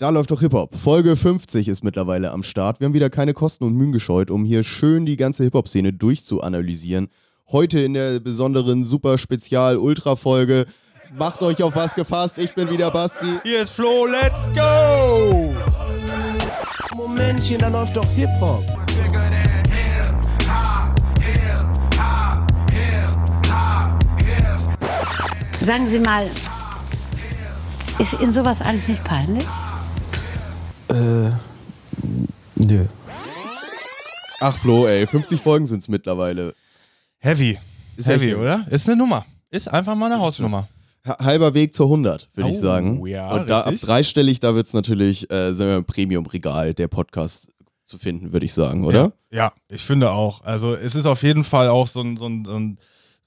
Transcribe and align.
Da 0.00 0.10
läuft 0.10 0.30
doch 0.30 0.38
Hip-Hop. 0.38 0.76
Folge 0.76 1.16
50 1.16 1.66
ist 1.66 1.82
mittlerweile 1.82 2.30
am 2.30 2.44
Start. 2.44 2.78
Wir 2.78 2.84
haben 2.84 2.94
wieder 2.94 3.10
keine 3.10 3.34
Kosten 3.34 3.64
und 3.64 3.74
Mühen 3.74 3.90
gescheut, 3.90 4.30
um 4.30 4.44
hier 4.44 4.62
schön 4.62 5.06
die 5.06 5.16
ganze 5.16 5.42
Hip-Hop-Szene 5.42 5.92
durchzuanalysieren. 5.92 7.08
Heute 7.50 7.80
in 7.80 7.94
der 7.94 8.20
besonderen 8.20 8.84
super 8.84 9.18
spezial 9.18 9.76
ultra 9.76 10.14
folge 10.14 10.66
Macht 11.18 11.42
euch 11.42 11.64
auf 11.64 11.74
was 11.74 11.96
gefasst. 11.96 12.38
Ich 12.38 12.54
bin 12.54 12.70
wieder 12.70 12.92
Basti. 12.92 13.40
Hier 13.42 13.62
ist 13.62 13.72
Flo, 13.72 14.06
let's 14.06 14.46
go! 14.54 15.52
Momentchen, 16.94 17.58
da 17.58 17.66
läuft 17.66 17.96
doch 17.96 18.08
Hip-Hop. 18.10 18.62
Sagen 25.60 25.88
Sie 25.88 25.98
mal, 25.98 26.30
ist 27.98 28.12
Ihnen 28.20 28.32
sowas 28.32 28.62
eigentlich 28.62 28.86
nicht 28.86 29.02
peinlich? 29.02 29.44
Äh, 30.90 31.30
nö. 32.56 32.84
Ach 34.40 34.56
Flo, 34.58 34.86
ey, 34.86 35.06
50 35.06 35.40
Folgen 35.40 35.66
sind 35.66 35.80
es 35.80 35.88
mittlerweile. 35.88 36.54
Heavy. 37.18 37.58
Ist 37.96 38.06
Heavy, 38.08 38.28
echt- 38.30 38.36
oder? 38.36 38.66
Ist 38.70 38.88
eine 38.88 38.96
Nummer. 38.96 39.26
Ist 39.50 39.68
einfach 39.68 39.94
mal 39.94 40.06
eine 40.12 40.20
Hausnummer. 40.20 40.68
Ha- 41.06 41.18
Halber 41.24 41.54
Weg 41.54 41.74
zur 41.74 41.86
100, 41.86 42.28
würde 42.34 42.50
ich 42.50 42.56
Oh, 42.56 42.60
sagen. 42.60 43.06
ja, 43.06 43.30
und 43.32 43.48
da 43.48 43.62
ab 43.62 43.74
dreistellig, 43.80 44.40
da 44.40 44.54
wird 44.54 44.66
es 44.68 44.72
natürlich 44.74 45.30
äh, 45.30 45.54
sagen 45.54 45.70
wir, 45.70 45.76
im 45.78 45.84
Premium-Regal 45.84 46.74
der 46.74 46.88
Podcast 46.88 47.48
zu 47.86 47.98
finden, 47.98 48.32
würde 48.32 48.44
ich 48.46 48.52
sagen, 48.52 48.84
oder? 48.84 49.12
Ja, 49.30 49.38
ja, 49.38 49.52
ich 49.68 49.82
finde 49.82 50.10
auch. 50.10 50.44
Also 50.44 50.74
es 50.74 50.94
ist 50.94 51.06
auf 51.06 51.22
jeden 51.22 51.44
Fall 51.44 51.68
auch 51.68 51.86
so 51.86 52.00
ein, 52.02 52.16
so, 52.16 52.26
ein, 52.26 52.44
so, 52.44 52.54
ein, 52.54 52.78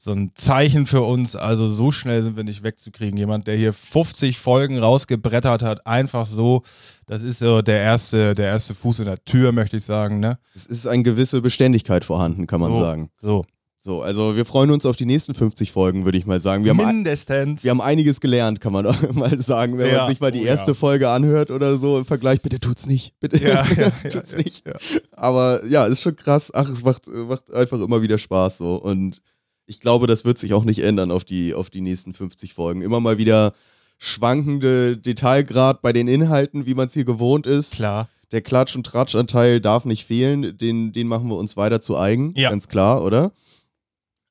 so 0.04 0.14
ein 0.14 0.32
Zeichen 0.34 0.88
für 0.88 1.02
uns. 1.02 1.36
Also 1.36 1.70
so 1.70 1.92
schnell 1.92 2.24
sind 2.24 2.36
wir 2.36 2.44
nicht 2.44 2.64
wegzukriegen. 2.64 3.20
Jemand, 3.20 3.46
der 3.46 3.56
hier 3.56 3.72
50 3.72 4.40
Folgen 4.40 4.80
rausgebrettert 4.80 5.62
hat, 5.62 5.86
einfach 5.86 6.26
so. 6.26 6.64
Das 7.06 7.22
ist 7.22 7.38
so 7.38 7.62
der 7.62 7.82
erste, 7.82 8.34
der 8.34 8.48
erste 8.48 8.74
Fuß 8.74 9.02
in 9.02 9.06
der 9.06 9.24
Tür, 9.24 9.52
möchte 9.52 9.78
ich 9.78 9.86
sagen. 9.86 10.20
Ne? 10.20 10.40
Es 10.56 10.66
ist 10.66 10.88
eine 10.88 11.04
gewisse 11.04 11.42
Beständigkeit 11.42 12.04
vorhanden, 12.04 12.48
kann 12.48 12.60
man 12.60 12.74
so, 12.74 12.80
sagen. 12.80 13.12
So. 13.20 13.46
So, 13.84 14.02
also 14.02 14.36
wir 14.36 14.46
freuen 14.46 14.72
uns 14.72 14.88
auf 14.88 14.96
die 14.96 15.06
nächsten 15.06 15.36
50 15.36 15.72
Folgen, 15.72 16.04
würde 16.06 16.18
ich 16.18 16.26
mal 16.26 16.40
sagen. 16.40 16.64
Wir 16.64 16.72
haben, 16.72 16.78
Mindestens. 16.78 17.64
wir 17.64 17.70
haben 17.70 17.82
einiges 17.82 18.22
gelernt, 18.22 18.60
kann 18.60 18.74
man 18.74 18.86
mal 19.14 19.40
sagen, 19.40 19.78
wenn 19.78 19.92
Ja, 19.92 19.98
man 19.98 20.10
sich 20.10 20.20
mal 20.20 20.32
die 20.32 20.42
oh 20.42 20.46
erste 20.46 20.72
ja. 20.72 20.76
Folge 20.76 21.10
anhört 21.10 21.52
oder 21.52 21.78
so 21.78 22.00
im 22.00 22.06
Vergleich. 22.06 22.42
Bitte 22.42 22.60
tut's 22.60 22.88
nicht, 22.88 23.20
bitte 23.20 23.38
Ja, 23.38 23.64
tut's 24.12 24.36
nicht. 24.36 24.64
Aber 25.12 25.64
ja, 25.66 25.86
ist 25.86 26.02
schon 26.02 26.16
krass. 26.16 26.52
Ach, 26.54 26.68
es 26.70 26.84
macht, 26.84 27.08
macht 27.08 27.52
einfach 27.54 27.80
immer 27.80 28.02
wieder 28.02 28.18
Spaß 28.18 28.60
so. 28.60 28.76
Und 28.76 29.22
ich 29.66 29.80
glaube, 29.80 30.08
das 30.08 30.26
wird 30.26 30.38
sich 30.38 30.54
auch 30.54 30.64
nicht 30.64 30.80
ändern 30.80 31.12
auf 31.12 31.24
die, 31.24 31.54
auf 31.54 31.70
die 31.70 31.82
nächsten 31.82 32.14
50 32.14 32.54
Folgen. 32.54 32.82
Immer 32.82 33.00
mal 33.00 33.18
wieder 33.18 33.54
schwankende 33.98 34.98
Detailgrad 34.98 35.82
bei 35.82 35.94
den 35.94 36.08
Inhalten, 36.08 36.66
wie 36.66 36.74
man 36.74 36.88
es 36.88 36.94
hier 36.94 37.06
gewohnt 37.06 37.46
ist. 37.48 37.74
Klar. 37.74 38.10
Der 38.32 38.42
Klatsch- 38.42 38.76
und 38.76 38.86
Tratschanteil 38.86 39.60
darf 39.60 39.86
nicht 39.86 40.06
fehlen. 40.06 40.58
Den, 40.58 40.94
den 40.94 41.08
machen 41.08 41.30
wir 41.30 41.36
uns 41.36 41.58
weiter 41.58 41.82
zu 41.82 41.98
eigen. 41.98 42.34
Ja. 42.36 42.50
Ganz 42.50 42.68
klar, 42.68 43.04
oder? 43.04 43.32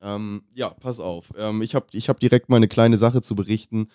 Ähm, 0.01 0.43
ja, 0.53 0.69
pass 0.71 0.99
auf. 0.99 1.31
Ähm, 1.37 1.61
ich 1.61 1.75
habe 1.75 1.85
ich 1.93 2.09
hab 2.09 2.19
direkt 2.19 2.49
mal 2.49 2.57
eine 2.57 2.67
kleine 2.67 2.97
Sache 2.97 3.21
zu 3.21 3.35
berichten. 3.35 3.87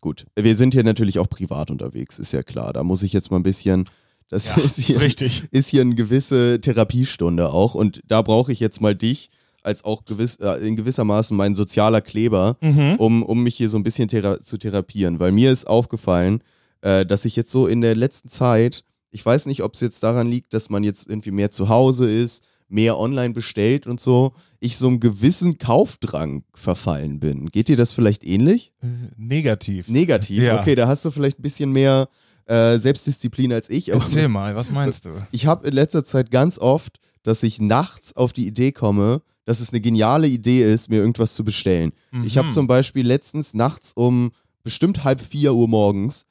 Gut, 0.00 0.26
wir 0.34 0.56
sind 0.56 0.74
hier 0.74 0.84
natürlich 0.84 1.18
auch 1.18 1.28
privat 1.30 1.70
unterwegs, 1.70 2.18
ist 2.18 2.32
ja 2.32 2.42
klar. 2.42 2.72
Da 2.72 2.84
muss 2.84 3.02
ich 3.02 3.12
jetzt 3.12 3.30
mal 3.30 3.38
ein 3.38 3.42
bisschen. 3.42 3.84
Das 4.28 4.48
Ja, 4.48 4.56
ist, 4.56 4.76
hier, 4.78 4.96
ist 4.96 5.02
richtig. 5.02 5.44
ist 5.52 5.68
hier 5.68 5.82
eine 5.82 5.94
gewisse 5.94 6.60
Therapiestunde 6.60 7.50
auch. 7.50 7.74
Und 7.76 8.00
da 8.06 8.22
brauche 8.22 8.50
ich 8.52 8.58
jetzt 8.58 8.80
mal 8.80 8.94
dich 8.96 9.30
als 9.66 9.84
auch 9.84 10.04
gewiss, 10.04 10.36
äh, 10.36 10.66
in 10.66 10.76
gewissermaßen 10.76 11.36
mein 11.36 11.54
sozialer 11.54 12.00
Kleber, 12.00 12.56
Mhm. 12.62 12.94
um, 12.98 13.22
um 13.22 13.42
mich 13.42 13.56
hier 13.56 13.68
so 13.68 13.76
ein 13.78 13.82
bisschen 13.82 14.08
thera 14.08 14.42
zu 14.42 14.56
therapieren. 14.56 15.18
Weil 15.20 15.32
mir 15.32 15.52
ist 15.52 15.66
aufgefallen, 15.66 16.42
äh, 16.80 17.04
dass 17.04 17.24
ich 17.24 17.36
jetzt 17.36 17.52
so 17.52 17.66
in 17.66 17.80
der 17.80 17.94
letzten 17.96 18.28
Zeit, 18.28 18.84
ich 19.10 19.24
weiß 19.24 19.46
nicht, 19.46 19.62
ob 19.62 19.74
es 19.74 19.80
jetzt 19.80 20.02
daran 20.02 20.28
liegt, 20.30 20.54
dass 20.54 20.70
man 20.70 20.84
jetzt 20.84 21.08
irgendwie 21.08 21.30
mehr 21.32 21.50
zu 21.50 21.68
Hause 21.68 22.08
ist, 22.10 22.44
mehr 22.68 22.98
online 22.98 23.32
bestellt 23.32 23.86
und 23.86 24.00
so, 24.00 24.32
ich 24.60 24.76
so 24.76 24.88
einem 24.88 24.98
gewissen 24.98 25.58
Kaufdrang 25.58 26.42
verfallen 26.54 27.20
bin. 27.20 27.46
Geht 27.50 27.68
dir 27.68 27.76
das 27.76 27.92
vielleicht 27.92 28.24
ähnlich? 28.24 28.72
Negativ. 29.16 29.88
Negativ? 29.88 30.42
Ja. 30.42 30.60
Okay, 30.60 30.74
da 30.74 30.88
hast 30.88 31.04
du 31.04 31.10
vielleicht 31.10 31.38
ein 31.38 31.42
bisschen 31.42 31.70
mehr 31.72 32.08
äh, 32.46 32.78
Selbstdisziplin 32.78 33.52
als 33.52 33.70
ich. 33.70 33.92
Aber 33.94 34.04
Erzähl 34.04 34.28
mal, 34.28 34.54
was 34.54 34.70
meinst 34.70 35.04
du? 35.04 35.10
ich 35.32 35.46
habe 35.46 35.66
in 35.66 35.74
letzter 35.74 36.04
Zeit 36.04 36.30
ganz 36.30 36.58
oft, 36.58 36.98
dass 37.22 37.42
ich 37.42 37.60
nachts 37.60 38.14
auf 38.16 38.32
die 38.32 38.46
Idee 38.46 38.72
komme, 38.72 39.22
dass 39.46 39.60
es 39.60 39.70
eine 39.70 39.80
geniale 39.80 40.28
Idee 40.28 40.70
ist, 40.70 40.90
mir 40.90 40.96
irgendwas 40.96 41.34
zu 41.34 41.42
bestellen. 41.44 41.92
Ich 42.24 42.36
habe 42.36 42.48
Mhm. 42.48 42.52
zum 42.52 42.66
Beispiel 42.66 43.06
letztens 43.06 43.54
nachts 43.54 43.92
um 43.94 44.32
bestimmt 44.62 45.02
halb 45.04 45.22
vier 45.22 45.54
Uhr 45.54 45.66
morgens 45.68 46.26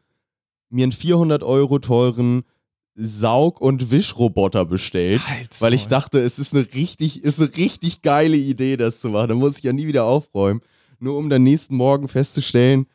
mir 0.69 0.83
einen 0.83 0.91
400 0.91 1.41
Euro 1.43 1.79
teuren 1.79 2.43
Saug- 2.97 3.59
und 3.59 3.91
Wischroboter 3.91 4.65
bestellt, 4.65 5.27
Halt's 5.27 5.61
weil 5.61 5.73
ich 5.73 5.87
dachte, 5.87 6.19
es 6.19 6.39
ist 6.39 6.53
eine 6.53 6.65
richtig, 6.73 7.23
ist 7.23 7.39
eine 7.41 7.55
richtig 7.57 8.01
geile 8.03 8.37
Idee, 8.37 8.77
das 8.77 9.01
zu 9.01 9.09
machen. 9.09 9.29
Da 9.29 9.35
muss 9.35 9.57
ich 9.57 9.63
ja 9.63 9.73
nie 9.73 9.87
wieder 9.87 10.05
aufräumen. 10.05 10.61
Nur 10.99 11.17
um 11.17 11.29
dann 11.29 11.43
nächsten 11.43 11.75
Morgen 11.75 12.07
festzustellen, 12.07 12.85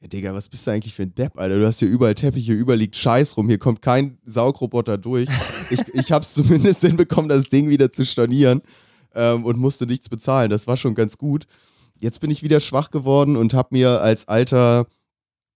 ja, 0.00 0.08
Digga, 0.08 0.34
was 0.34 0.48
bist 0.48 0.66
du 0.66 0.72
eigentlich 0.72 0.94
für 0.94 1.04
ein 1.04 1.14
Depp, 1.14 1.38
Alter? 1.38 1.58
Du 1.58 1.66
hast 1.66 1.78
hier 1.78 1.88
überall 1.88 2.14
Teppiche, 2.16 2.52
überall 2.52 2.78
liegt 2.78 2.96
Scheiß 2.96 3.36
rum, 3.36 3.48
hier 3.48 3.58
kommt 3.58 3.80
kein 3.80 4.18
Saugroboter 4.26 4.98
durch. 4.98 5.28
ich, 5.70 5.80
ich 5.94 6.12
hab's 6.12 6.34
zumindest 6.34 6.80
hinbekommen, 6.82 7.28
das 7.28 7.44
Ding 7.48 7.68
wieder 7.68 7.92
zu 7.92 8.04
stornieren 8.04 8.60
ähm, 9.14 9.44
und 9.44 9.58
musste 9.58 9.86
nichts 9.86 10.08
bezahlen. 10.08 10.50
Das 10.50 10.66
war 10.66 10.76
schon 10.76 10.94
ganz 10.94 11.18
gut. 11.18 11.46
Jetzt 11.96 12.20
bin 12.20 12.30
ich 12.30 12.42
wieder 12.42 12.60
schwach 12.60 12.90
geworden 12.90 13.36
und 13.36 13.54
hab 13.54 13.72
mir 13.72 14.00
als 14.00 14.26
alter, 14.28 14.86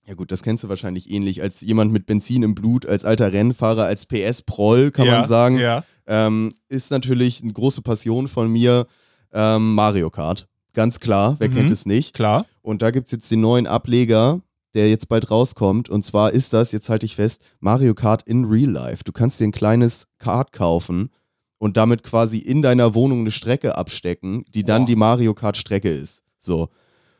ja 0.06 0.14
gut, 0.14 0.30
das 0.32 0.42
kennst 0.42 0.64
du 0.64 0.68
wahrscheinlich 0.68 1.10
ähnlich, 1.10 1.42
als 1.42 1.60
jemand 1.60 1.92
mit 1.92 2.06
Benzin 2.06 2.42
im 2.42 2.54
Blut, 2.54 2.86
als 2.86 3.04
alter 3.04 3.32
Rennfahrer, 3.32 3.84
als 3.84 4.06
PS-Proll, 4.06 4.90
kann 4.90 5.06
ja, 5.06 5.18
man 5.20 5.28
sagen, 5.28 5.58
Ja. 5.58 5.84
ähm, 6.06 6.54
ist 6.68 6.90
natürlich 6.90 7.42
eine 7.42 7.52
große 7.52 7.82
Passion 7.82 8.28
von 8.28 8.50
mir 8.50 8.86
ähm, 9.32 9.74
Mario 9.74 10.08
Kart. 10.10 10.46
Ganz 10.74 11.00
klar, 11.00 11.36
wer 11.38 11.48
Mhm. 11.50 11.54
kennt 11.54 11.72
es 11.72 11.84
nicht? 11.86 12.14
Klar. 12.14 12.46
Und 12.62 12.82
da 12.82 12.90
gibt 12.90 13.06
es 13.06 13.12
jetzt 13.12 13.30
den 13.30 13.40
neuen 13.40 13.66
Ableger, 13.66 14.40
der 14.74 14.88
jetzt 14.88 15.08
bald 15.08 15.30
rauskommt. 15.30 15.88
Und 15.88 16.04
zwar 16.04 16.30
ist 16.32 16.52
das, 16.52 16.72
jetzt 16.72 16.88
halte 16.88 17.04
ich 17.04 17.16
fest, 17.16 17.42
Mario 17.58 17.94
Kart 17.94 18.22
in 18.22 18.44
Real 18.44 18.70
Life. 18.70 19.02
Du 19.04 19.12
kannst 19.12 19.40
dir 19.40 19.44
ein 19.44 19.52
kleines 19.52 20.06
Kart 20.18 20.52
kaufen 20.52 21.10
und 21.58 21.76
damit 21.76 22.02
quasi 22.02 22.38
in 22.38 22.62
deiner 22.62 22.94
Wohnung 22.94 23.20
eine 23.20 23.30
Strecke 23.30 23.76
abstecken, 23.76 24.44
die 24.54 24.62
dann 24.64 24.82
Boah. 24.82 24.86
die 24.86 24.96
Mario 24.96 25.34
Kart 25.34 25.56
Strecke 25.56 25.90
ist. 25.90 26.22
So. 26.40 26.68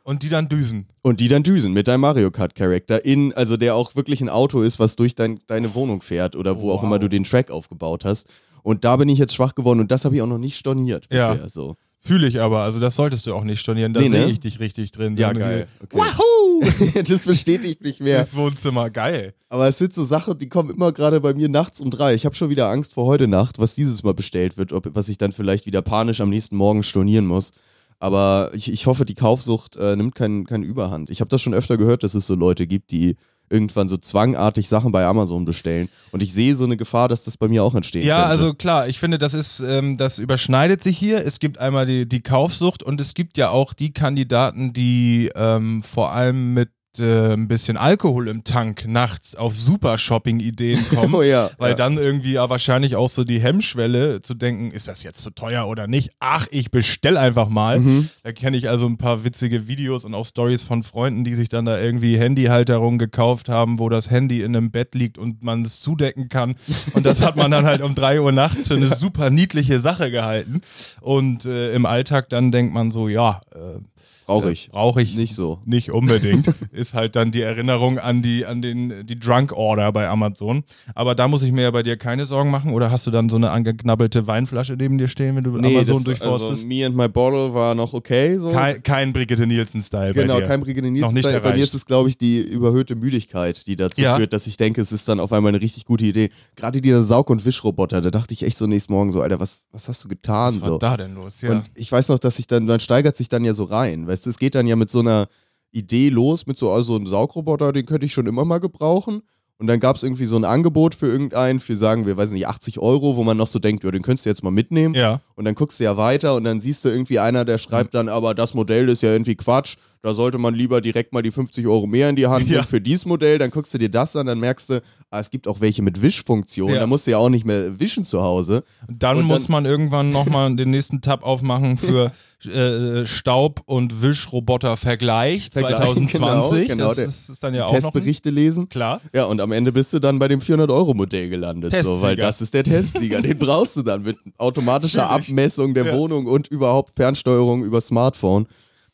Und 0.05 0.23
die 0.23 0.29
dann 0.31 0.49
düsen. 0.49 0.87
Und 1.03 1.21
die 1.21 1.29
dann 1.29 1.43
düsen 1.43 1.73
mit 1.73 1.87
deinem 1.89 2.01
Mario 2.01 2.31
Kart 2.31 2.55
Charakter 2.55 3.05
in, 3.05 3.35
also 3.35 3.57
der 3.59 3.75
auch 3.75 3.95
wirklich 3.95 4.21
ein 4.23 4.29
Auto 4.31 4.63
ist, 4.63 4.79
was 4.79 4.97
durch 4.97 5.15
dein, 5.15 5.41
deine 5.49 5.75
Wohnung 5.75 6.01
fährt 6.01 6.35
oder 6.35 6.61
wo 6.61 6.71
auch 6.73 6.79
Wow. 6.79 6.85
immer 6.85 6.99
du 6.99 7.09
den 7.09 7.25
Track 7.25 7.51
aufgebaut 7.51 8.05
hast. 8.07 8.27
Und 8.63 8.85
da 8.85 8.97
bin 8.97 9.09
ich 9.09 9.19
jetzt 9.19 9.35
schwach 9.35 9.55
geworden 9.55 9.81
und 9.81 9.91
das 9.91 10.05
habe 10.05 10.15
ich 10.17 10.23
auch 10.23 10.27
noch 10.27 10.39
nicht 10.39 10.57
storniert 10.57 11.09
Ja. 11.13 11.33
bisher. 11.35 11.49
So. 11.51 11.77
Fühle 12.01 12.27
ich 12.29 12.41
aber, 12.41 12.63
also 12.63 12.81
das 12.81 12.97
solltest 12.97 13.27
du 13.27 13.35
auch 13.35 13.45
nicht 13.45 13.61
stornieren, 13.61 13.93
da 13.93 14.01
Nee, 14.01 14.09
ne? 14.09 14.23
sehe 14.23 14.29
ich 14.29 14.41
dich 14.41 14.61
richtig 14.61 14.93
drin. 14.93 15.17
Ja, 15.17 15.33
geil. 15.33 15.67
Okay. 15.83 15.99
Wahoo! 15.99 17.03
das 17.09 17.25
bestätigt 17.25 17.83
mich 17.83 18.01
mehr. 18.01 18.19
Das 18.19 18.35
Wohnzimmer, 18.35 18.89
geil. 18.91 19.35
Aber 19.49 19.69
es 19.69 19.79
sind 19.79 19.93
so 19.93 20.05
Sachen, 20.05 20.39
die 20.39 20.49
kommen 20.49 20.71
immer 20.71 20.93
gerade 20.93 21.21
bei 21.21 21.35
mir 21.35 21.49
nachts 21.49 21.81
um 21.81 21.91
drei. 21.91 22.15
Ich 22.15 22.25
habe 22.25 22.35
schon 22.35 22.51
wieder 22.51 22.69
Angst 22.69 22.95
vor 22.95 23.07
heute 23.07 23.27
Nacht, 23.27 23.59
was 23.59 23.75
dieses 23.75 24.03
Mal 24.03 24.15
bestellt 24.15 24.57
wird, 24.57 24.73
ob, 24.73 24.89
was 24.95 25.09
ich 25.09 25.19
dann 25.19 25.33
vielleicht 25.33 25.67
wieder 25.67 25.83
panisch 25.83 26.21
am 26.21 26.31
nächsten 26.31 26.57
Morgen 26.57 26.83
stornieren 26.83 27.27
muss. 27.27 27.51
Aber 27.99 28.51
ich, 28.55 28.71
ich 28.73 28.87
hoffe, 28.87 29.05
die 29.05 29.15
Kaufsucht 29.15 29.77
äh, 29.77 29.97
nimmt 29.97 30.15
keinen 30.15 30.47
kein 30.47 30.63
Überhand. 30.63 31.11
Ich 31.11 31.21
habe 31.21 31.29
das 31.29 31.43
schon 31.43 31.55
öfter 31.55 31.77
gehört, 31.77 32.05
dass 32.05 32.15
es 32.15 32.27
so 32.27 32.37
Leute 32.37 32.67
gibt, 32.69 32.93
die 32.93 33.17
irgendwann 33.51 33.89
so 33.89 33.97
zwangartig 33.97 34.69
Sachen 34.69 34.93
bei 34.93 35.05
Amazon 35.05 35.45
bestellen. 35.45 35.89
Und 36.13 36.23
ich 36.23 36.33
sehe 36.33 36.57
so 36.57 36.65
eine 36.65 36.77
Gefahr, 36.77 37.09
dass 37.09 37.25
das 37.25 37.37
bei 37.37 37.49
mir 37.49 37.63
auch 37.65 37.75
entstehen 37.75 38.07
Ja, 38.07 38.21
könnte. 38.21 38.31
also 38.31 38.55
klar, 38.55 38.89
ich 38.89 38.99
finde, 38.99 39.19
das 39.19 39.35
ist, 39.35 39.61
ähm, 39.61 39.97
das 39.97 40.19
überschneidet 40.19 40.83
sich 40.83 40.97
hier. 40.99 41.25
Es 41.25 41.39
gibt 41.39 41.59
einmal 41.59 41.87
die, 41.87 42.09
die 42.09 42.23
Kaufsucht 42.23 42.83
und 42.83 43.01
es 43.01 43.15
gibt 43.15 43.37
ja 43.37 43.51
auch 43.51 43.75
die 43.75 43.93
Kandidaten, 43.93 44.73
die 44.73 45.31
ähm, 45.35 45.83
vor 45.83 46.13
allem 46.13 46.55
mit 46.55 46.71
äh, 47.01 47.33
ein 47.33 47.49
bisschen 47.49 47.77
Alkohol 47.77 48.29
im 48.29 48.45
Tank 48.45 48.87
nachts 48.87 49.35
auf 49.37 49.57
super 49.57 49.99
Shopping-Ideen 49.99 50.89
kommen. 50.95 51.15
Oh 51.15 51.23
ja, 51.23 51.51
Weil 51.59 51.71
ja. 51.71 51.77
dann 51.77 51.99
irgendwie 51.99 52.33
ja 52.33 52.49
wahrscheinlich 52.51 52.97
auch 52.97 53.11
so 53.11 53.25
die 53.25 53.41
Hemmschwelle 53.41 54.23
zu 54.23 54.35
denken, 54.35 54.71
ist 54.71 54.89
das 54.89 55.03
jetzt 55.03 55.23
zu 55.23 55.31
teuer 55.31 55.67
oder 55.67 55.87
nicht? 55.87 56.11
Ach, 56.21 56.47
ich 56.51 56.71
bestell 56.71 57.17
einfach 57.17 57.49
mal. 57.49 57.81
Mhm. 57.81 58.09
Da 58.23 58.33
kenne 58.33 58.57
ich 58.57 58.69
also 58.69 58.87
ein 58.87 58.99
paar 58.99 59.25
witzige 59.25 59.69
Videos 59.69 60.05
und 60.05 60.15
auch 60.15 60.25
Stories 60.25 60.63
von 60.63 60.83
Freunden, 60.83 61.25
die 61.25 61.35
sich 61.35 61.49
dann 61.49 61.65
da 61.65 61.79
irgendwie 61.81 62.19
Handyhalterungen 62.19 62.99
gekauft 62.99 63.49
haben, 63.49 63.79
wo 63.79 63.89
das 63.89 64.11
Handy 64.11 64.43
in 64.43 64.57
einem 64.57 64.71
Bett 64.71 64.95
liegt 64.95 65.19
und 65.19 65.43
man 65.43 65.63
es 65.63 65.81
zudecken 65.81 66.29
kann. 66.29 66.57
Und 66.95 67.07
das 67.07 67.23
hat 67.23 67.37
man 67.37 67.51
dann 67.51 67.65
halt 67.65 67.83
um 67.83 67.95
3 67.95 68.21
Uhr 68.21 68.33
nachts 68.33 68.69
für 68.69 68.75
eine 68.75 68.89
super 68.95 69.31
niedliche 69.31 69.81
Sache 69.81 70.11
gehalten. 70.11 70.61
Und 71.01 71.45
äh, 71.45 71.75
im 71.75 71.87
Alltag 71.87 72.29
dann 72.29 72.53
denkt 72.53 72.73
man 72.73 72.91
so, 72.91 73.09
ja, 73.09 73.41
äh, 73.55 73.81
Brauche 74.29 74.53
ich. 74.53 74.69
Brauche 74.71 75.01
ich 75.01 75.17
Nicht 75.17 75.35
so. 75.35 75.59
nicht 75.65 75.91
unbedingt. 75.91 76.53
ist 76.71 76.93
halt 76.93 77.17
dann 77.17 77.33
die 77.33 77.41
Erinnerung 77.41 77.99
an 77.99 78.21
die, 78.21 78.45
an 78.45 78.61
den, 78.61 79.07
die 79.07 79.19
Drunk 79.19 79.53
Order 79.53 79.91
bei 79.91 80.07
Amazon. 80.07 80.65
Aber 80.95 81.15
da 81.15 81.29
muss 81.29 81.43
ich 81.43 81.51
mir 81.51 81.63
ja 81.63 81.71
bei 81.71 81.83
dir 81.83 81.97
keine 81.97 82.27
Sorgen 82.27 82.51
machen. 82.51 82.75
Oder 82.75 82.91
hast 82.91 83.07
du 83.07 83.11
dann 83.11 83.31
so 83.31 83.37
eine 83.37 83.51
angeknabbelte 83.51 84.27
Weinflasche 84.27 84.75
neben 84.75 84.99
dir 84.99 85.09
stehen, 85.09 85.35
wenn 85.37 85.45
du 85.45 85.57
Amazon 85.57 85.95
das, 85.97 86.05
durchforstest? 86.05 86.51
also 86.51 86.67
me 86.67 86.85
and 86.85 86.95
my 86.95 87.09
bottle 87.09 87.55
war 87.55 87.75
noch 87.75 87.95
okay. 87.95 88.37
So. 88.37 88.53
kein, 88.53 88.83
kein 88.83 89.13
Brigitte 89.15 89.47
Nielsen-Style 89.47 90.13
bei 90.13 90.21
Genau, 90.23 90.41
dir. 90.41 90.47
kein 90.47 90.61
Brigitte 90.61 90.89
Noch 90.89 90.93
nicht 90.93 91.03
Nielsen. 91.15 91.23
Bei 91.23 91.31
mir 91.41 91.45
erreicht. 91.45 91.65
ist 91.65 91.75
es, 91.75 91.87
glaube 91.87 92.11
ich, 92.11 92.19
die 92.19 92.39
überhöhte 92.41 92.97
Müdigkeit, 92.97 93.67
die 93.67 93.77
dazu 93.77 94.03
Ja. 94.03 94.17
führt, 94.17 94.35
dass 94.35 94.47
ich 94.47 94.59
denke, 94.59 94.83
es 94.83 94.93
ist 94.93 95.09
dann 95.09 95.21
auf 95.21 95.33
einmal 95.33 95.53
eine 95.55 95.63
richtig 95.63 95.87
gute 95.87 96.05
Idee. 96.05 96.29
Gerade 96.55 96.83
dieser 96.83 97.03
Saug- 97.03 97.31
und 97.31 97.47
Wischroboter, 97.47 98.03
da 98.03 98.11
dachte 98.11 98.35
ich 98.35 98.43
echt 98.43 98.59
so 98.59 98.67
nächsten 98.67 98.93
Morgen 98.93 99.11
so, 99.11 99.23
Alter, 99.23 99.41
was, 99.41 99.65
was 99.73 99.89
hast 99.89 100.05
du 100.05 100.09
getan? 100.09 100.57
Was 100.57 100.61
war 100.61 100.69
so. 100.69 100.79
da 100.79 100.99
denn 100.99 101.15
los? 101.15 101.41
Ja. 101.41 101.53
Und 101.53 101.65
ich 101.75 101.91
weiß 101.91 102.09
noch, 102.11 102.19
dass 102.19 102.37
sich 102.37 102.47
dann, 102.47 102.67
man 102.67 102.79
steigert 102.81 103.17
sich 103.17 103.31
dann 103.31 103.43
ja 103.43 103.55
so 103.55 103.65
rein. 103.65 104.07
Weißt 104.19 104.27
du, 104.27 104.31
es 104.31 104.39
geht 104.39 104.57
dann 104.57 104.67
ja 104.67 104.75
mit 104.75 104.91
so 104.91 104.99
einer 104.99 105.29
Idee 105.71 106.09
los, 106.09 106.49
mit 106.49 106.59
so 106.59 106.73
also 106.73 106.97
einem 106.97 107.07
Saugroboter, 107.07 107.73
den 107.73 107.87
könnte 107.87 108.07
ich 108.07 108.13
schon 108.13 108.27
immer 108.27 108.45
mal 108.45 108.59
gebrauchen. 108.59 109.23
Und 109.59 109.69
dann 109.69 109.79
gab 109.79 109.95
es 109.95 110.03
irgendwie 110.03 110.25
so 110.25 110.37
ein 110.37 110.45
Angebot 110.45 110.97
für 110.97 111.07
irgendeinen, 111.07 111.61
für 111.61 111.77
sagen 111.77 112.05
wir, 112.05 112.17
weiß 112.17 112.33
nicht, 112.33 112.49
80 112.49 112.81
Euro, 112.81 113.17
wo 113.17 113.23
man 113.23 113.37
noch 113.37 113.47
so 113.47 113.61
denkt, 113.61 113.85
ja, 113.85 113.91
den 113.93 114.03
könntest 114.03 114.27
du 114.27 114.31
jetzt 114.31 114.43
mal 114.43 114.51
mitnehmen. 114.51 114.95
ja. 114.95 115.21
Und 115.37 115.45
dann 115.45 115.55
guckst 115.55 115.79
du 115.79 115.85
ja 115.85 115.97
weiter 115.97 116.35
und 116.35 116.43
dann 116.43 116.61
siehst 116.61 116.85
du 116.85 116.89
irgendwie 116.89 117.21
einer, 117.21 117.45
der 117.45 117.59
schreibt 117.59 117.95
dann, 117.95 118.09
aber 118.09 118.35
das 118.35 118.55
Modell 118.55 118.89
ist 118.89 119.03
ja 119.03 119.13
irgendwie 119.13 119.37
Quatsch. 119.37 119.77
Da 120.03 120.15
sollte 120.15 120.39
man 120.39 120.55
lieber 120.55 120.81
direkt 120.81 121.13
mal 121.13 121.23
die 121.23 121.31
50 121.33 121.67
Euro 121.67 121.87
mehr 121.87 122.09
in 122.09 122.17
die 122.17 122.27
Hand 122.27 122.47
Ja. 122.47 122.57
nehmen 122.59 122.67
für 122.69 122.81
dieses 122.81 123.05
Modell. 123.07 123.39
Dann 123.39 123.51
guckst 123.51 123.75
du 123.75 123.79
dir 123.79 123.89
das 123.89 124.15
an, 124.17 124.27
dann 124.27 124.39
merkst 124.39 124.71
du, 124.71 124.83
ah, 125.11 125.19
es 125.21 125.31
gibt 125.31 125.49
auch 125.49 125.61
welche 125.61 125.83
mit 125.83 126.01
Wischfunktion. 126.03 126.71
Ja. 126.73 126.79
Da 126.81 126.87
musst 126.87 127.07
du 127.07 127.11
ja 127.13 127.19
auch 127.19 127.29
nicht 127.31 127.45
mehr 127.45 127.79
wischen 127.81 128.05
zu 128.05 128.23
Hause. 128.23 128.63
Dann 128.89 129.19
Und 129.19 129.25
muss 129.25 129.45
dann- 129.45 129.53
man 129.53 129.67
irgendwann 129.67 130.13
nochmal 130.13 130.55
den 130.55 130.71
nächsten 130.71 131.01
Tab 131.01 131.25
aufmachen 131.25 131.77
für 131.79 132.13
äh, 132.47 133.05
Staub- 133.05 133.63
und 133.67 134.01
Wischroboter-Vergleich 134.01 135.51
Vergleich, 135.53 135.77
2020. 135.77 136.69
genau, 136.69 136.85
genau, 136.85 136.89
das 136.95 136.99
ist, 136.99 137.31
ist 137.31 137.43
dann 137.43 137.55
ja 137.55 137.67
auch 137.67 137.71
Testberichte 137.73 138.31
lesen. 138.31 138.69
Klar. 138.69 139.01
Ja, 139.13 139.25
und 139.25 139.41
am 139.41 139.51
Ende 139.53 139.73
bist 139.73 139.93
du 139.93 139.99
dann 139.99 140.19
bei 140.21 140.29
dem 140.29 140.41
400-Euro-Modell 140.41 141.29
gelandet. 141.29 141.75
So, 141.83 142.01
weil 142.03 142.15
das 142.17 142.41
ist 142.41 142.55
der 142.55 142.63
Testsieger. 142.65 143.21
Den 143.23 143.39
brauchst 143.39 143.77
du 143.77 143.83
dann 143.83 144.03
mit 144.03 144.17
automatischer. 144.37 145.11
Abmessung 145.11 145.75
der 145.75 145.87
Ja. 145.87 145.97
Wohnung 145.97 146.27
und 146.27 146.49
überhaupt 146.49 146.93
Fernsteuerung 146.97 147.65
über 147.65 147.81
Smartphone. 147.81 148.47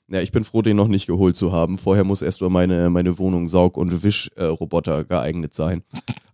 Ja, 0.09 0.21
ich 0.21 0.33
bin 0.33 0.45
froh, 0.45 0.61
den 0.61 0.77
noch 0.77 0.89
nicht 0.89 1.07
geholt 1.07 1.35
zu 1.37 1.51
haben. 1.53 1.79
Vorher 1.79 2.05
muss 2.05 2.21
erstmal 2.21 2.51
meine, 2.51 2.91
meine 2.91 3.19
Wohnung 3.19 3.49
Saug- 3.49 3.79
und 3.79 4.03
Wischroboter 4.03 5.05
geeignet 5.05 5.55
sein. 5.55 5.83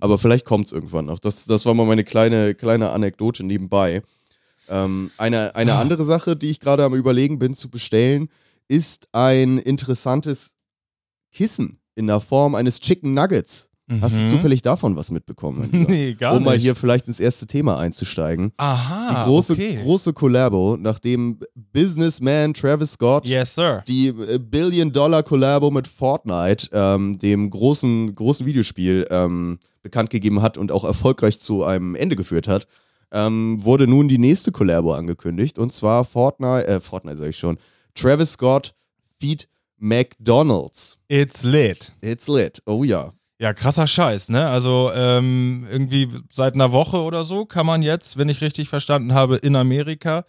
Aber 0.00 0.18
vielleicht 0.18 0.44
kommt 0.44 0.66
es 0.66 0.72
irgendwann 0.72 1.06
noch. 1.06 1.20
Das, 1.20 1.46
das 1.46 1.64
war 1.66 1.74
mal 1.74 1.86
meine 1.86 2.02
kleine, 2.02 2.54
kleine 2.56 2.90
Anekdote 2.90 3.44
nebenbei. 3.44 4.02
Ähm, 4.68 5.12
eine 5.18 5.54
eine 5.54 5.74
Ah. 5.74 5.80
andere 5.80 6.04
Sache, 6.04 6.34
die 6.36 6.50
ich 6.50 6.58
gerade 6.58 6.82
am 6.84 6.94
Überlegen 6.94 7.38
bin 7.38 7.54
zu 7.54 7.70
bestellen, 7.70 8.28
ist 8.66 9.08
ein 9.12 9.58
interessantes 9.58 10.50
Kissen 11.32 11.78
in 11.94 12.08
der 12.08 12.20
Form 12.20 12.54
eines 12.56 12.80
Chicken 12.80 13.14
Nuggets. 13.14 13.68
Hast 14.00 14.18
du 14.18 14.22
Mhm. 14.22 14.28
zufällig 14.28 14.62
davon 14.62 14.96
was 14.96 15.10
mitbekommen? 15.10 15.68
Nee, 15.88 16.14
gar 16.14 16.36
um 16.36 16.44
mal 16.44 16.52
nicht. 16.52 16.62
hier 16.62 16.74
vielleicht 16.76 17.08
ins 17.08 17.18
erste 17.20 17.46
Thema 17.46 17.78
einzusteigen. 17.78 18.52
Aha, 18.56 19.24
Die 19.24 19.28
große, 19.28 19.52
okay. 19.54 19.78
große 19.82 20.12
Collabo, 20.12 20.76
nachdem 20.78 21.40
Businessman 21.72 22.54
Travis 22.54 22.92
Scott 22.92 23.26
Yes, 23.26 23.54
sir. 23.54 23.82
die 23.88 24.08
äh, 24.08 24.38
Billion-Dollar-Collabo 24.38 25.70
mit 25.70 25.88
Fortnite, 25.88 26.68
ähm, 26.72 27.18
dem 27.18 27.50
großen, 27.50 28.14
großen 28.14 28.46
Videospiel, 28.46 29.06
ähm, 29.10 29.58
bekannt 29.82 30.10
gegeben 30.10 30.42
hat 30.42 30.58
und 30.58 30.72
auch 30.72 30.84
erfolgreich 30.84 31.40
zu 31.40 31.64
einem 31.64 31.94
Ende 31.94 32.14
geführt 32.16 32.46
hat, 32.48 32.66
ähm, 33.12 33.58
wurde 33.64 33.86
nun 33.86 34.08
die 34.08 34.18
nächste 34.18 34.52
Collabo 34.52 34.92
angekündigt. 34.92 35.58
Und 35.58 35.72
zwar 35.72 36.04
Fortnite, 36.04 36.66
äh, 36.66 36.80
Fortnite 36.80 37.16
sag 37.16 37.28
ich 37.30 37.38
schon, 37.38 37.56
Travis 37.94 38.32
Scott 38.32 38.74
feed 39.18 39.48
McDonald's. 39.78 40.98
It's 41.08 41.42
lit. 41.44 41.92
It's 42.00 42.28
lit. 42.28 42.62
Oh 42.66 42.84
ja. 42.84 43.12
Ja, 43.40 43.54
krasser 43.54 43.86
Scheiß, 43.86 44.28
ne? 44.28 44.46
Also 44.48 44.90
ähm, 44.94 45.66
irgendwie 45.70 46.08
seit 46.30 46.54
einer 46.54 46.72
Woche 46.72 46.98
oder 46.98 47.24
so 47.24 47.46
kann 47.46 47.64
man 47.64 47.80
jetzt, 47.80 48.18
wenn 48.18 48.28
ich 48.28 48.42
richtig 48.42 48.68
verstanden 48.68 49.14
habe, 49.14 49.36
in 49.36 49.56
Amerika 49.56 50.24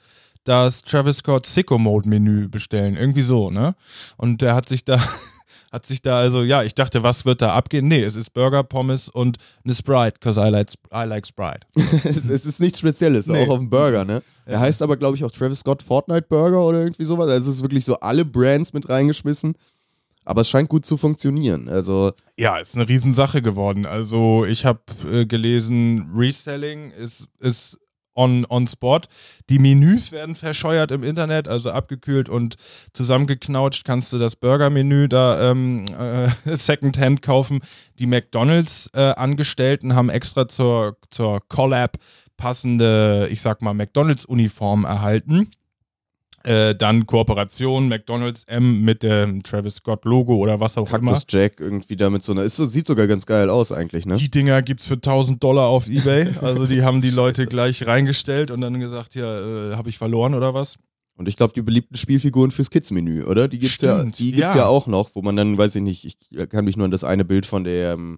das 0.45 0.81
Travis 0.83 1.17
Scott 1.17 1.45
Sicko 1.45 1.77
Mode 1.77 2.07
Menü 2.07 2.47
bestellen. 2.47 2.95
Irgendwie 2.95 3.21
so, 3.23 3.51
ne? 3.51 3.75
Und 4.15 4.41
der 4.41 4.55
hat 4.55 4.69
sich 4.69 4.85
da, 4.85 4.97
hat 5.73 5.85
sich 5.85 6.01
da 6.01 6.19
also, 6.19 6.41
ja, 6.41 6.63
ich 6.63 6.73
dachte, 6.73 7.03
was 7.03 7.25
wird 7.25 7.41
da 7.41 7.53
abgehen? 7.53 7.87
Nee, 7.89 8.01
es 8.03 8.15
ist 8.15 8.33
Burger, 8.33 8.63
Pommes 8.63 9.09
und 9.09 9.37
eine 9.65 9.75
Sprite, 9.75 10.13
because 10.13 10.39
I 10.39 10.49
like, 10.49 10.69
I 10.93 11.05
like 11.05 11.27
Sprite. 11.27 11.59
es, 12.05 12.23
es 12.29 12.45
ist 12.45 12.61
nichts 12.61 12.79
Spezielles, 12.79 13.27
Nee. 13.27 13.43
auch 13.43 13.49
auf 13.49 13.59
dem 13.59 13.69
Burger, 13.69 14.05
ne? 14.05 14.23
Er 14.45 14.59
heißt 14.61 14.81
aber, 14.81 14.95
glaube 14.97 15.15
ich, 15.17 15.23
auch 15.25 15.31
Travis 15.31 15.59
Scott 15.59 15.83
Fortnite 15.83 16.27
Burger 16.29 16.65
oder 16.65 16.79
irgendwie 16.79 17.03
sowas. 17.05 17.29
Also 17.29 17.49
es 17.49 17.57
ist 17.57 17.61
wirklich 17.61 17.85
so 17.85 17.99
alle 17.99 18.25
Brands 18.25 18.73
mit 18.73 18.89
reingeschmissen. 18.89 19.55
Aber 20.25 20.41
es 20.41 20.49
scheint 20.49 20.69
gut 20.69 20.85
zu 20.85 20.97
funktionieren. 20.97 21.67
Also, 21.67 22.11
Ja, 22.37 22.57
ist 22.57 22.75
eine 22.75 22.87
Riesensache 22.87 23.41
geworden. 23.41 23.85
Also 23.85 24.45
ich 24.45 24.65
habe 24.65 24.81
äh, 25.11 25.25
gelesen, 25.25 26.11
Reselling 26.15 26.91
ist, 26.91 27.27
ist 27.39 27.79
on, 28.13 28.45
on 28.49 28.67
spot. 28.67 29.01
Die 29.49 29.59
Menüs 29.59 30.11
werden 30.11 30.35
verscheuert 30.35 30.91
im 30.91 31.03
Internet, 31.03 31.47
also 31.47 31.71
abgekühlt 31.71 32.29
und 32.29 32.55
zusammengeknautscht 32.93 33.85
kannst 33.85 34.11
du 34.13 34.19
das 34.19 34.35
Burger-Menü 34.35 35.07
da 35.07 35.51
ähm, 35.51 35.85
äh, 35.97 36.29
Secondhand 36.55 37.21
kaufen. 37.21 37.61
Die 37.99 38.05
McDonalds-Angestellten 38.05 39.95
haben 39.95 40.09
extra 40.09 40.47
zur, 40.47 40.97
zur 41.09 41.41
Collab 41.47 41.97
passende, 42.37 43.27
ich 43.31 43.41
sag 43.41 43.61
mal, 43.61 43.73
McDonalds-Uniform 43.73 44.83
erhalten. 44.85 45.51
Äh, 46.43 46.75
dann 46.75 47.05
Kooperation 47.05 47.87
McDonalds 47.87 48.43
M 48.45 48.81
mit 48.81 49.03
dem 49.03 49.43
Travis 49.43 49.75
Scott 49.75 50.05
Logo 50.05 50.35
oder 50.37 50.59
was 50.59 50.77
auch 50.77 50.91
immer. 50.91 51.11
Cactus 51.13 51.25
Jack 51.29 51.59
irgendwie 51.59 51.95
damit 51.95 52.23
so 52.23 52.31
eine. 52.31 52.41
Ist, 52.43 52.55
so- 52.55 52.65
sieht 52.65 52.87
sogar 52.87 53.07
ganz 53.07 53.25
geil 53.25 53.49
aus, 53.49 53.71
eigentlich, 53.71 54.05
ne? 54.05 54.15
Die 54.15 54.31
Dinger 54.31 54.61
gibt's 54.61 54.87
für 54.87 54.95
1000 54.95 55.43
Dollar 55.43 55.67
auf 55.67 55.87
Ebay. 55.87 56.29
Also 56.41 56.65
die 56.65 56.81
haben 56.83 57.01
die 57.01 57.09
Leute 57.11 57.45
gleich 57.45 57.85
reingestellt 57.85 58.49
und 58.51 58.61
dann 58.61 58.79
gesagt, 58.79 59.13
ja, 59.15 59.71
äh, 59.71 59.75
habe 59.75 59.89
ich 59.89 59.97
verloren 59.97 60.33
oder 60.33 60.53
was? 60.53 60.77
Und 61.17 61.27
ich 61.27 61.35
glaube, 61.37 61.53
die 61.53 61.61
beliebten 61.61 61.95
Spielfiguren 61.97 62.49
fürs 62.49 62.71
Kids-Menü, 62.71 63.25
oder? 63.25 63.47
Die 63.47 63.59
gibt's 63.59 63.79
ja, 63.81 63.99
Stimmt, 63.99 64.17
die 64.17 64.31
gibt's 64.31 64.55
ja. 64.55 64.61
ja. 64.61 64.65
auch 64.67 64.87
noch, 64.87 65.11
wo 65.13 65.21
man 65.21 65.35
dann, 65.35 65.57
weiß 65.57 65.75
ich 65.75 65.81
nicht, 65.83 66.05
ich 66.05 66.49
kann 66.49 66.65
mich 66.65 66.77
nur 66.77 66.85
an 66.85 66.91
das 66.91 67.03
eine 67.03 67.25
Bild 67.25 67.45
von 67.45 67.63
der 67.63 67.93
ähm, 67.93 68.17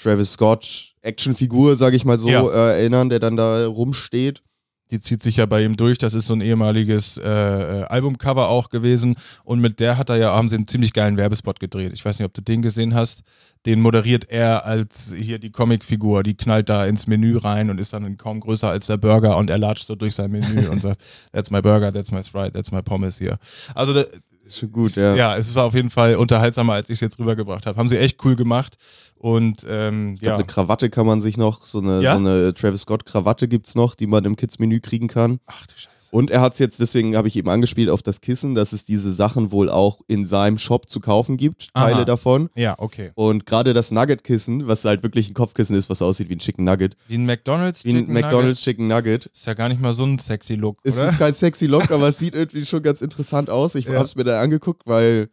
Travis 0.00 0.32
Scott 0.34 0.92
Actionfigur, 1.02 1.74
sage 1.76 1.96
ich 1.96 2.04
mal 2.04 2.18
so, 2.18 2.28
Ja. 2.28 2.48
äh, 2.48 2.78
erinnern, 2.78 3.08
der 3.08 3.18
dann 3.18 3.36
da 3.36 3.66
rumsteht. 3.66 4.42
Die 4.90 5.00
zieht 5.00 5.22
sich 5.22 5.38
ja 5.38 5.46
bei 5.46 5.64
ihm 5.64 5.76
durch. 5.76 5.98
Das 5.98 6.14
ist 6.14 6.26
so 6.26 6.34
ein 6.34 6.40
ehemaliges 6.40 7.16
äh, 7.16 7.22
äh, 7.22 7.82
Albumcover 7.84 8.48
auch 8.48 8.70
gewesen. 8.70 9.16
Und 9.44 9.60
mit 9.60 9.80
der 9.80 9.98
hat 9.98 10.10
er 10.10 10.16
ja, 10.16 10.34
haben 10.34 10.48
sie 10.48 10.56
einen 10.56 10.68
ziemlich 10.68 10.92
geilen 10.92 11.16
Werbespot 11.16 11.58
gedreht. 11.58 11.92
Ich 11.92 12.04
weiß 12.04 12.18
nicht, 12.18 12.26
ob 12.26 12.34
du 12.34 12.40
den 12.40 12.62
gesehen 12.62 12.94
hast. 12.94 13.22
Den 13.66 13.80
moderiert 13.80 14.30
er 14.30 14.64
als 14.64 15.12
hier 15.12 15.40
die 15.40 15.50
Comicfigur. 15.50 16.22
Die 16.22 16.36
knallt 16.36 16.68
da 16.68 16.86
ins 16.86 17.08
Menü 17.08 17.36
rein 17.36 17.68
und 17.68 17.80
ist 17.80 17.92
dann 17.92 18.16
kaum 18.16 18.38
größer 18.38 18.70
als 18.70 18.86
der 18.86 18.96
Burger 18.96 19.36
und 19.36 19.50
er 19.50 19.58
latscht 19.58 19.86
so 19.88 19.96
durch 19.96 20.14
sein 20.14 20.30
Menü 20.30 20.68
und 20.68 20.80
sagt, 20.82 21.00
that's 21.32 21.50
my 21.50 21.60
burger, 21.60 21.92
that's 21.92 22.12
my 22.12 22.22
Sprite, 22.22 22.52
that's 22.52 22.70
my 22.70 22.82
Pommes 22.82 23.18
hier. 23.18 23.38
Also 23.74 24.04
Ist 24.46 24.58
schon 24.58 24.70
gut, 24.72 24.94
ja. 24.94 25.14
ja, 25.14 25.36
es 25.36 25.48
ist 25.48 25.56
auf 25.56 25.74
jeden 25.74 25.90
Fall 25.90 26.14
unterhaltsamer, 26.16 26.74
als 26.74 26.88
ich 26.88 26.94
es 26.94 27.00
jetzt 27.00 27.18
rübergebracht 27.18 27.66
habe. 27.66 27.76
Haben 27.78 27.88
sie 27.88 27.98
echt 27.98 28.24
cool 28.24 28.36
gemacht. 28.36 28.76
Und 29.18 29.66
ähm, 29.68 30.14
Ich 30.14 30.20
glaub, 30.20 30.30
ja. 30.30 30.34
eine 30.36 30.44
Krawatte 30.44 30.88
kann 30.88 31.06
man 31.06 31.20
sich 31.20 31.36
noch, 31.36 31.66
so 31.66 31.78
eine, 31.78 32.00
Ja? 32.00 32.12
so 32.12 32.18
eine 32.18 32.54
Travis 32.54 32.82
Scott-Krawatte 32.82 33.48
gibt's 33.48 33.74
noch, 33.74 33.94
die 33.94 34.06
man 34.06 34.24
im 34.24 34.36
Kids-Menü 34.36 34.80
kriegen 34.80 35.08
kann. 35.08 35.40
Ach 35.46 35.66
du 35.66 35.74
Scheiße. 35.76 35.95
Und 36.10 36.30
er 36.30 36.40
hat 36.40 36.54
es 36.54 36.58
jetzt, 36.58 36.80
deswegen 36.80 37.16
habe 37.16 37.28
ich 37.28 37.36
eben 37.36 37.48
angespielt 37.48 37.90
auf 37.90 38.02
das 38.02 38.20
Kissen, 38.20 38.54
dass 38.54 38.72
es 38.72 38.84
diese 38.84 39.12
Sachen 39.12 39.50
wohl 39.52 39.68
auch 39.70 40.00
in 40.08 40.26
seinem 40.26 40.58
Shop 40.58 40.88
zu 40.88 41.00
kaufen 41.00 41.36
gibt, 41.36 41.72
Teile 41.74 41.96
Aha. 41.96 42.04
davon. 42.04 42.48
Ja, 42.54 42.74
okay. 42.78 43.10
Und 43.14 43.46
gerade 43.46 43.72
das 43.74 43.90
Nugget-Kissen, 43.90 44.66
was 44.68 44.84
halt 44.84 45.02
wirklich 45.02 45.30
ein 45.30 45.34
Kopfkissen 45.34 45.76
ist, 45.76 45.90
was 45.90 46.02
aussieht 46.02 46.28
wie 46.28 46.34
ein 46.36 46.38
Chicken 46.38 46.64
Nugget, 46.64 46.96
Wie 47.08 47.16
ein 47.16 47.26
McDonalds 47.26 47.84
wie 47.84 47.90
ein 47.90 47.96
Chicken 47.98 48.12
McDonald's 48.14 48.60
Chicken 48.60 48.86
Nugget. 48.88 49.06
Nugget. 49.24 49.26
Ist 49.34 49.46
ja 49.46 49.54
gar 49.54 49.68
nicht 49.68 49.80
mal 49.80 49.92
so 49.92 50.04
ein 50.04 50.18
sexy 50.18 50.54
Look, 50.54 50.78
Es 50.84 50.94
oder? 50.96 51.08
ist 51.10 51.18
kein 51.18 51.34
sexy 51.34 51.66
Look, 51.66 51.90
aber 51.90 52.08
es 52.08 52.18
sieht 52.20 52.34
irgendwie 52.34 52.64
schon 52.64 52.82
ganz 52.82 53.00
interessant 53.02 53.50
aus. 53.50 53.74
Ich 53.74 53.86
Ja. 53.86 53.94
habe 53.94 54.04
es 54.04 54.14
mir 54.16 54.24
da 54.24 54.40
angeguckt, 54.40 54.82
weil 54.86 55.28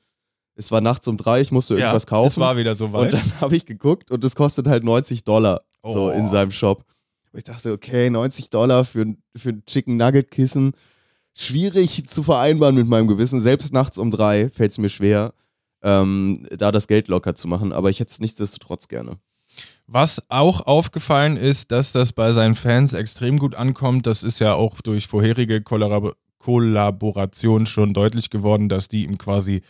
es 0.56 0.72
war 0.72 0.82
nachts 0.82 1.08
um 1.08 1.18
drei, 1.18 1.42
ich 1.42 1.52
musste 1.52 1.74
ja, 1.76 1.80
irgendwas 1.82 2.04
Es 2.04 2.08
kaufen. 2.08 2.40
war 2.40 2.58
wieder 2.58 2.76
so 2.76 2.86
Und 2.86 2.94
weit. 2.94 3.14
dann 3.14 3.22
habe 3.42 3.56
ich 3.56 3.66
geguckt 3.66 4.12
und 4.12 4.24
es 4.24 4.36
kostet 4.36 4.68
halt 4.68 4.84
90 4.84 5.24
Dollar 5.24 5.62
so 5.84 6.06
Oh. 6.06 6.10
in 6.12 6.30
seinem 6.30 6.52
Shop. 6.52 6.84
Und 7.34 7.40
ich 7.40 7.44
dachte, 7.46 7.72
okay, 7.72 8.12
90 8.12 8.52
Dollar 8.52 8.86
für, 8.86 9.16
für 9.36 9.50
ein 9.50 9.66
Chicken 9.66 9.98
Nugget 9.98 10.30
Kissen. 10.30 10.74
Schwierig 11.34 12.08
zu 12.08 12.22
vereinbaren 12.22 12.76
mit 12.76 12.88
meinem 12.88 13.08
Gewissen. 13.08 13.42
Selbst 13.42 13.74
nachts 13.74 13.98
um 13.98 14.12
drei 14.12 14.52
fällt 14.52 14.72
es 14.72 14.78
mir 14.78 14.90
schwer, 14.90 15.34
ähm, 15.82 16.48
da 16.56 16.72
das 16.72 16.88
Geld 16.88 17.08
locker 17.08 17.34
zu 17.34 17.48
machen. 17.48 17.74
Aber 17.74 17.90
ich 17.90 18.00
hätte 18.00 18.12
es 18.12 18.20
nichtsdestotrotz 18.20 18.88
gerne. 18.88 19.18
Was 19.88 20.22
auch 20.30 20.62
aufgefallen 20.62 21.36
ist, 21.36 21.72
dass 21.72 21.92
das 21.92 22.14
bei 22.14 22.34
seinen 22.34 22.54
Fans 22.54 22.94
extrem 22.94 23.40
gut 23.40 23.56
ankommt. 23.56 24.06
Das 24.06 24.22
ist 24.22 24.40
ja 24.40 24.54
auch 24.54 24.80
durch 24.82 25.08
vorherige 25.08 25.62
Kollabor 25.62 26.14
Kollaborationen 26.38 27.66
schon 27.66 27.94
deutlich 27.94 28.30
geworden, 28.30 28.68
dass 28.68 28.90
die 28.90 29.06
ihm 29.06 29.18
quasi 29.18 29.62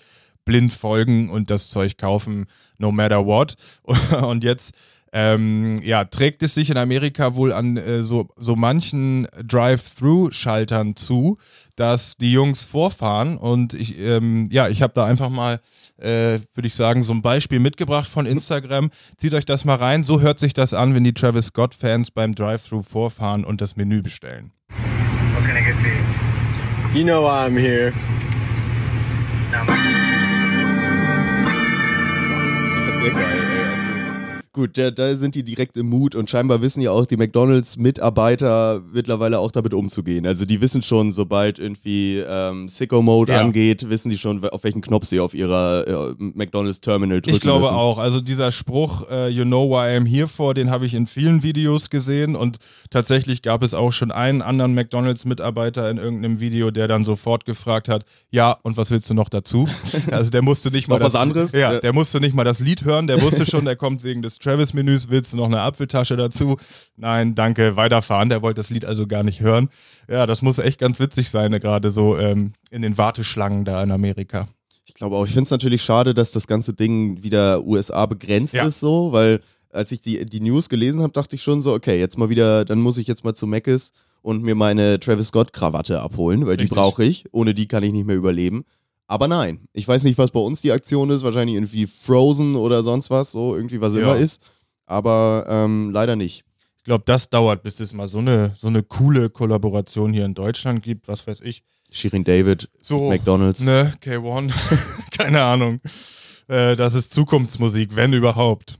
blind 0.43 0.73
folgen 0.73 1.29
und 1.29 1.51
das 1.51 1.69
Zeug 1.69 1.97
kaufen, 1.97 2.47
no 2.79 2.91
matter 2.91 3.27
what. 3.27 3.55
Und 4.23 4.43
jetzt 4.43 4.73
ähm, 5.15 5.77
ja, 5.83 6.05
trägt 6.05 6.41
es 6.41 6.55
sich 6.55 6.71
in 6.71 6.77
Amerika 6.77 7.35
wohl 7.35 7.53
an 7.53 7.77
äh, 7.77 8.01
so, 8.01 8.29
so 8.35 8.55
manchen 8.55 9.27
Drive-Thru-Schaltern 9.45 10.95
zu, 10.95 11.37
dass 11.75 12.17
die 12.17 12.31
Jungs 12.31 12.63
vorfahren 12.63 13.37
und 13.37 13.75
ich, 13.75 13.99
ähm, 13.99 14.49
ja, 14.51 14.69
ich 14.69 14.81
habe 14.81 14.93
da 14.95 15.05
einfach 15.05 15.29
mal, 15.29 15.59
äh, 15.97 16.39
würde 16.55 16.65
ich 16.65 16.73
sagen, 16.73 17.03
so 17.03 17.13
ein 17.13 17.21
Beispiel 17.21 17.59
mitgebracht 17.59 18.07
von 18.07 18.25
Instagram. 18.25 18.89
Zieht 19.17 19.35
euch 19.35 19.45
das 19.45 19.65
mal 19.65 19.75
rein, 19.75 20.01
so 20.01 20.19
hört 20.19 20.39
sich 20.39 20.53
das 20.53 20.73
an, 20.73 20.95
wenn 20.95 21.03
die 21.03 21.13
Travis 21.13 21.47
Scott-Fans 21.47 22.09
beim 22.09 22.33
Drive-Thru 22.33 22.81
vorfahren 22.81 23.45
und 23.45 23.61
das 23.61 23.75
Menü 23.75 24.01
bestellen. 24.01 24.51
What 25.35 25.45
can 25.45 25.55
I 25.55 25.63
get 25.63 25.75
you? 25.83 26.99
You 26.99 27.03
know 27.05 27.21
why 27.21 27.45
I'm 27.45 27.57
here. 27.57 27.93
Sehr 33.01 33.11
geil, 33.11 33.39
ey. 33.51 33.82
Gut, 34.55 34.77
da, 34.77 34.91
da 34.91 35.15
sind 35.15 35.33
die 35.33 35.43
direkt 35.43 35.77
im 35.77 35.89
Mut 35.89 36.13
und 36.13 36.29
scheinbar 36.29 36.61
wissen 36.61 36.79
ja 36.81 36.91
auch 36.91 37.07
die 37.07 37.17
McDonalds-Mitarbeiter 37.17 38.83
mittlerweile 38.93 39.39
auch 39.39 39.51
damit 39.51 39.73
umzugehen. 39.73 40.25
Also 40.27 40.45
die 40.45 40.61
wissen 40.61 40.81
schon, 40.83 41.11
sobald 41.11 41.57
irgendwie 41.59 42.19
ähm, 42.19 42.69
Sicko-Mode 42.69 43.33
Ja. 43.33 43.41
angeht, 43.41 43.89
wissen 43.89 44.09
die 44.11 44.17
schon, 44.17 44.43
auf 44.47 44.63
welchen 44.63 44.81
Knopf 44.81 45.05
sie 45.05 45.19
auf 45.19 45.33
ihrer 45.33 45.87
äh, 45.87 46.13
McDonalds-Terminal 46.19 47.21
drücken 47.21 47.35
Ich 47.35 47.41
glaube 47.41 47.61
müssen. 47.61 47.73
auch. 47.73 47.97
Also 47.97 48.21
dieser 48.21 48.51
Spruch, 48.51 49.09
äh, 49.09 49.27
you 49.29 49.43
know 49.43 49.69
why 49.69 49.97
I'm 49.97 50.05
here 50.07 50.27
for, 50.27 50.53
den 50.53 50.69
habe 50.69 50.85
ich 50.85 50.93
in 50.93 51.07
vielen 51.07 51.41
Videos 51.43 51.89
gesehen 51.89 52.35
und 52.35 52.57
tatsächlich 52.89 53.41
gab 53.41 53.63
es 53.63 53.73
auch 53.73 53.91
schon 53.91 54.11
einen 54.11 54.41
anderen 54.41 54.73
McDonalds-Mitarbeiter 54.75 55.89
in 55.89 55.97
irgendeinem 55.97 56.39
Video, 56.39 56.71
der 56.71 56.87
dann 56.87 57.03
sofort 57.03 57.45
gefragt 57.45 57.87
hat, 57.89 58.05
ja, 58.31 58.51
und 58.63 58.77
was 58.77 58.91
willst 58.91 59.09
du 59.09 59.13
noch 59.13 59.29
dazu? 59.29 59.67
Also 60.11 60.29
der 60.29 60.41
musste 60.43 60.69
nicht 60.69 60.87
mal 60.87 60.99
Noch 60.99 61.05
was 61.05 61.13
das, 61.13 61.21
anderes? 61.21 61.51
Ja. 61.53 61.79
der 61.79 61.93
musste 61.93 62.19
nicht 62.19 62.35
mal 62.35 62.43
das 62.43 62.59
Lied 62.59 62.83
hören, 62.83 63.07
der 63.07 63.21
wusste 63.21 63.45
schon, 63.45 63.65
der 63.65 63.75
kommt 63.75 64.03
wegen 64.03 64.21
des 64.21 64.37
Travis-Menüs, 64.43 65.09
willst 65.09 65.33
du 65.33 65.37
noch 65.37 65.45
eine 65.45 65.61
Apfeltasche 65.61 66.17
dazu? 66.17 66.57
Nein, 66.97 67.35
danke, 67.35 67.75
weiterfahren. 67.75 68.29
Der 68.29 68.41
wollte 68.41 68.61
das 68.61 68.69
Lied 68.69 68.85
also 68.85 69.07
gar 69.07 69.23
nicht 69.23 69.39
hören. 69.41 69.69
Ja, 70.09 70.25
das 70.25 70.41
muss 70.41 70.59
echt 70.59 70.79
ganz 70.79 70.99
witzig 70.99 71.29
sein, 71.29 71.51
ne, 71.51 71.59
gerade 71.59 71.91
so 71.91 72.17
ähm, 72.17 72.53
in 72.71 72.81
den 72.81 72.97
Warteschlangen 72.97 73.65
da 73.65 73.81
in 73.83 73.91
Amerika. 73.91 74.47
Ich 74.85 74.93
glaube 74.93 75.15
auch, 75.15 75.25
ich 75.25 75.31
finde 75.31 75.45
es 75.45 75.51
natürlich 75.51 75.81
schade, 75.81 76.13
dass 76.13 76.31
das 76.31 76.45
ganze 76.45 76.73
Ding 76.73 77.23
wieder 77.23 77.63
USA 77.65 78.05
begrenzt 78.05 78.53
Ja. 78.53 78.65
ist, 78.65 78.79
so, 78.79 79.11
weil 79.11 79.39
als 79.71 79.91
ich 79.91 80.01
die, 80.01 80.23
die 80.25 80.39
News 80.41 80.69
gelesen 80.69 81.01
habe, 81.01 81.13
dachte 81.13 81.35
ich 81.35 81.41
schon 81.41 81.61
so, 81.61 81.73
okay, 81.73 81.99
jetzt 81.99 82.17
mal 82.17 82.29
wieder, 82.29 82.63
dann 82.65 82.79
muss 82.79 82.97
ich 82.97 83.07
jetzt 83.07 83.23
mal 83.23 83.33
zu 83.33 83.47
Mc's 83.47 83.91
und 84.21 84.43
mir 84.43 84.55
meine 84.55 84.99
Travis 84.99 85.29
Scott-Krawatte 85.29 85.99
abholen, 85.99 86.45
weil 86.45 86.57
die 86.57 86.63
Richtig. 86.65 86.77
brauche 86.77 87.03
ich. 87.03 87.25
Ohne 87.31 87.53
die 87.53 87.67
kann 87.67 87.81
ich 87.83 87.91
nicht 87.91 88.05
mehr 88.05 88.15
überleben. 88.15 88.65
Aber 89.13 89.27
nein, 89.27 89.59
ich 89.73 89.87
weiß 89.87 90.05
nicht, 90.05 90.17
was 90.17 90.31
bei 90.31 90.39
uns 90.39 90.61
die 90.61 90.71
Aktion 90.71 91.11
ist. 91.11 91.23
Wahrscheinlich 91.23 91.55
irgendwie 91.55 91.85
Frozen 91.85 92.55
oder 92.55 92.81
sonst 92.81 93.11
was, 93.11 93.31
so 93.31 93.55
irgendwie 93.55 93.79
was 93.79 93.93
Ja. 93.93 93.99
immer 94.01 94.15
ist. 94.15 94.41
Aber 94.87 95.45
ähm, 95.47 95.91
leider 95.91 96.15
nicht. 96.15 96.45
Ich 96.77 96.83
glaube, 96.85 97.03
das 97.05 97.29
dauert, 97.29 97.61
bis 97.61 97.79
es 97.79 97.93
mal 97.93 98.07
so 98.07 98.17
eine, 98.17 98.55
so 98.57 98.65
eine 98.65 98.81
coole 98.81 99.29
Kollaboration 99.29 100.11
hier 100.13 100.25
in 100.25 100.33
Deutschland 100.33 100.81
gibt, 100.81 101.07
was 101.07 101.27
weiß 101.27 101.41
ich. 101.41 101.61
Shirin 101.91 102.23
David, 102.23 102.71
So, 102.81 103.07
McDonalds. 103.09 103.59
Ne, 103.63 103.93
K1, 104.03 104.51
keine 105.15 105.43
Ahnung. 105.43 105.79
Äh, 106.47 106.75
das 106.75 106.95
ist 106.95 107.13
Zukunftsmusik, 107.13 107.95
wenn 107.95 108.13
überhaupt. 108.13 108.79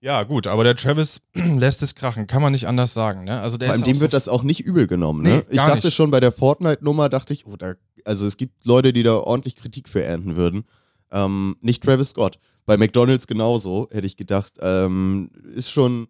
Ja, 0.00 0.22
gut, 0.22 0.46
aber 0.46 0.64
der 0.64 0.76
Travis 0.76 1.20
lässt 1.34 1.82
es 1.82 1.94
krachen, 1.94 2.26
kann 2.26 2.40
man 2.42 2.52
nicht 2.52 2.66
anders 2.66 2.94
sagen. 2.94 3.24
Ne? 3.24 3.40
Also 3.40 3.58
der 3.58 3.68
Vor 3.68 3.74
allem 3.74 3.84
dem 3.84 3.96
auch 3.96 4.00
wird 4.00 4.10
so 4.12 4.16
das 4.16 4.28
auch 4.28 4.42
nicht 4.42 4.60
übel 4.60 4.86
genommen. 4.86 5.22
Ne? 5.22 5.28
Nee, 5.28 5.44
ich 5.50 5.56
dachte 5.56 5.88
nicht. 5.88 5.94
schon 5.94 6.10
bei 6.10 6.20
der 6.20 6.32
Fortnite-Nummer, 6.32 7.08
dachte 7.08 7.34
ich, 7.34 7.46
oh, 7.46 7.56
da, 7.56 7.74
also 8.04 8.26
es 8.26 8.36
gibt 8.36 8.64
Leute, 8.64 8.92
die 8.92 9.02
da 9.02 9.16
ordentlich 9.16 9.56
Kritik 9.56 9.88
für 9.88 10.02
ernten 10.02 10.36
würden. 10.36 10.64
Ähm, 11.10 11.56
nicht 11.60 11.82
Travis 11.82 12.10
Scott. 12.10 12.38
Bei 12.66 12.76
McDonalds 12.76 13.26
genauso, 13.26 13.88
hätte 13.90 14.06
ich 14.06 14.16
gedacht. 14.16 14.54
Ähm, 14.60 15.30
ist 15.54 15.70
schon, 15.70 16.08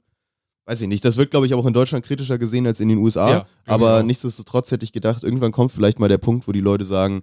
weiß 0.67 0.81
ich 0.83 0.89
nicht, 0.89 1.05
das 1.05 1.17
wird, 1.17 1.31
glaube 1.31 1.47
ich, 1.47 1.55
auch 1.55 1.67
in 1.67 1.73
Deutschland 1.73 2.05
kritischer 2.05 2.39
gesehen 2.39 2.67
als 2.67 2.81
in 2.81 2.89
den 2.89 2.99
USA. 2.99 3.31
Ja, 3.31 3.47
aber 3.67 3.97
genau. 3.97 4.07
nichtsdestotrotz 4.07 4.71
hätte 4.71 4.85
ich 4.85 4.93
gedacht, 4.93 5.25
irgendwann 5.25 5.53
kommt 5.53 5.73
vielleicht 5.73 5.99
mal 5.99 6.09
der 6.09 6.19
Punkt, 6.19 6.47
wo 6.47 6.53
die 6.53 6.61
Leute 6.61 6.85
sagen, 6.85 7.23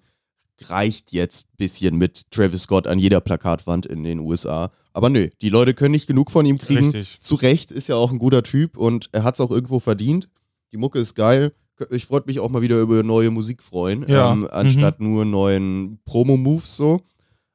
reicht 0.68 1.12
jetzt 1.12 1.46
ein 1.46 1.58
bisschen 1.58 1.96
mit 1.98 2.30
Travis 2.32 2.64
Scott 2.64 2.88
an 2.88 3.00
jeder 3.00 3.22
Plakatwand 3.22 3.86
in 3.86 4.04
den 4.04 4.20
USA. 4.20 4.72
Aber 4.94 5.10
nö, 5.10 5.30
die 5.42 5.50
Leute 5.50 5.74
können 5.74 5.92
nicht 5.92 6.08
genug 6.08 6.32
von 6.32 6.46
ihm 6.46 6.58
kriegen. 6.58 6.86
Richtig. 6.86 7.22
Zu 7.22 7.36
Recht 7.36 7.72
ist 7.72 7.88
ja 7.88 7.96
auch 7.96 8.12
ein 8.12 8.20
guter 8.20 8.44
Typ 8.44 8.78
und 8.78 9.10
er 9.12 9.24
hat 9.24 9.36
es 9.36 9.42
auch 9.42 9.52
irgendwo 9.52 9.80
verdient. 9.80 10.28
Die 10.72 10.78
Mucke 10.78 11.00
ist 11.00 11.16
geil. 11.16 11.54
Ich 11.92 12.10
wollte 12.10 12.28
mich 12.28 12.40
auch 12.40 12.50
mal 12.50 12.64
wieder 12.64 12.82
über 12.82 13.04
neue 13.04 13.30
Musik 13.30 13.62
freuen, 13.62 14.04
Ja, 14.08 14.32
ähm, 14.32 14.48
anstatt 14.52 15.00
nur 15.00 15.26
neuen 15.26 16.00
Promo-Moves 16.06 16.76
so. 16.76 17.02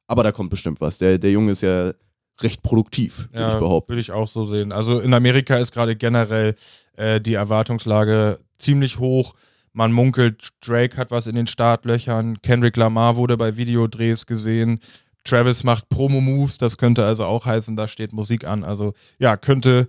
Aber 0.07 0.23
da 0.23 0.31
kommt 0.31 0.49
bestimmt 0.49 0.79
was. 0.79 0.97
Der, 0.97 1.17
der 1.17 1.31
Junge 1.31 1.51
ist 1.51 1.61
ja 1.61 1.91
recht 2.39 2.63
produktiv, 2.63 3.27
würde 3.31 3.53
ich 3.53 3.59
behaupten. 3.59 3.89
Würde 3.89 4.01
ich 4.01 4.11
auch 4.11 4.27
so 4.27 4.45
sehen. 4.45 4.71
Also 4.71 4.99
in 5.01 5.13
Amerika 5.13 5.57
ist 5.57 5.73
gerade 5.73 5.95
generell 5.95 6.55
äh, 6.95 7.19
die 7.19 7.33
Erwartungslage 7.33 8.39
ziemlich 8.57 8.99
hoch. 8.99 9.33
Man 9.73 9.91
munkelt, 9.91 10.49
Drake 10.61 10.97
hat 10.97 11.11
was 11.11 11.27
in 11.27 11.35
den 11.35 11.45
Startlöchern, 11.47 12.41
Kendrick 12.41 12.77
Lamar 12.77 13.15
wurde 13.15 13.37
bei 13.37 13.57
Videodrehs 13.57 14.27
gesehen, 14.27 14.79
Travis 15.23 15.63
macht 15.63 15.89
Promo-Moves, 15.89 16.59
das 16.59 16.77
könnte 16.77 17.05
also 17.05 17.25
auch 17.25 17.45
heißen, 17.45 17.75
da 17.75 17.87
steht 17.87 18.13
Musik 18.13 18.45
an. 18.45 18.63
Also 18.63 18.93
ja, 19.17 19.35
könnte 19.37 19.87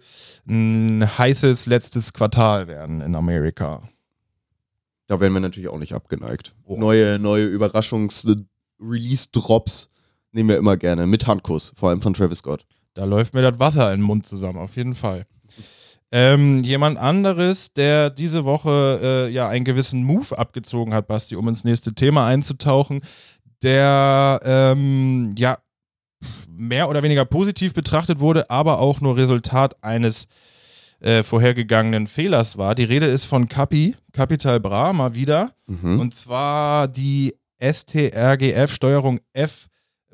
ein 0.48 1.06
heißes 1.18 1.66
letztes 1.66 2.14
Quartal 2.14 2.66
werden 2.66 3.00
in 3.00 3.14
Amerika. 3.14 3.82
Da 5.06 5.20
wären 5.20 5.34
wir 5.34 5.40
natürlich 5.40 5.68
auch 5.68 5.78
nicht 5.78 5.92
abgeneigt. 5.92 6.54
Oh. 6.64 6.78
Neue, 6.78 7.18
neue 7.18 7.44
Überraschungs-Release-Drops 7.46 9.88
nehmen 10.32 10.48
wir 10.48 10.56
immer 10.56 10.78
gerne. 10.78 11.06
Mit 11.06 11.26
Handkuss, 11.26 11.74
vor 11.76 11.90
allem 11.90 12.00
von 12.00 12.14
Travis 12.14 12.38
Scott. 12.38 12.64
Da 12.94 13.04
läuft 13.04 13.34
mir 13.34 13.42
das 13.42 13.58
Wasser 13.58 13.92
in 13.92 14.00
den 14.00 14.06
Mund 14.06 14.24
zusammen, 14.24 14.58
auf 14.58 14.76
jeden 14.76 14.94
Fall. 14.94 15.26
Ähm, 16.16 16.62
jemand 16.62 16.96
anderes, 16.96 17.72
der 17.72 18.08
diese 18.08 18.44
Woche 18.44 19.00
äh, 19.02 19.32
ja 19.32 19.48
einen 19.48 19.64
gewissen 19.64 20.04
Move 20.04 20.38
abgezogen 20.38 20.94
hat, 20.94 21.08
Basti, 21.08 21.34
um 21.34 21.48
ins 21.48 21.64
nächste 21.64 21.92
Thema 21.92 22.28
einzutauchen, 22.28 23.00
der 23.64 24.40
ähm, 24.44 25.32
ja 25.36 25.58
mehr 26.48 26.88
oder 26.88 27.02
weniger 27.02 27.24
positiv 27.24 27.74
betrachtet 27.74 28.20
wurde, 28.20 28.48
aber 28.48 28.78
auch 28.78 29.00
nur 29.00 29.16
Resultat 29.16 29.82
eines 29.82 30.28
äh, 31.00 31.24
vorhergegangenen 31.24 32.06
Fehlers 32.06 32.56
war. 32.58 32.76
Die 32.76 32.84
Rede 32.84 33.06
ist 33.06 33.24
von 33.24 33.48
Capi, 33.48 33.96
Capital 34.12 34.60
Bra, 34.60 34.92
mal 34.92 35.16
wieder. 35.16 35.56
Mhm. 35.66 35.98
Und 35.98 36.14
zwar 36.14 36.86
die 36.86 37.34
STRGF 37.60 38.72
Steuerung 38.72 39.18
F 39.32 39.66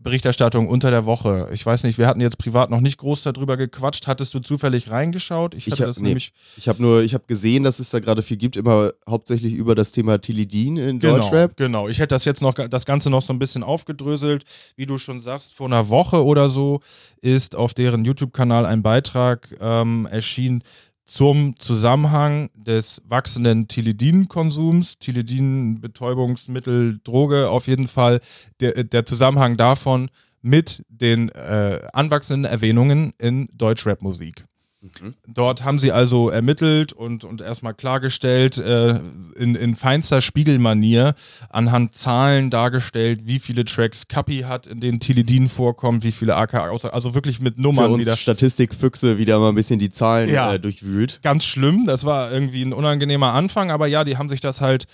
Berichterstattung 0.03 0.69
unter 0.69 0.91
der 0.91 1.05
Woche. 1.07 1.49
Ich 1.53 1.65
weiß 1.65 1.83
nicht, 1.85 1.99
wir 1.99 2.07
hatten 2.07 2.21
jetzt 2.21 2.39
privat 2.39 2.71
noch 2.71 2.81
nicht 2.81 2.99
groß 2.99 3.23
darüber 3.23 3.57
gequatscht. 3.57 4.07
Hattest 4.07 4.33
du 4.35 4.41
zufällig 4.41 4.91
reingeschaut? 4.91 5.55
Ich 5.55 5.67
Ich 5.67 5.73
hab- 5.75 5.87
das 5.87 5.99
nee. 6.01 6.09
nämlich. 6.09 6.33
Ich 6.57 6.69
habe 6.69 6.81
nur, 6.81 7.03
ich 7.03 7.13
habe 7.15 7.25
gesehen, 7.27 7.65
dass 7.65 7.79
es 7.81 7.91
da 7.91 8.01
gerade 8.01 8.23
viel 8.23 8.37
gibt, 8.39 8.57
immer 8.57 8.93
hauptsächlich 9.09 9.55
über 9.55 9.75
das 9.75 9.93
Thema 9.93 10.19
Tilidin 10.21 10.77
in 10.79 11.01
Genau, 11.01 11.19
Deutschrap. 11.19 11.57
genau. 11.57 11.89
Ich 11.89 11.99
hätte 11.99 12.15
das 12.15 12.25
jetzt 12.25 12.41
noch, 12.41 12.55
das 12.55 12.87
Ganze 12.87 13.11
noch 13.11 13.23
so 13.23 13.33
ein 13.33 13.39
bisschen 13.39 13.63
aufgedröselt. 13.63 14.45
Wie 14.77 14.87
du 14.87 14.97
schon 14.99 15.21
sagst, 15.21 15.55
vor 15.55 15.67
einer 15.67 15.89
Woche 15.91 16.25
oder 16.25 16.49
so 16.49 16.81
ist 17.21 17.55
auf 17.55 17.75
deren 17.75 18.05
YouTube-Kanal 18.05 18.65
ein 18.67 18.83
Beitrag 18.83 19.55
ähm, 19.61 20.07
erschienen 20.11 20.63
zum 21.11 21.59
Zusammenhang 21.59 22.51
des 22.55 23.03
wachsenden 23.05 23.67
Tilidin-Konsums. 23.67 25.01
Tilidin, 25.01 25.81
Betäubungsmittel, 25.81 27.01
Droge 27.03 27.51
auf 27.51 27.67
jeden 27.67 27.89
Fall. 27.89 28.21
Der, 28.61 28.85
der 28.85 29.05
Zusammenhang 29.05 29.57
davon 29.57 30.09
mit 30.41 30.85
den 30.89 31.29
äh, 31.31 31.81
anwachsenden 31.93 32.51
Erwähnungen 32.51 33.13
in 33.19 33.49
Deutschrap-Musik. 33.53 34.45
Dort 35.27 35.63
haben 35.63 35.79
sie 35.79 35.93
also 35.93 36.31
ermittelt 36.31 36.95
und, 36.95 37.25
und 37.25 37.43
erstmal 37.43 37.75
klargestellt, 37.75 38.57
äh, 38.57 38.99
in, 39.37 39.55
in 39.55 39.75
feinster 39.75 40.23
Spiegelmanier, 40.23 41.15
anhand 41.51 41.95
Zahlen 41.97 42.49
dargestellt, 42.49 43.21
wie 43.25 43.39
viele 43.41 43.67
Tracks 43.67 44.09
Kapi 44.09 44.41
hat, 44.41 44.67
in 44.67 44.81
denen 44.81 44.99
Tilidin 44.99 45.49
vorkommt, 45.49 46.03
wie 46.03 46.13
viele 46.13 46.35
AK, 46.37 46.55
also 46.55 47.15
wirklich 47.15 47.41
mit 47.41 47.57
Für 47.57 47.63
Nummern 47.63 47.91
uns 47.93 48.01
wieder. 48.01 48.17
Statistikfüchse 48.17 49.19
wieder 49.19 49.39
mal 49.39 49.51
ein 49.51 49.55
bisschen 49.55 49.79
die 49.79 49.91
Zahlen 49.91 50.31
Ja. 50.31 50.55
äh, 50.55 50.59
durchwühlt. 50.59 51.21
Ganz 51.23 51.45
schlimm, 51.45 51.85
das 51.87 52.05
war 52.05 52.33
irgendwie 52.33 52.63
ein 52.63 52.73
unangenehmer 52.73 53.35
Anfang, 53.35 53.71
aber 53.71 53.87
ja, 53.87 54.05
die 54.05 54.17
haben 54.17 54.31
sich 54.31 54.41
das 54.41 54.63
halt 54.63 54.87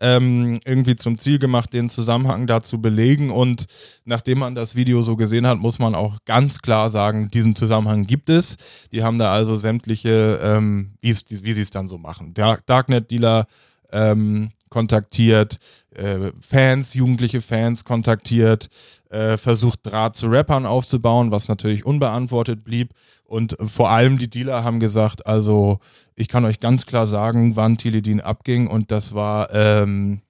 ähm, 0.00 0.58
irgendwie 0.64 0.96
zum 0.96 1.18
Ziel 1.18 1.38
gemacht, 1.38 1.72
den 1.74 1.90
Zusammenhang 1.90 2.46
da 2.46 2.62
zu 2.62 2.80
belegen. 2.80 3.30
Und 3.30 3.66
nachdem 4.06 4.38
man 4.38 4.54
das 4.54 4.74
Video 4.74 5.02
so 5.02 5.16
gesehen 5.16 5.46
hat, 5.46 5.58
muss 5.58 5.78
man 5.78 5.94
auch 5.94 6.16
ganz 6.24 6.60
klar 6.60 6.90
sagen, 6.90 7.28
diesen 7.28 7.54
Zusammenhang 7.54 8.06
gibt 8.06 8.30
es. 8.30 8.56
Die 8.90 9.02
haben 9.02 9.18
da 9.18 9.33
also 9.34 9.56
sämtliche, 9.56 10.40
ähm, 10.42 10.94
wie 11.00 11.12
sie 11.12 11.60
es 11.60 11.70
dann 11.70 11.88
so 11.88 11.98
machen. 11.98 12.34
Dark 12.34 12.66
Darknet-Dealer 12.66 13.46
ähm, 13.92 14.50
kontaktiert, 14.68 15.58
äh, 15.94 16.32
Fans, 16.40 16.94
jugendliche 16.94 17.40
Fans 17.40 17.84
kontaktiert, 17.84 18.68
äh, 19.10 19.36
versucht 19.36 19.80
Draht 19.84 20.16
zu 20.16 20.26
Rappern 20.26 20.66
aufzubauen, 20.66 21.30
was 21.30 21.48
natürlich 21.48 21.84
unbeantwortet 21.84 22.64
blieb. 22.64 22.90
Und 23.24 23.56
vor 23.64 23.90
allem 23.90 24.18
die 24.18 24.28
Dealer 24.28 24.64
haben 24.64 24.80
gesagt, 24.80 25.26
also 25.26 25.78
ich 26.14 26.28
kann 26.28 26.44
euch 26.44 26.60
ganz 26.60 26.86
klar 26.86 27.06
sagen, 27.06 27.56
wann 27.56 27.78
Tilidin 27.78 28.20
abging 28.20 28.66
und 28.66 28.90
das 28.90 29.14
war, 29.14 29.52
ähm, 29.52 30.22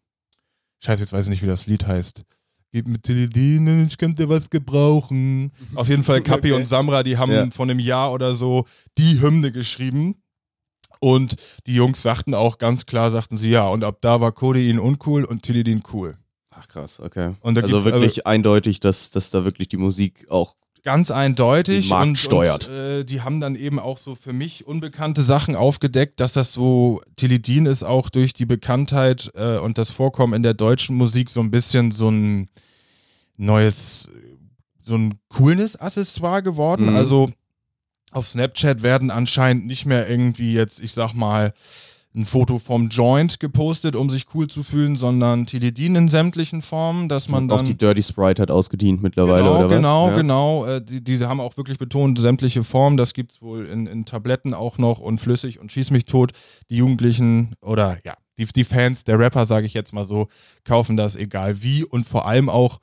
scheiße, 0.80 1.00
jetzt 1.00 1.12
weiß 1.12 1.24
ich 1.26 1.30
nicht, 1.30 1.42
wie 1.42 1.48
das 1.48 1.66
Lied 1.66 1.86
heißt. 1.86 2.22
Gib 2.74 2.88
mir 2.88 3.00
Teledin, 3.00 3.86
ich 3.86 3.96
könnte 3.96 4.28
was 4.28 4.50
gebrauchen. 4.50 5.52
Auf 5.76 5.88
jeden 5.88 6.02
Fall 6.02 6.20
Kapi 6.22 6.50
Okay. 6.50 6.60
und 6.60 6.66
Samra, 6.66 7.04
die 7.04 7.16
haben 7.16 7.30
Ja. 7.30 7.48
vor 7.52 7.64
einem 7.66 7.78
Jahr 7.78 8.12
oder 8.12 8.34
so 8.34 8.66
die 8.98 9.20
Hymne 9.22 9.52
geschrieben. 9.52 10.16
Und 10.98 11.36
die 11.66 11.74
Jungs 11.74 12.02
sagten 12.02 12.34
auch 12.34 12.58
ganz 12.58 12.84
klar, 12.86 13.10
sagten 13.12 13.36
sie 13.36 13.50
ja. 13.50 13.68
Und 13.68 13.84
ab 13.84 13.98
da 14.00 14.20
war 14.20 14.32
Codein 14.32 14.78
uncool 14.80 15.24
und 15.24 15.42
Teledin 15.42 15.82
cool. 15.92 16.16
Ach 16.50 16.66
krass, 16.66 16.98
okay. 16.98 17.34
Also 17.42 17.84
wirklich 17.84 18.26
eindeutig, 18.26 18.80
dass, 18.80 19.10
dass 19.10 19.30
da 19.30 19.44
wirklich 19.44 19.68
die 19.68 19.76
Musik 19.76 20.26
auch. 20.30 20.54
Ganz 20.84 21.10
eindeutig 21.10 21.88
Markt 21.88 22.08
und, 22.08 22.18
steuert. 22.18 22.68
und 22.68 22.74
äh, 22.74 23.04
die 23.04 23.22
haben 23.22 23.40
dann 23.40 23.56
eben 23.56 23.78
auch 23.78 23.98
so 23.98 24.14
für 24.14 24.32
mich 24.32 24.66
unbekannte 24.66 25.22
Sachen 25.22 25.56
aufgedeckt, 25.56 26.20
dass 26.20 26.34
das 26.34 26.52
so 26.52 27.00
Teledin 27.16 27.66
ist 27.66 27.82
auch 27.82 28.10
durch 28.10 28.34
die 28.34 28.46
Bekanntheit 28.46 29.32
äh, 29.34 29.58
und 29.58 29.78
das 29.78 29.90
Vorkommen 29.90 30.34
in 30.34 30.42
der 30.42 30.54
deutschen 30.54 30.96
Musik 30.96 31.30
so 31.30 31.40
ein 31.40 31.50
bisschen 31.50 31.90
so 31.90 32.10
ein 32.10 32.48
neues 33.36 34.08
so 34.84 34.96
ein 34.96 35.14
Coolness-Accessoire 35.30 36.42
geworden. 36.42 36.90
Mhm. 36.90 36.96
Also 36.96 37.30
auf 38.12 38.28
Snapchat 38.28 38.82
werden 38.82 39.10
anscheinend 39.10 39.66
nicht 39.66 39.86
mehr 39.86 40.08
irgendwie 40.08 40.52
jetzt, 40.52 40.78
ich 40.80 40.92
sag 40.92 41.14
mal, 41.14 41.52
ein 42.16 42.24
Foto 42.24 42.60
vom 42.60 42.88
Joint 42.88 43.40
gepostet, 43.40 43.96
um 43.96 44.08
sich 44.08 44.26
cool 44.34 44.46
zu 44.46 44.62
fühlen, 44.62 44.94
sondern 44.94 45.46
Teledin 45.46 45.96
in 45.96 46.08
sämtlichen 46.08 46.62
Formen, 46.62 47.08
dass 47.08 47.28
man 47.28 47.48
dann 47.48 47.60
auch 47.60 47.62
die 47.64 47.76
Dirty 47.76 48.02
Sprite 48.02 48.40
hat 48.40 48.52
ausgedient 48.52 49.02
mittlerweile, 49.02 49.42
genau, 49.42 49.56
oder 49.58 49.68
was? 49.68 49.76
Genau, 49.76 50.08
ja. 50.10 50.16
genau. 50.16 50.66
Äh, 50.66 50.84
die, 50.84 51.02
die 51.02 51.24
haben 51.24 51.40
auch 51.40 51.56
wirklich 51.56 51.78
betont, 51.78 52.18
sämtliche 52.18 52.62
Formen, 52.62 52.96
das 52.96 53.14
gibt 53.14 53.32
es 53.32 53.42
wohl 53.42 53.66
in, 53.66 53.86
in 53.86 54.04
Tabletten 54.04 54.54
auch 54.54 54.78
noch 54.78 55.00
und 55.00 55.20
flüssig 55.20 55.58
und 55.58 55.72
schieß 55.72 55.90
mich 55.90 56.06
tot. 56.06 56.30
Die 56.70 56.76
Jugendlichen 56.76 57.56
oder 57.60 57.98
ja, 58.04 58.14
die, 58.38 58.44
die 58.44 58.64
Fans 58.64 59.02
der 59.02 59.18
Rapper, 59.18 59.46
sage 59.46 59.66
ich 59.66 59.74
jetzt 59.74 59.92
mal 59.92 60.06
so, 60.06 60.28
kaufen 60.64 60.96
das 60.96 61.16
egal 61.16 61.62
wie 61.62 61.82
und 61.82 62.06
vor 62.06 62.26
allem 62.26 62.48
auch, 62.48 62.78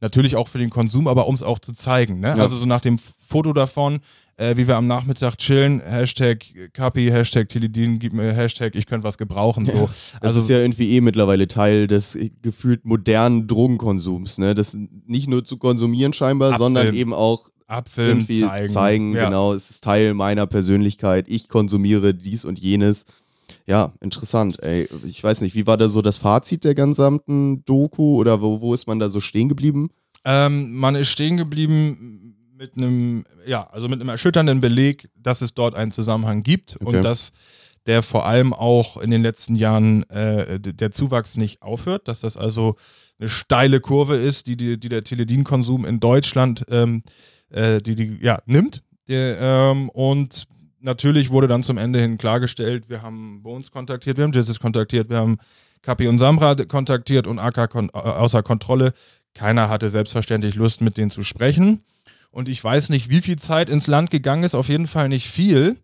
natürlich 0.00 0.36
auch 0.36 0.48
für 0.48 0.58
den 0.58 0.68
Konsum, 0.68 1.08
aber 1.08 1.26
um 1.26 1.34
es 1.34 1.42
auch 1.42 1.58
zu 1.58 1.72
zeigen. 1.72 2.20
Ne? 2.20 2.28
Ja. 2.28 2.42
Also 2.42 2.56
so 2.56 2.66
nach 2.66 2.82
dem 2.82 2.98
Foto 2.98 3.54
davon, 3.54 4.00
äh, 4.36 4.56
wie 4.56 4.66
wir 4.66 4.76
am 4.76 4.86
Nachmittag 4.86 5.36
chillen, 5.38 5.80
Hashtag 5.80 6.44
Kapi, 6.72 7.08
Hashtag 7.08 7.48
Teledin, 7.48 7.98
gib 7.98 8.12
mir 8.12 8.32
Hashtag, 8.32 8.74
ich 8.74 8.86
könnte 8.86 9.04
was 9.04 9.18
gebrauchen. 9.18 9.66
So. 9.66 9.88
Das 9.88 10.14
Also 10.20 10.40
ist 10.40 10.48
ja 10.50 10.58
irgendwie 10.58 10.96
eh 10.96 11.00
mittlerweile 11.00 11.46
Teil 11.48 11.86
des 11.86 12.18
gefühlt 12.42 12.84
modernen 12.84 13.46
Drogenkonsums, 13.46 14.38
ne? 14.38 14.54
Das 14.54 14.76
nicht 15.06 15.28
nur 15.28 15.44
zu 15.44 15.56
konsumieren 15.56 16.12
scheinbar, 16.12 16.52
Abfilmen. 16.52 16.74
sondern 16.76 16.94
eben 16.94 17.12
auch 17.14 17.50
Abfilm 17.66 18.08
irgendwie 18.18 18.40
zeigen. 18.40 18.68
zeigen, 18.72 19.14
Ja. 19.14 19.24
genau, 19.26 19.52
es 19.54 19.70
ist 19.70 19.84
Teil 19.84 20.14
meiner 20.14 20.46
Persönlichkeit, 20.46 21.28
ich 21.28 21.48
konsumiere 21.48 22.12
dies 22.14 22.44
und 22.44 22.58
jenes. 22.58 23.04
Ja, 23.66 23.92
interessant, 24.00 24.62
ey. 24.62 24.86
Ich 25.06 25.22
weiß 25.24 25.40
nicht, 25.40 25.54
wie 25.54 25.66
war 25.66 25.76
da 25.78 25.88
so 25.88 26.02
das 26.02 26.18
Fazit 26.18 26.64
der 26.64 26.74
gesamten 26.74 27.64
Doku 27.64 28.16
oder 28.16 28.42
wo, 28.42 28.60
wo 28.60 28.74
ist 28.74 28.86
man 28.86 28.98
da 28.98 29.08
so 29.08 29.20
stehen 29.20 29.48
geblieben? 29.48 29.90
Ähm, 30.26 30.74
man 30.74 30.94
ist 30.94 31.08
stehen 31.08 31.36
geblieben 31.36 32.23
mit 32.64 32.76
einem, 32.76 33.24
ja, 33.46 33.68
also 33.70 33.88
mit 33.88 34.00
einem 34.00 34.08
erschütternden 34.08 34.60
Beleg, 34.60 35.10
dass 35.16 35.42
es 35.42 35.54
dort 35.54 35.74
einen 35.74 35.90
Zusammenhang 35.90 36.42
gibt 36.42 36.76
Okay. 36.80 36.96
und 36.96 37.02
dass 37.02 37.32
der 37.86 38.02
vor 38.02 38.24
allem 38.24 38.54
auch 38.54 38.96
in 38.96 39.10
den 39.10 39.22
letzten 39.22 39.56
Jahren 39.56 40.08
äh, 40.08 40.58
der 40.58 40.90
Zuwachs 40.90 41.36
nicht 41.36 41.60
aufhört, 41.60 42.08
dass 42.08 42.20
das 42.20 42.38
also 42.38 42.76
eine 43.18 43.28
steile 43.28 43.80
Kurve 43.80 44.16
ist, 44.16 44.46
die, 44.46 44.56
die, 44.56 44.80
die 44.80 44.88
der 44.88 45.04
Teledin-Konsum 45.04 45.84
in 45.84 46.00
Deutschland 46.00 46.64
ähm, 46.70 47.02
äh, 47.50 47.82
die, 47.82 47.94
die, 47.94 48.18
ja, 48.22 48.40
nimmt. 48.46 48.82
Der, 49.08 49.38
ähm, 49.38 49.90
und 49.90 50.46
natürlich 50.80 51.30
wurde 51.30 51.46
dann 51.46 51.62
zum 51.62 51.76
Ende 51.76 52.00
hin 52.00 52.16
klargestellt, 52.16 52.88
wir 52.88 53.02
haben 53.02 53.42
Bones 53.42 53.70
kontaktiert, 53.70 54.16
wir 54.16 54.24
haben 54.24 54.32
Jesus 54.32 54.58
kontaktiert, 54.58 55.10
wir 55.10 55.18
haben 55.18 55.36
Kapi 55.82 56.08
und 56.08 56.18
Samra 56.18 56.54
kontaktiert 56.54 57.26
und 57.26 57.38
AK 57.38 57.68
kon 57.68 57.90
außer 57.90 58.42
Kontrolle. 58.42 58.94
Keiner 59.34 59.68
hatte 59.68 59.90
selbstverständlich 59.90 60.54
Lust, 60.54 60.80
mit 60.80 60.96
denen 60.96 61.10
zu 61.10 61.22
sprechen. 61.22 61.84
Und 62.34 62.48
ich 62.48 62.64
weiß 62.64 62.88
nicht, 62.88 63.10
wie 63.10 63.20
viel 63.20 63.38
Zeit 63.38 63.70
ins 63.70 63.86
Land 63.86 64.10
gegangen 64.10 64.42
ist, 64.42 64.56
auf 64.56 64.68
jeden 64.68 64.88
Fall 64.88 65.08
nicht 65.08 65.30
viel. 65.30 65.76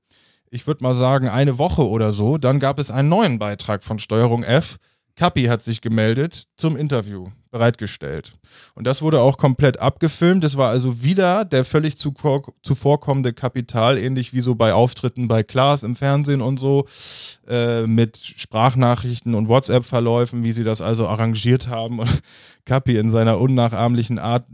Ich 0.51 0.67
würde 0.67 0.83
mal 0.83 0.95
sagen, 0.95 1.29
eine 1.29 1.59
Woche 1.59 1.89
oder 1.89 2.11
so. 2.11 2.39
Dann 2.39 2.59
gab 2.59 2.81
es 2.81 2.91
einen 2.91 3.09
neuen 3.09 3.39
Beitrag 3.39 3.85
von 3.85 4.01
Steuerung 4.01 4.43
F. 4.43 4.79
Kapi 5.15 5.45
hat 5.45 5.63
sich 5.63 5.81
gemeldet 5.81 6.49
zum 6.57 6.77
Interview 6.77 7.29
bereitgestellt. 7.53 8.33
Und 8.75 8.89
das 8.89 9.01
wurde 9.01 9.21
auch 9.21 9.39
komplett 9.39 9.79
abgefilmt. 9.79 10.43
Das 10.43 10.57
war 10.57 10.71
also 10.71 11.05
wieder 11.05 11.45
der 11.45 11.65
völlig 11.65 11.97
zuvor, 11.97 12.43
zuvorkommende 12.65 13.33
Kapital, 13.33 13.97
ähnlich 13.97 14.35
wie 14.35 14.41
so 14.41 14.57
bei 14.57 14.73
Auftritten 14.73 15.29
bei 15.29 15.45
Klaas 15.45 15.85
im 15.85 15.95
Fernsehen 15.95 16.43
und 16.43 16.59
so, 16.59 16.89
äh, 17.47 17.87
mit 17.87 18.17
Sprachnachrichten 18.17 19.37
und 19.37 19.47
WhatsApp-Verläufen, 19.47 20.43
wie 20.43 20.53
sie 20.53 20.65
das 20.65 20.83
also 20.83 21.07
arrangiert 21.07 21.69
haben. 21.69 22.01
Und 22.69 22.89
in 22.89 23.11
seiner 23.11 23.39
unnachahmlichen 23.39 24.19
Art 24.19 24.47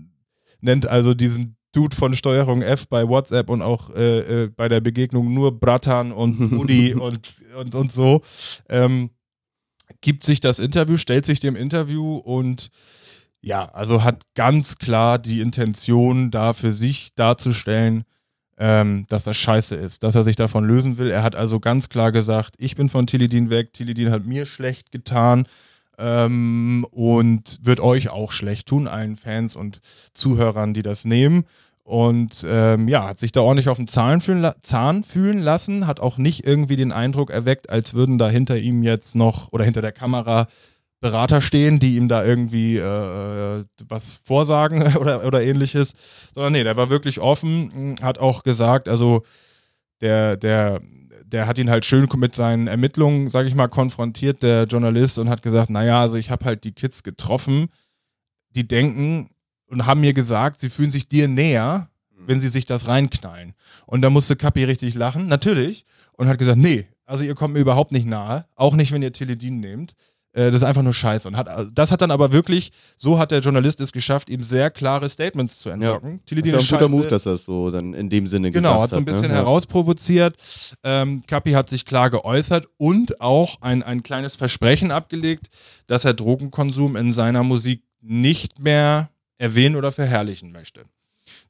nennt 0.60 0.86
also 0.86 1.12
diesen 1.12 1.55
Dude 1.76 1.94
von 1.94 2.16
Steuerung 2.16 2.62
F 2.62 2.88
bei 2.88 3.06
WhatsApp 3.06 3.50
und 3.50 3.60
auch 3.60 3.90
äh, 3.90 4.44
äh, 4.44 4.48
bei 4.48 4.68
der 4.68 4.80
Begegnung 4.80 5.34
nur 5.34 5.60
Bratan 5.60 6.10
und 6.10 6.52
Udi 6.52 6.94
und, 6.94 7.20
und, 7.58 7.74
und 7.74 7.92
so. 7.92 8.22
Ähm, 8.70 9.10
gibt 10.00 10.24
sich 10.24 10.40
das 10.40 10.58
Interview, 10.58 10.96
stellt 10.96 11.26
sich 11.26 11.38
dem 11.38 11.54
Interview 11.54 12.16
und 12.16 12.70
ja, 13.42 13.66
also 13.66 14.02
hat 14.02 14.22
ganz 14.34 14.78
klar 14.78 15.18
die 15.18 15.40
Intention, 15.40 16.30
da 16.30 16.54
für 16.54 16.72
sich 16.72 17.14
darzustellen, 17.14 18.04
ähm, 18.58 19.04
dass 19.08 19.24
das 19.24 19.36
scheiße 19.36 19.74
ist, 19.74 20.02
dass 20.02 20.14
er 20.14 20.24
sich 20.24 20.36
davon 20.36 20.64
lösen 20.64 20.96
will. 20.96 21.10
Er 21.10 21.22
hat 21.22 21.36
also 21.36 21.60
ganz 21.60 21.90
klar 21.90 22.10
gesagt, 22.10 22.54
ich 22.58 22.74
bin 22.74 22.88
von 22.88 23.06
Tilidin 23.06 23.50
weg, 23.50 23.74
Tilidin 23.74 24.10
hat 24.10 24.24
mir 24.24 24.46
schlecht 24.46 24.92
getan 24.92 25.46
ähm, 25.98 26.86
und 26.90 27.58
wird 27.62 27.80
euch 27.80 28.08
auch 28.08 28.32
schlecht 28.32 28.68
tun, 28.68 28.88
allen 28.88 29.16
Fans 29.16 29.56
und 29.56 29.80
Zuhörern, 30.14 30.74
die 30.74 30.82
das 30.82 31.04
nehmen. 31.04 31.44
Und 31.86 32.44
ähm, 32.48 32.88
ja, 32.88 33.06
hat 33.06 33.20
sich 33.20 33.30
da 33.30 33.42
ordentlich 33.42 33.68
auf 33.68 33.76
den 33.76 33.86
Zahn 33.86 34.20
fühlen, 34.20 34.50
Zahn 34.64 35.04
fühlen 35.04 35.38
lassen, 35.38 35.86
hat 35.86 36.00
auch 36.00 36.18
nicht 36.18 36.44
irgendwie 36.44 36.74
den 36.74 36.90
Eindruck 36.90 37.30
erweckt, 37.30 37.70
als 37.70 37.94
würden 37.94 38.18
da 38.18 38.28
hinter 38.28 38.58
ihm 38.58 38.82
jetzt 38.82 39.14
noch 39.14 39.52
oder 39.52 39.64
hinter 39.64 39.82
der 39.82 39.92
Kamera 39.92 40.48
Berater 41.00 41.40
stehen, 41.40 41.78
die 41.78 41.94
ihm 41.94 42.08
da 42.08 42.24
irgendwie 42.24 42.76
äh, 42.76 43.64
was 43.88 44.20
vorsagen 44.24 44.96
oder, 44.96 45.24
oder 45.24 45.44
ähnliches. 45.44 45.92
Sondern 46.34 46.54
nee, 46.54 46.64
der 46.64 46.76
war 46.76 46.90
wirklich 46.90 47.20
offen, 47.20 47.92
mh, 47.92 48.02
hat 48.02 48.18
auch 48.18 48.42
gesagt, 48.42 48.88
also 48.88 49.22
der, 50.00 50.36
der, 50.36 50.80
der 51.24 51.46
hat 51.46 51.56
ihn 51.56 51.70
halt 51.70 51.84
schön 51.84 52.08
mit 52.16 52.34
seinen 52.34 52.66
Ermittlungen, 52.66 53.28
sag 53.28 53.46
ich 53.46 53.54
mal, 53.54 53.68
konfrontiert, 53.68 54.42
der 54.42 54.64
Journalist, 54.64 55.20
und 55.20 55.28
hat 55.28 55.42
gesagt, 55.42 55.70
naja, 55.70 56.00
also 56.00 56.16
ich 56.18 56.32
habe 56.32 56.46
halt 56.46 56.64
die 56.64 56.72
Kids 56.72 57.04
getroffen, 57.04 57.68
die 58.56 58.66
denken 58.66 59.30
und 59.68 59.86
haben 59.86 60.00
mir 60.00 60.12
gesagt, 60.12 60.60
sie 60.60 60.70
fühlen 60.70 60.90
sich 60.90 61.08
dir 61.08 61.28
näher, 61.28 61.88
wenn 62.26 62.40
sie 62.40 62.48
sich 62.48 62.64
das 62.64 62.88
reinknallen. 62.88 63.54
Und 63.86 64.02
da 64.02 64.10
musste 64.10 64.36
Kapi 64.36 64.64
richtig 64.64 64.94
lachen, 64.94 65.28
natürlich, 65.28 65.84
und 66.12 66.28
hat 66.28 66.38
gesagt, 66.38 66.58
nee, 66.58 66.86
also 67.04 67.22
ihr 67.24 67.34
kommt 67.34 67.54
mir 67.54 67.60
überhaupt 67.60 67.92
nicht 67.92 68.06
nahe, 68.06 68.46
auch 68.56 68.74
nicht, 68.74 68.90
wenn 68.92 69.02
ihr 69.02 69.12
Teledin 69.12 69.60
nehmt. 69.60 69.94
Äh, 70.32 70.50
Das 70.50 70.56
ist 70.56 70.64
einfach 70.64 70.82
nur 70.82 70.92
Scheiße. 70.92 71.28
Und 71.28 71.36
hat, 71.36 71.48
also 71.48 71.70
das 71.70 71.92
hat 71.92 72.00
dann 72.00 72.10
aber 72.10 72.32
wirklich, 72.32 72.72
so 72.96 73.18
hat 73.18 73.30
der 73.30 73.40
Journalist 73.40 73.80
es 73.80 73.92
geschafft, 73.92 74.28
ihm 74.28 74.42
sehr 74.42 74.70
klare 74.70 75.08
Statements 75.08 75.60
zu 75.60 75.70
entlocken. 75.70 76.20
Das 76.28 76.36
ist 76.38 76.46
ja 76.46 76.58
ein 76.58 76.64
guter 76.64 76.78
scheiße. 76.80 76.88
Move, 76.90 77.06
dass 77.08 77.26
er 77.26 77.32
es 77.34 77.44
so 77.44 77.70
dann 77.70 77.94
in 77.94 78.10
dem 78.10 78.26
Sinne 78.26 78.50
Genau, 78.50 78.70
gesagt 78.70 78.82
hat 78.82 78.90
so 78.90 78.96
ein 78.96 79.04
bisschen 79.04 79.22
ne? 79.22 79.28
Ja. 79.28 79.34
herausprovoziert. 79.34 80.36
Ähm, 80.82 81.22
Kapi 81.26 81.52
hat 81.52 81.70
sich 81.70 81.84
klar 81.84 82.10
geäußert 82.10 82.66
und 82.76 83.20
auch 83.20 83.60
ein, 83.62 83.82
ein 83.82 84.02
kleines 84.02 84.34
Versprechen 84.36 84.90
abgelegt, 84.90 85.46
dass 85.86 86.04
er 86.04 86.12
Drogenkonsum 86.14 86.96
in 86.96 87.12
seiner 87.12 87.42
Musik 87.44 87.82
nicht 88.00 88.58
mehr 88.58 89.10
erwähnen 89.38 89.76
oder 89.76 89.92
verherrlichen 89.92 90.52
möchte. 90.52 90.82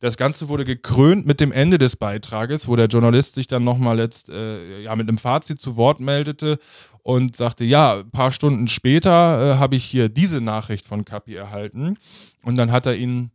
Das 0.01 0.17
Ganze 0.17 0.49
wurde 0.49 0.65
gekrönt 0.65 1.27
mit 1.27 1.41
dem 1.41 1.53
Ende 1.53 1.79
des 1.79 1.97
Beitrages, 1.97 2.69
wo 2.69 2.77
der 2.77 2.87
Journalist 2.87 3.35
sich 3.35 3.47
dann 3.47 3.65
nochmal 3.65 3.97
letzt, 3.97 4.29
äh, 4.29 4.83
ja, 4.83 4.97
mit 4.97 5.09
einem 5.09 5.19
Fazit 5.19 5.61
zu 5.61 5.77
Wort 5.77 6.01
meldete 6.01 6.59
und 7.03 7.37
sagte, 7.37 7.65
ja, 7.65 8.01
ein 8.01 8.11
paar 8.11 8.33
Stunden 8.33 8.69
später 8.69 9.11
äh, 9.55 9.59
habe 9.59 9.77
ich 9.77 9.85
hier 9.85 10.09
diese 10.09 10.41
Nachricht 10.41 10.87
von 10.87 11.05
Kapi 11.05 11.35
erhalten. 11.35 11.99
Und 12.43 12.57
dann 12.57 12.73
hat 12.73 12.87
er 12.87 12.97
ihn, 12.97 13.31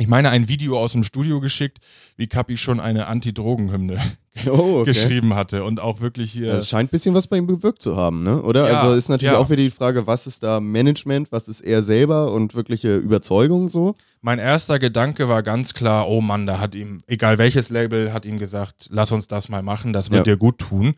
ich 0.00 0.08
meine, 0.08 0.30
ein 0.30 0.48
Video 0.48 0.78
aus 0.78 0.92
dem 0.92 1.04
Studio 1.04 1.40
geschickt, 1.40 1.78
wie 2.16 2.26
Kapi 2.26 2.56
schon 2.56 2.80
eine 2.80 3.06
Anti-Drogen-Hymne 3.06 4.00
Oh, 4.46 4.78
okay. 4.80 4.92
geschrieben 4.92 5.34
hatte 5.34 5.64
und 5.64 5.80
auch 5.80 6.00
wirklich 6.00 6.32
hier. 6.32 6.52
Das 6.52 6.68
scheint 6.68 6.88
ein 6.88 6.90
bisschen 6.90 7.14
was 7.14 7.26
bei 7.26 7.36
ihm 7.36 7.46
bewirkt 7.46 7.82
zu 7.82 7.96
haben, 7.96 8.22
ne? 8.22 8.40
Oder? 8.42 8.70
Ja, 8.70 8.80
also 8.80 8.94
ist 8.94 9.08
natürlich 9.10 9.32
ja. 9.34 9.38
auch 9.38 9.50
wieder 9.50 9.62
die 9.62 9.70
Frage, 9.70 10.06
was 10.06 10.26
ist 10.26 10.42
da 10.42 10.60
Management, 10.60 11.30
was 11.32 11.48
ist 11.48 11.60
er 11.60 11.82
selber 11.82 12.32
und 12.32 12.54
wirkliche 12.54 12.96
Überzeugung 12.96 13.68
so? 13.68 13.94
Mein 14.22 14.38
erster 14.38 14.78
Gedanke 14.78 15.28
war 15.28 15.42
ganz 15.42 15.74
klar, 15.74 16.08
oh 16.08 16.20
Mann, 16.20 16.46
da 16.46 16.60
hat 16.60 16.74
ihm, 16.74 16.98
egal 17.06 17.38
welches 17.38 17.68
Label, 17.70 18.12
hat 18.12 18.24
ihm 18.24 18.38
gesagt, 18.38 18.88
lass 18.90 19.12
uns 19.12 19.28
das 19.28 19.48
mal 19.48 19.62
machen, 19.62 19.92
das 19.92 20.10
wird 20.10 20.26
Ja. 20.26 20.34
dir 20.34 20.38
gut 20.38 20.58
tun. 20.58 20.94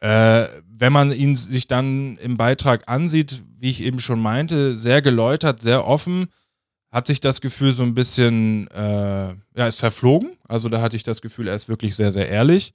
Äh, 0.00 0.44
wenn 0.78 0.92
man 0.92 1.12
ihn 1.12 1.36
sich 1.36 1.66
dann 1.66 2.16
im 2.18 2.36
Beitrag 2.36 2.84
ansieht, 2.88 3.42
wie 3.58 3.70
ich 3.70 3.82
eben 3.82 3.98
schon 4.00 4.20
meinte, 4.20 4.78
sehr 4.78 5.02
geläutert, 5.02 5.60
sehr 5.60 5.86
offen, 5.86 6.28
hat 6.96 7.06
sich 7.06 7.20
das 7.20 7.42
Gefühl 7.42 7.74
so 7.74 7.82
ein 7.82 7.92
bisschen, 7.92 8.68
äh, 8.68 9.28
ja, 9.28 9.66
ist 9.66 9.80
verflogen. 9.80 10.30
Also 10.48 10.70
da 10.70 10.80
hatte 10.80 10.96
ich 10.96 11.02
das 11.02 11.20
Gefühl, 11.20 11.46
er 11.46 11.54
ist 11.54 11.68
wirklich 11.68 11.94
sehr, 11.94 12.10
sehr 12.10 12.30
ehrlich. 12.30 12.72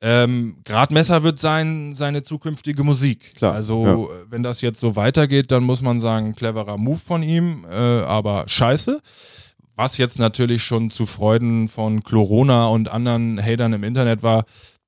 Ähm, 0.00 0.58
Gradmesser 0.64 1.24
wird 1.24 1.40
sein 1.40 1.96
seine 1.96 2.22
zukünftige 2.22 2.84
Musik. 2.84 3.34
Klar, 3.34 3.54
Also, 3.54 3.86
ja. 3.86 3.94
äh, 3.94 4.30
wenn 4.30 4.44
das 4.44 4.60
jetzt 4.60 4.78
so 4.78 4.94
weitergeht, 4.94 5.50
dann 5.50 5.64
muss 5.64 5.82
man 5.82 5.98
sagen, 5.98 6.36
cleverer 6.36 6.76
Move 6.76 7.00
von 7.04 7.24
ihm, 7.24 7.66
äh, 7.68 7.74
aber 7.74 8.44
scheiße. 8.46 9.00
Was 9.74 9.96
jetzt 9.96 10.20
natürlich 10.20 10.62
schon 10.62 10.90
zu 10.90 11.04
Freuden 11.04 11.66
von 11.66 12.04
Chlorona 12.04 12.68
und 12.68 12.88
anderen 12.88 13.44
Hatern 13.44 13.72
im 13.72 13.82
Internet 13.82 14.22
war, 14.22 14.44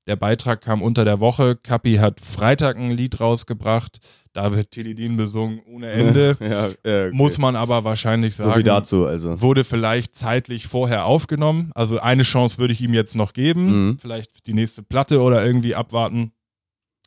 der 0.07 0.15
Beitrag 0.15 0.61
kam 0.61 0.83
unter 0.83 1.05
der 1.05 1.19
Woche. 1.19 1.57
Kapi 1.57 1.97
hat 1.97 2.21
Freitag 2.21 2.77
ein 2.77 2.93
Lied 2.93 3.19
rausgebracht. 3.19 3.99
Da 4.37 4.55
wird 4.55 4.71
Tilidin 4.71 5.17
besungen 5.17 5.63
ohne 5.67 5.89
Ende. 5.89 6.37
ja, 6.41 6.47
ja, 6.47 6.67
okay. 6.67 7.11
Muss 7.11 7.39
man 7.39 7.57
aber 7.57 7.85
wahrscheinlich 7.85 8.37
So 8.37 8.43
sagen. 8.45 8.59
wie 8.59 8.65
dazu, 8.65 9.07
also. 9.07 9.41
Wurde 9.41 9.65
vielleicht 9.65 10.15
zeitlich 10.15 10.67
vorher 10.67 11.07
aufgenommen. 11.07 11.71
Also 11.75 12.01
eine 12.01 12.23
Chance 12.23 12.59
würde 12.59 12.75
ich 12.75 12.83
ihm 12.83 12.93
jetzt 12.93 13.15
noch 13.15 13.33
geben. 13.33 13.87
Mhm. 13.87 13.99
Vielleicht 13.99 14.47
die 14.47 14.53
nächste 14.53 14.83
Platte 14.83 15.23
oder 15.23 15.43
irgendwie 15.43 15.75
abwarten. 15.75 16.33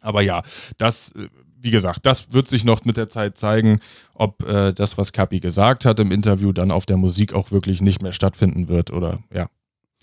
Aber 0.02 0.24
ja, 0.24 0.42
das, 0.80 1.12
äh, 1.12 1.28
wie 1.62 1.70
gesagt, 1.70 2.08
das 2.08 2.34
wird 2.34 2.48
sich 2.48 2.66
noch 2.66 2.84
mit 2.84 2.98
der 2.98 3.10
Zeit 3.10 3.38
zeigen, 3.38 3.80
ob 4.16 4.44
äh, 4.50 4.74
das, 4.74 4.98
was 4.98 5.14
Kapi 5.14 5.40
gesagt 5.40 5.86
hat 5.86 6.00
im 6.00 6.12
Interview, 6.12 6.52
dann 6.52 6.72
auf 6.72 6.88
der 6.88 6.98
Musik 6.98 7.34
auch 7.34 7.52
wirklich 7.52 7.80
nicht 7.80 8.02
mehr 8.02 8.14
stattfinden 8.14 8.70
wird 8.70 8.92
oder 8.92 9.20
ja. 9.32 9.50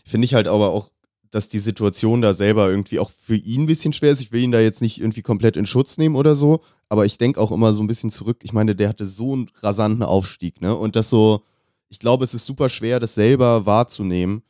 Finde 0.05 0.27
ich 0.27 0.35
halt 0.35 0.47
aber 0.47 0.69
auch, 0.69 0.93
dass 1.33 1.49
die 1.49 1.59
Situation 1.59 2.23
da 2.23 2.33
selber 2.35 2.71
irgendwie 2.71 3.01
auch 3.01 3.11
für 3.11 3.35
ihn 3.35 3.63
ein 3.63 3.67
bisschen 3.67 3.93
schwer 3.93 4.11
ist. 4.13 4.21
Ich 4.21 4.31
will 4.31 4.43
ihn 4.43 4.53
da 4.53 4.61
jetzt 4.61 4.81
nicht 4.81 5.01
irgendwie 5.01 5.23
komplett 5.23 5.57
in 5.57 5.67
Schutz 5.67 5.99
nehmen 5.99 6.15
oder 6.15 6.37
so, 6.37 6.63
aber 6.89 7.07
ich 7.07 7.19
denke 7.19 7.41
auch 7.41 7.51
immer 7.53 7.73
so 7.73 7.83
ein 7.83 7.87
bisschen 7.87 8.11
zurück. 8.11 8.39
Ich 8.43 8.53
meine, 8.53 8.75
der 8.77 8.89
hatte 8.89 9.07
so 9.07 9.33
einen 9.33 9.51
rasanten 9.63 10.03
Aufstieg, 10.03 10.61
ne? 10.61 10.75
Und 10.75 10.97
das 10.97 11.11
so, 11.11 11.43
ich 11.89 11.99
glaube, 11.99 12.25
es 12.25 12.35
ist 12.35 12.47
super 12.47 12.69
schwer, 12.69 13.01
das 13.01 13.15
selber 13.15 13.67
wahrzunehmen, 13.67 14.43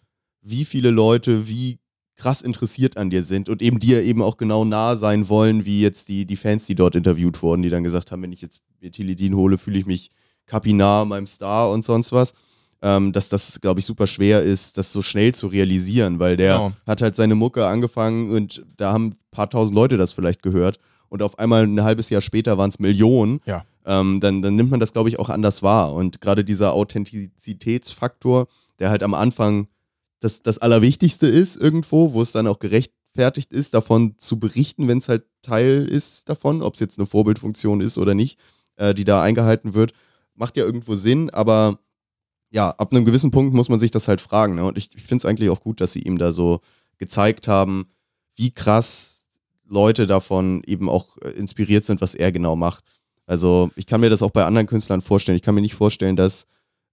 wie 0.42 0.64
viele 0.64 0.90
Leute 0.90 1.48
wie 1.48 1.78
krass 2.14 2.40
interessiert 2.42 2.96
an 2.96 3.10
dir 3.10 3.22
sind 3.22 3.48
und 3.48 3.60
eben 3.60 3.78
dir 3.78 4.02
eben 4.02 4.22
auch 4.22 4.36
genau 4.38 4.64
nahe 4.64 4.96
sein 4.96 5.28
wollen, 5.28 5.66
wie 5.66 5.82
jetzt 5.82 6.08
die, 6.08 6.24
die 6.24 6.36
Fans, 6.36 6.66
die 6.66 6.74
dort 6.74 6.94
interviewt 6.94 7.42
wurden, 7.42 7.62
die 7.62 7.68
dann 7.68 7.84
gesagt 7.84 8.10
haben, 8.10 8.22
wenn 8.22 8.32
ich 8.32 8.40
jetzt 8.40 8.60
mir 8.80 8.90
Tilidin 8.90 9.34
hole, 9.36 9.58
fühle 9.58 9.78
ich 9.78 9.86
mich 9.86 10.10
kapinar 10.46 11.04
meinem 11.04 11.26
Star 11.26 11.70
und 11.70 11.84
sonst 11.84 12.12
was. 12.12 12.32
Ähm, 12.82 13.12
dass 13.12 13.28
das, 13.30 13.60
glaube 13.60 13.80
ich, 13.80 13.86
super 13.86 14.06
schwer 14.06 14.42
ist, 14.42 14.76
das 14.76 14.92
so 14.92 15.00
schnell 15.00 15.34
zu 15.34 15.46
realisieren, 15.46 16.18
weil 16.18 16.36
der 16.36 16.52
Genau. 16.54 16.72
hat 16.86 17.00
halt 17.00 17.16
seine 17.16 17.34
Mucke 17.34 17.66
angefangen 17.66 18.30
und 18.30 18.64
da 18.76 18.92
haben 18.92 19.06
ein 19.06 19.16
paar 19.30 19.48
tausend 19.48 19.74
Leute 19.74 19.96
das 19.96 20.12
vielleicht 20.12 20.42
gehört 20.42 20.78
und 21.08 21.22
auf 21.22 21.38
einmal 21.38 21.64
ein 21.64 21.82
halbes 21.82 22.10
Jahr 22.10 22.20
später 22.20 22.58
waren 22.58 22.70
es 22.70 22.78
Millionen. 22.78 23.40
Ja. 23.46 23.64
Ähm, 23.84 24.20
dann, 24.20 24.42
dann 24.42 24.56
nimmt 24.56 24.70
man 24.70 24.80
das, 24.80 24.92
glaube 24.92 25.08
ich, 25.08 25.18
auch 25.18 25.28
anders 25.28 25.62
wahr. 25.62 25.94
Und 25.94 26.20
gerade 26.20 26.44
dieser 26.44 26.72
Authentizitätsfaktor, 26.72 28.48
der 28.78 28.90
halt 28.90 29.02
am 29.02 29.14
Anfang 29.14 29.68
das, 30.20 30.42
das 30.42 30.58
Allerwichtigste 30.58 31.26
ist 31.26 31.56
irgendwo, 31.56 32.12
wo 32.12 32.22
es 32.22 32.32
dann 32.32 32.46
auch 32.46 32.58
gerechtfertigt 32.58 33.52
ist, 33.52 33.74
davon 33.74 34.14
zu 34.18 34.40
berichten, 34.40 34.88
wenn 34.88 34.98
es 34.98 35.08
halt 35.08 35.24
Teil 35.42 35.86
ist 35.86 36.28
davon, 36.28 36.62
ob 36.62 36.74
es 36.74 36.80
jetzt 36.80 36.98
eine 36.98 37.06
Vorbildfunktion 37.06 37.80
ist 37.80 37.98
oder 37.98 38.14
nicht, 38.14 38.38
äh, 38.76 38.94
die 38.94 39.04
da 39.04 39.22
eingehalten 39.22 39.74
wird, 39.74 39.92
macht 40.34 40.56
ja 40.56 40.64
irgendwo 40.64 40.94
Sinn, 40.94 41.30
aber 41.30 41.78
ja, 42.50 42.70
ab 42.70 42.92
einem 42.92 43.04
gewissen 43.04 43.30
Punkt 43.30 43.54
muss 43.54 43.68
man 43.68 43.78
sich 43.78 43.90
das 43.90 44.08
halt 44.08 44.20
fragen. 44.20 44.54
Ne? 44.54 44.64
Und 44.64 44.78
ich, 44.78 44.90
ich 44.94 45.02
finde 45.02 45.22
es 45.22 45.24
eigentlich 45.24 45.50
auch 45.50 45.60
gut, 45.60 45.80
dass 45.80 45.92
sie 45.92 46.02
ihm 46.02 46.18
da 46.18 46.32
so 46.32 46.60
gezeigt 46.98 47.48
haben, 47.48 47.86
wie 48.34 48.50
krass 48.50 49.15
Leute 49.68 50.06
davon 50.06 50.62
eben 50.66 50.88
auch 50.88 51.16
äh, 51.22 51.30
inspiriert 51.30 51.84
sind, 51.84 52.00
was 52.00 52.14
er 52.14 52.32
genau 52.32 52.56
macht. 52.56 52.84
Also 53.26 53.70
ich 53.76 53.86
kann 53.86 54.00
mir 54.00 54.10
das 54.10 54.22
auch 54.22 54.30
bei 54.30 54.44
anderen 54.44 54.66
Künstlern 54.66 55.00
vorstellen. 55.02 55.36
Ich 55.36 55.42
kann 55.42 55.54
mir 55.54 55.60
nicht 55.60 55.74
vorstellen, 55.74 56.16
dass 56.16 56.46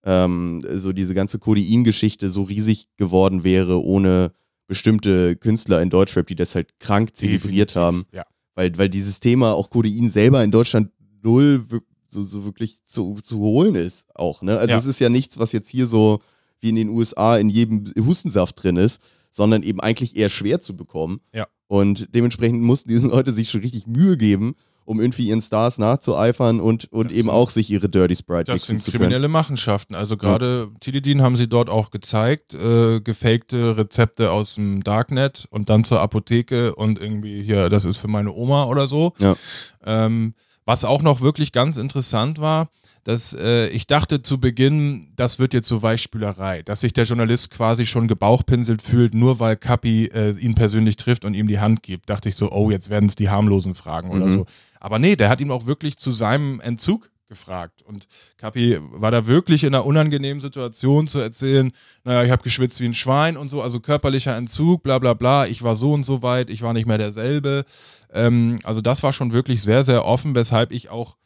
ähm, 0.03 0.65
so 0.75 0.91
diese 0.91 1.13
ganze 1.13 1.39
Codein-Geschichte 1.39 2.29
so 2.29 2.43
riesig 2.43 2.87
geworden 2.97 3.43
wäre 3.43 3.83
ohne 3.83 4.31
bestimmte 4.67 5.35
Künstler 5.35 5.81
in 5.81 5.89
Deutschrap, 5.89 6.25
die 6.27 6.35
das 6.35 6.55
halt 6.55 6.79
krank 6.79 7.15
zelebriert 7.15 7.75
haben. 7.75 8.05
Ja. 8.11 8.23
Weil, 8.55 8.77
weil 8.77 8.89
dieses 8.89 9.19
Thema 9.19 9.53
auch 9.53 9.69
Codein 9.69 10.09
selber 10.09 10.43
in 10.43 10.51
Deutschland 10.51 10.89
null 11.21 11.65
so, 12.09 12.23
so 12.23 12.45
wirklich 12.45 12.83
zu, 12.85 13.17
zu 13.23 13.39
holen 13.39 13.75
ist 13.75 14.05
auch. 14.15 14.41
Ne? 14.41 14.57
Also 14.57 14.71
Ja. 14.73 14.77
es 14.79 14.85
ist 14.85 14.99
ja 14.99 15.09
nichts, 15.09 15.39
was 15.39 15.51
jetzt 15.51 15.69
hier 15.69 15.87
so 15.87 16.21
wie 16.59 16.69
in 16.69 16.75
den 16.75 16.89
USA 16.89 17.37
in 17.37 17.49
jedem 17.49 17.91
Hustensaft 18.05 18.61
drin 18.63 18.77
ist, 18.77 19.01
sondern 19.31 19.63
eben 19.63 19.79
eigentlich 19.81 20.15
eher 20.15 20.29
schwer 20.29 20.61
zu 20.61 20.75
bekommen. 20.75 21.19
Ja. 21.33 21.47
Und 21.73 22.13
dementsprechend 22.13 22.61
mussten 22.61 22.87
diese 22.89 23.07
Leute 23.07 23.31
sich 23.31 23.49
schon 23.49 23.61
richtig 23.61 23.87
Mühe 23.87 24.15
geben, 24.15 24.53
um 24.85 25.01
irgendwie 25.01 25.29
ihren 25.29 25.41
Stars 25.41 25.79
nachzueifern 25.79 26.59
und, 26.59 26.85
und 26.91 27.05
Das 27.09 27.13
eben 27.17 27.21
sind- 27.23 27.29
auch 27.31 27.49
sich 27.49 27.71
ihre 27.71 27.89
Dirty 27.89 28.15
Sprite 28.15 28.43
Das 28.51 28.55
mixen 28.55 28.67
sind 28.67 28.79
zu 28.81 28.91
können. 28.91 29.01
kriminelle 29.05 29.27
Machenschaften. 29.27 29.95
Also 29.95 30.15
gerade 30.15 30.69
Tilidin 30.81 31.23
haben 31.23 31.35
sie 31.35 31.47
dort 31.47 31.71
auch 31.71 31.89
gezeigt, 31.89 32.53
äh, 32.53 33.01
gefakte 33.01 33.75
Rezepte 33.75 34.29
aus 34.29 34.53
dem 34.53 34.83
Darknet 34.83 35.47
und 35.49 35.69
dann 35.71 35.83
zur 35.83 35.99
Apotheke 35.99 36.75
und 36.75 36.99
irgendwie 37.01 37.41
hier, 37.41 37.69
das 37.69 37.85
ist 37.85 37.97
für 37.97 38.07
meine 38.07 38.31
Oma 38.33 38.65
oder 38.65 38.85
so. 38.85 39.13
Ja. 39.17 39.35
Ähm, 39.83 40.35
was 40.65 40.85
auch 40.85 41.01
noch 41.01 41.21
wirklich 41.21 41.51
ganz 41.51 41.77
interessant 41.77 42.39
war, 42.39 42.69
dass 43.03 43.33
äh, 43.33 43.67
ich 43.67 43.85
dachte 43.85 44.21
zu 44.21 44.39
Beginn, 44.39 45.11
das 45.17 45.37
wird 45.37 45.53
jetzt 45.53 45.67
so 45.67 45.81
Weichspülerei, 45.81 46.61
dass 46.63 46.79
sich 46.79 46.93
der 46.93 47.03
Journalist 47.03 47.51
quasi 47.51 47.85
schon 47.85 48.07
gebauchpinselt 48.07 48.81
fühlt, 48.81 49.13
nur 49.13 49.39
weil 49.39 49.57
Kapi 49.57 50.05
äh, 50.05 50.31
ihn 50.39 50.55
persönlich 50.55 50.95
trifft 50.95 51.25
und 51.25 51.33
ihm 51.33 51.47
die 51.47 51.59
Hand 51.59 51.83
gibt. 51.83 52.09
Dachte 52.09 52.29
ich 52.29 52.35
so, 52.35 52.51
oh, 52.51 52.71
jetzt 52.71 52.89
werden 52.89 53.09
es 53.09 53.15
die 53.15 53.29
harmlosen 53.29 53.75
Fragen 53.75 54.09
oder 54.09 54.27
Mhm. 54.27 54.31
so. 54.31 54.45
Aber 54.79 54.99
nee, 54.99 55.15
der 55.17 55.29
hat 55.29 55.41
ihm 55.41 55.51
auch 55.51 55.65
wirklich 55.65 55.97
zu 55.97 56.11
seinem 56.11 56.61
Entzug 56.61 57.09
gefragt. 57.27 57.81
Und 57.81 58.07
Kapi 58.37 58.77
war 58.91 59.09
da 59.11 59.25
wirklich 59.27 59.63
in 59.63 59.73
einer 59.73 59.85
unangenehmen 59.85 60.39
Situation 60.39 61.07
zu 61.07 61.19
erzählen, 61.19 61.71
naja, 62.03 62.23
ich 62.23 62.31
habe 62.31 62.43
geschwitzt 62.43 62.79
wie 62.79 62.85
ein 62.85 62.93
Schwein 62.93 63.37
und 63.37 63.49
so, 63.49 63.61
also 63.61 63.79
körperlicher 63.79 64.37
Entzug, 64.37 64.83
bla 64.83 64.99
bla 64.99 65.13
bla, 65.13 65.47
ich 65.47 65.63
war 65.63 65.75
so 65.75 65.93
und 65.93 66.03
so 66.03 66.21
weit, 66.21 66.49
ich 66.49 66.61
war 66.61 66.73
nicht 66.73 66.85
mehr 66.85 66.97
derselbe. 66.99 67.65
Ähm, 68.13 68.59
also 68.63 68.79
das 68.81 69.03
war 69.03 69.11
schon 69.13 69.33
wirklich 69.33 69.61
sehr, 69.61 69.83
sehr 69.83 70.05
offen, 70.05 70.35
weshalb 70.35 70.71
ich 70.71 70.89
auch 70.89 71.17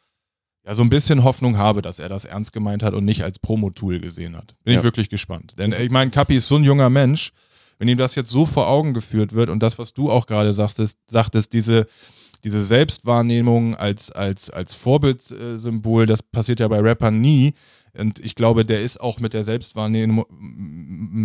ja, 0.66 0.74
so 0.74 0.82
ein 0.82 0.90
bisschen 0.90 1.24
Hoffnung 1.24 1.56
habe, 1.56 1.82
dass 1.82 1.98
er 1.98 2.08
das 2.08 2.24
ernst 2.24 2.52
gemeint 2.52 2.82
hat 2.82 2.94
und 2.94 3.04
nicht 3.04 3.22
als 3.22 3.38
Promo-Tool 3.38 4.00
gesehen 4.00 4.36
hat. 4.36 4.54
Bin 4.64 4.74
Ja. 4.74 4.80
ich 4.80 4.84
wirklich 4.84 5.08
gespannt. 5.08 5.54
Denn 5.58 5.72
äh, 5.72 5.84
ich 5.84 5.90
meine, 5.90 6.10
Kapi 6.10 6.36
ist 6.36 6.48
so 6.48 6.56
ein 6.56 6.64
junger 6.64 6.90
Mensch, 6.90 7.32
wenn 7.78 7.88
ihm 7.88 7.98
das 7.98 8.14
jetzt 8.16 8.30
so 8.30 8.44
vor 8.44 8.66
Augen 8.68 8.92
geführt 8.94 9.34
wird 9.34 9.50
und 9.50 9.62
das, 9.62 9.78
was 9.78 9.92
du 9.94 10.10
auch 10.10 10.26
gerade 10.26 10.52
sagtest, 10.52 10.98
sagtest 11.06 11.52
diese, 11.52 11.86
diese 12.44 12.62
Selbstwahrnehmung 12.62 13.76
als, 13.76 14.10
als, 14.10 14.50
als 14.50 14.74
Vorbildsymbol, 14.74 16.06
das 16.06 16.22
passiert 16.22 16.60
ja 16.60 16.68
bei 16.68 16.80
Rappern 16.80 17.20
nie. 17.20 17.54
Und 17.96 18.18
ich 18.20 18.34
glaube, 18.34 18.64
der 18.64 18.82
ist 18.82 19.00
auch 19.00 19.18
mit 19.20 19.32
der 19.32 19.44
Selbstwahrnehmung 19.44 20.24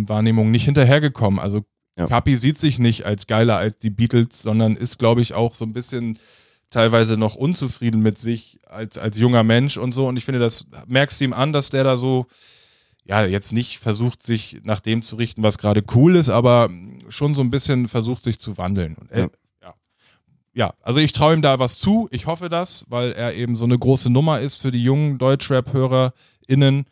Wahrnehmung 0.08 0.50
nicht 0.50 0.64
hinterhergekommen. 0.64 1.38
Also 1.38 1.64
Ja. 1.96 2.06
Kapi 2.06 2.34
sieht 2.34 2.58
sich 2.58 2.78
nicht 2.78 3.06
als 3.06 3.26
geiler 3.26 3.56
als 3.56 3.78
die 3.78 3.90
Beatles, 3.90 4.42
sondern 4.42 4.76
ist, 4.76 4.98
glaube 4.98 5.20
ich, 5.20 5.34
auch 5.34 5.54
so 5.54 5.64
ein 5.64 5.72
bisschen 5.72 6.18
teilweise 6.70 7.16
noch 7.16 7.36
unzufrieden 7.36 8.00
mit 8.00 8.18
sich 8.18 8.58
als, 8.66 8.98
als 8.98 9.16
junger 9.16 9.44
Mensch 9.44 9.76
und 9.76 9.92
so. 9.92 10.08
Und 10.08 10.16
ich 10.16 10.24
finde, 10.24 10.40
das 10.40 10.66
merkst 10.88 11.20
du 11.20 11.26
ihm 11.26 11.32
an, 11.32 11.52
dass 11.52 11.70
der 11.70 11.84
da 11.84 11.96
so, 11.96 12.26
ja, 13.04 13.24
jetzt 13.24 13.52
nicht 13.52 13.78
versucht, 13.78 14.24
sich 14.24 14.60
nach 14.64 14.80
dem 14.80 15.02
zu 15.02 15.14
richten, 15.16 15.42
was 15.42 15.58
gerade 15.58 15.84
cool 15.94 16.16
ist, 16.16 16.30
aber 16.30 16.68
schon 17.08 17.34
so 17.34 17.42
ein 17.42 17.50
bisschen 17.50 17.86
versucht, 17.86 18.24
sich 18.24 18.40
zu 18.40 18.58
wandeln. 18.58 18.96
Und, 18.96 19.10
Ja. 19.12 19.28
ja. 19.62 19.74
ja, 20.52 20.74
also 20.82 20.98
ich 20.98 21.12
traue 21.12 21.34
ihm 21.34 21.42
da 21.42 21.60
was 21.60 21.78
zu. 21.78 22.08
Ich 22.10 22.26
hoffe 22.26 22.48
das, 22.48 22.86
weil 22.88 23.12
er 23.12 23.34
eben 23.34 23.54
so 23.54 23.66
eine 23.66 23.78
große 23.78 24.10
Nummer 24.10 24.40
ist 24.40 24.60
für 24.60 24.72
die 24.72 24.82
jungen 24.82 25.18
Deutschrap-HörerInnen, 25.18 26.86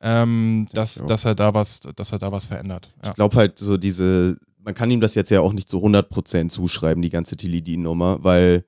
ähm, 0.00 0.66
dass, 0.72 0.94
dass, 0.94 1.24
er 1.24 1.36
da 1.36 1.54
was, 1.54 1.80
dass 1.94 2.10
er 2.10 2.18
da 2.18 2.32
was 2.32 2.46
verändert. 2.46 2.92
Ja. 3.02 3.10
Ich 3.10 3.14
glaube 3.14 3.36
halt 3.36 3.58
so 3.58 3.76
diese, 3.76 4.36
man 4.62 4.74
kann 4.74 4.90
ihm 4.90 5.00
das 5.00 5.14
jetzt 5.14 5.30
ja 5.30 5.40
auch 5.40 5.52
nicht 5.52 5.70
zu 5.70 5.78
100% 5.78 6.48
zuschreiben, 6.48 7.02
die 7.02 7.10
ganze 7.10 7.36
Tilidin-Nummer, 7.36 8.18
weil 8.22 8.64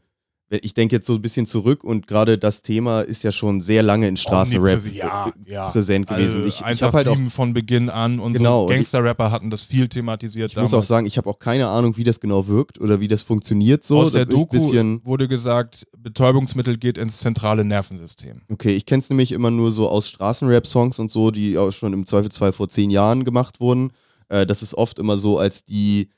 ich 0.50 0.74
denke 0.74 0.96
jetzt 0.96 1.06
so 1.06 1.14
ein 1.14 1.22
bisschen 1.22 1.46
zurück 1.46 1.84
und 1.84 2.08
gerade 2.08 2.36
das 2.36 2.62
Thema 2.62 3.02
ist 3.02 3.22
ja 3.22 3.30
schon 3.30 3.60
sehr 3.60 3.84
lange 3.84 4.08
in 4.08 4.16
Straßenrap 4.16 4.84
ja, 4.92 5.28
äh, 5.46 5.52
ja. 5.52 5.68
präsent 5.68 6.08
gewesen. 6.08 6.42
Also 6.42 6.46
ich 6.48 6.60
ich 6.60 6.82
habe 6.82 6.96
halt 6.96 7.06
auch 7.06 7.12
187 7.12 7.32
von 7.32 7.54
Beginn 7.54 7.88
an 7.88 8.18
und 8.18 8.32
Genau, 8.32 8.62
so 8.66 8.74
Gangster-Rapper 8.74 9.30
hatten 9.30 9.50
das 9.50 9.64
viel 9.64 9.88
thematisiert 9.88 10.50
Ich 10.50 10.56
muss 10.56 10.74
auch 10.74 10.82
sagen, 10.82 11.06
ich 11.06 11.18
habe 11.18 11.30
auch 11.30 11.38
keine 11.38 11.68
Ahnung, 11.68 11.96
wie 11.96 12.04
das 12.04 12.18
genau 12.18 12.48
wirkt 12.48 12.80
oder 12.80 13.00
wie 13.00 13.06
das 13.06 13.22
funktioniert 13.22 13.84
so. 13.84 14.00
Aus 14.00 14.12
der 14.12 14.26
Doku 14.26 14.58
wurde 15.04 15.28
gesagt, 15.28 15.86
Betäubungsmittel 15.96 16.78
geht 16.78 16.98
ins 16.98 17.18
zentrale 17.18 17.64
Nervensystem. 17.64 18.42
okay, 18.50 18.72
ich 18.72 18.86
kenne 18.86 19.00
es 19.00 19.10
nämlich 19.10 19.30
immer 19.30 19.52
nur 19.52 19.70
so 19.70 19.88
aus 19.88 20.08
Straßenrap-Songs 20.08 20.98
und 20.98 21.12
so, 21.12 21.30
die 21.30 21.58
auch 21.58 21.72
schon 21.72 21.92
im 21.92 22.06
Zweifelsfall 22.06 22.52
vor 22.52 22.68
zehn 22.68 22.90
Jahren 22.90 23.24
gemacht 23.24 23.60
wurden. 23.60 23.92
Äh, 24.30 24.46
das 24.46 24.62
ist 24.62 24.74
oft 24.74 24.98
immer 24.98 25.18
so, 25.18 25.38
als 25.38 25.64
die, 25.66 26.08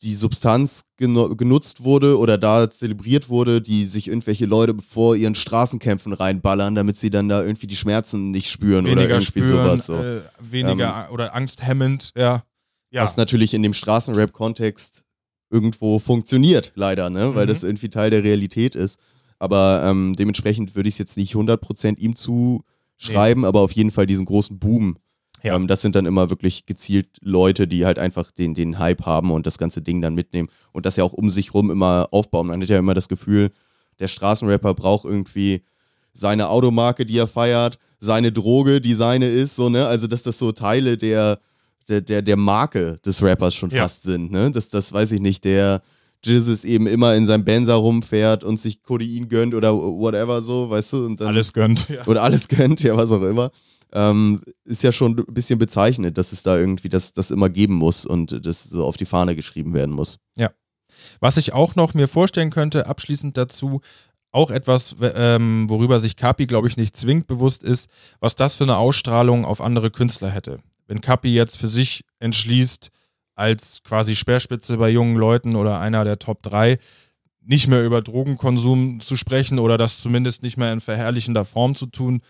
die 0.00 0.14
Substanz 0.14 0.84
genu 0.96 1.36
genutzt 1.36 1.84
wurde 1.84 2.18
oder 2.18 2.38
da 2.38 2.70
zelebriert 2.70 3.28
wurde, 3.28 3.60
die 3.60 3.84
sich 3.84 4.08
irgendwelche 4.08 4.46
Leute 4.46 4.74
vor 4.80 5.14
ihren 5.16 5.34
Straßenkämpfen 5.34 6.12
reinballern, 6.14 6.74
damit 6.74 6.98
sie 6.98 7.10
dann 7.10 7.28
da 7.28 7.42
irgendwie 7.44 7.66
die 7.66 7.76
Schmerzen 7.76 8.30
nicht 8.30 8.50
spüren 8.50 8.84
oder 8.86 8.92
Weniger 8.96 9.14
irgendwie 9.16 9.26
spüren, 9.26 9.48
sowas. 9.78 9.86
So. 9.86 9.96
äh, 10.02 10.22
weniger 10.40 11.08
oder 11.12 11.34
angsthemmend, 11.34 12.12
ja. 12.16 12.42
Ja, 12.90 13.02
Was 13.02 13.18
natürlich 13.18 13.52
in 13.52 13.62
dem 13.62 13.74
Straßenrap-Kontext 13.74 15.04
irgendwo 15.50 15.98
funktioniert, 15.98 16.72
leider, 16.74 17.10
ne? 17.10 17.34
weil 17.34 17.44
Mhm. 17.44 17.48
das 17.48 17.62
irgendwie 17.62 17.90
Teil 17.90 18.08
der 18.10 18.22
Realität 18.24 18.74
ist. 18.74 18.98
Aber 19.38 19.82
ähm, 19.84 20.14
dementsprechend 20.16 20.74
würde 20.74 20.88
ich 20.88 20.94
es 20.94 20.98
jetzt 20.98 21.16
nicht 21.18 21.34
100% 21.34 21.98
ihm 21.98 22.16
zuschreiben, 22.16 23.44
aber 23.44 23.60
auf 23.60 23.72
jeden 23.72 23.90
Fall 23.90 24.06
diesen 24.06 24.24
großen 24.24 24.58
Boom 24.58 24.96
Ja. 25.42 25.54
Ähm, 25.56 25.66
das 25.68 25.80
sind 25.82 25.94
dann 25.94 26.06
immer 26.06 26.30
wirklich 26.30 26.66
gezielt 26.66 27.08
Leute, 27.20 27.66
die 27.68 27.84
halt 27.86 27.98
einfach 27.98 28.30
den, 28.30 28.54
den 28.54 28.78
Hype 28.78 29.06
haben 29.06 29.30
und 29.30 29.46
das 29.46 29.58
ganze 29.58 29.82
Ding 29.82 30.00
dann 30.02 30.14
mitnehmen 30.14 30.48
und 30.72 30.86
das 30.86 30.96
ja 30.96 31.04
auch 31.04 31.12
um 31.12 31.30
sich 31.30 31.54
rum 31.54 31.70
immer 31.70 32.08
aufbauen. 32.10 32.48
Man 32.48 32.60
hat 32.60 32.68
ja 32.68 32.78
immer 32.78 32.94
das 32.94 33.08
Gefühl, 33.08 33.50
der 34.00 34.08
Straßenrapper 34.08 34.74
braucht 34.74 35.04
irgendwie 35.04 35.62
seine 36.12 36.48
Automarke, 36.48 37.04
die 37.06 37.18
er 37.18 37.26
feiert, 37.28 37.78
seine 38.00 38.32
Droge, 38.32 38.80
die 38.80 38.94
seine 38.94 39.26
ist, 39.28 39.56
so, 39.56 39.68
ne? 39.68 39.86
Also, 39.86 40.06
dass 40.06 40.22
das 40.22 40.38
so 40.38 40.52
Teile 40.52 40.96
der, 40.96 41.38
der, 41.88 42.00
der, 42.00 42.22
der 42.22 42.36
Marke 42.36 42.98
des 43.04 43.22
Rappers 43.22 43.54
schon 43.54 43.70
Ja. 43.70 43.82
fast 43.84 44.02
sind, 44.04 44.30
ne? 44.30 44.50
Dass 44.52 44.68
das, 44.68 44.92
weiß 44.92 45.12
ich 45.12 45.20
nicht, 45.20 45.44
der 45.44 45.82
Jizzes 46.24 46.64
eben 46.64 46.86
immer 46.88 47.14
in 47.14 47.26
seinem 47.26 47.44
Benzer 47.44 47.74
rumfährt 47.74 48.42
und 48.44 48.58
sich 48.58 48.82
Codein 48.82 49.28
gönnt 49.28 49.54
oder 49.54 49.74
whatever 49.76 50.42
so, 50.42 50.68
weißt 50.70 50.92
du? 50.94 51.06
Und 51.06 51.20
dann, 51.20 51.28
Alles 51.28 51.52
gönnt. 51.52 51.88
Ja. 51.88 52.04
oder 52.06 52.22
alles 52.22 52.48
gönnt, 52.48 52.80
ja, 52.84 52.96
was 52.96 53.12
auch 53.12 53.22
immer. 53.22 53.50
Ähm, 53.92 54.42
ist 54.64 54.82
ja 54.82 54.92
schon 54.92 55.18
ein 55.18 55.34
bisschen 55.34 55.58
bezeichnend, 55.58 56.18
dass 56.18 56.32
es 56.32 56.42
da 56.42 56.56
irgendwie 56.58 56.88
das, 56.88 57.12
das 57.14 57.30
immer 57.30 57.48
geben 57.48 57.74
muss 57.74 58.04
und 58.04 58.44
das 58.44 58.64
so 58.64 58.84
auf 58.84 58.96
die 58.96 59.06
Fahne 59.06 59.34
geschrieben 59.34 59.74
werden 59.74 59.94
muss. 59.94 60.18
Was 61.20 61.36
ich 61.36 61.52
auch 61.52 61.74
noch 61.74 61.94
mir 61.94 62.08
vorstellen 62.08 62.50
könnte, 62.50 62.86
abschließend 62.86 63.36
dazu, 63.36 63.80
auch 64.30 64.50
etwas, 64.50 64.94
ähm, 65.00 65.66
worüber 65.68 65.98
sich 65.98 66.16
Kapi, 66.16 66.46
glaube 66.46 66.68
ich, 66.68 66.76
nicht 66.76 66.96
zwingend 66.96 67.26
bewusst 67.26 67.62
ist, 67.62 67.88
was 68.20 68.36
das 68.36 68.56
für 68.56 68.64
eine 68.64 68.76
Ausstrahlung 68.76 69.44
auf 69.44 69.60
andere 69.60 69.90
Künstler 69.90 70.30
hätte. 70.30 70.58
Wenn 70.86 71.00
Kapi 71.00 71.34
jetzt 71.34 71.56
für 71.56 71.68
sich 71.68 72.04
entschließt, 72.18 72.90
als 73.34 73.82
quasi 73.84 74.16
Speerspitze 74.16 74.76
bei 74.76 74.90
jungen 74.90 75.16
Leuten 75.16 75.56
oder 75.56 75.80
einer 75.80 76.04
der 76.04 76.18
Top 76.18 76.42
3, 76.42 76.78
nicht 77.40 77.68
mehr 77.68 77.84
über 77.84 78.02
Drogenkonsum 78.02 79.00
zu 79.00 79.16
sprechen 79.16 79.58
oder 79.58 79.78
das 79.78 80.02
zumindest 80.02 80.42
nicht 80.42 80.58
mehr 80.58 80.72
in 80.72 80.80
verherrlichender 80.80 81.44
Form 81.46 81.74
zu 81.74 81.86
tun, 81.86 82.20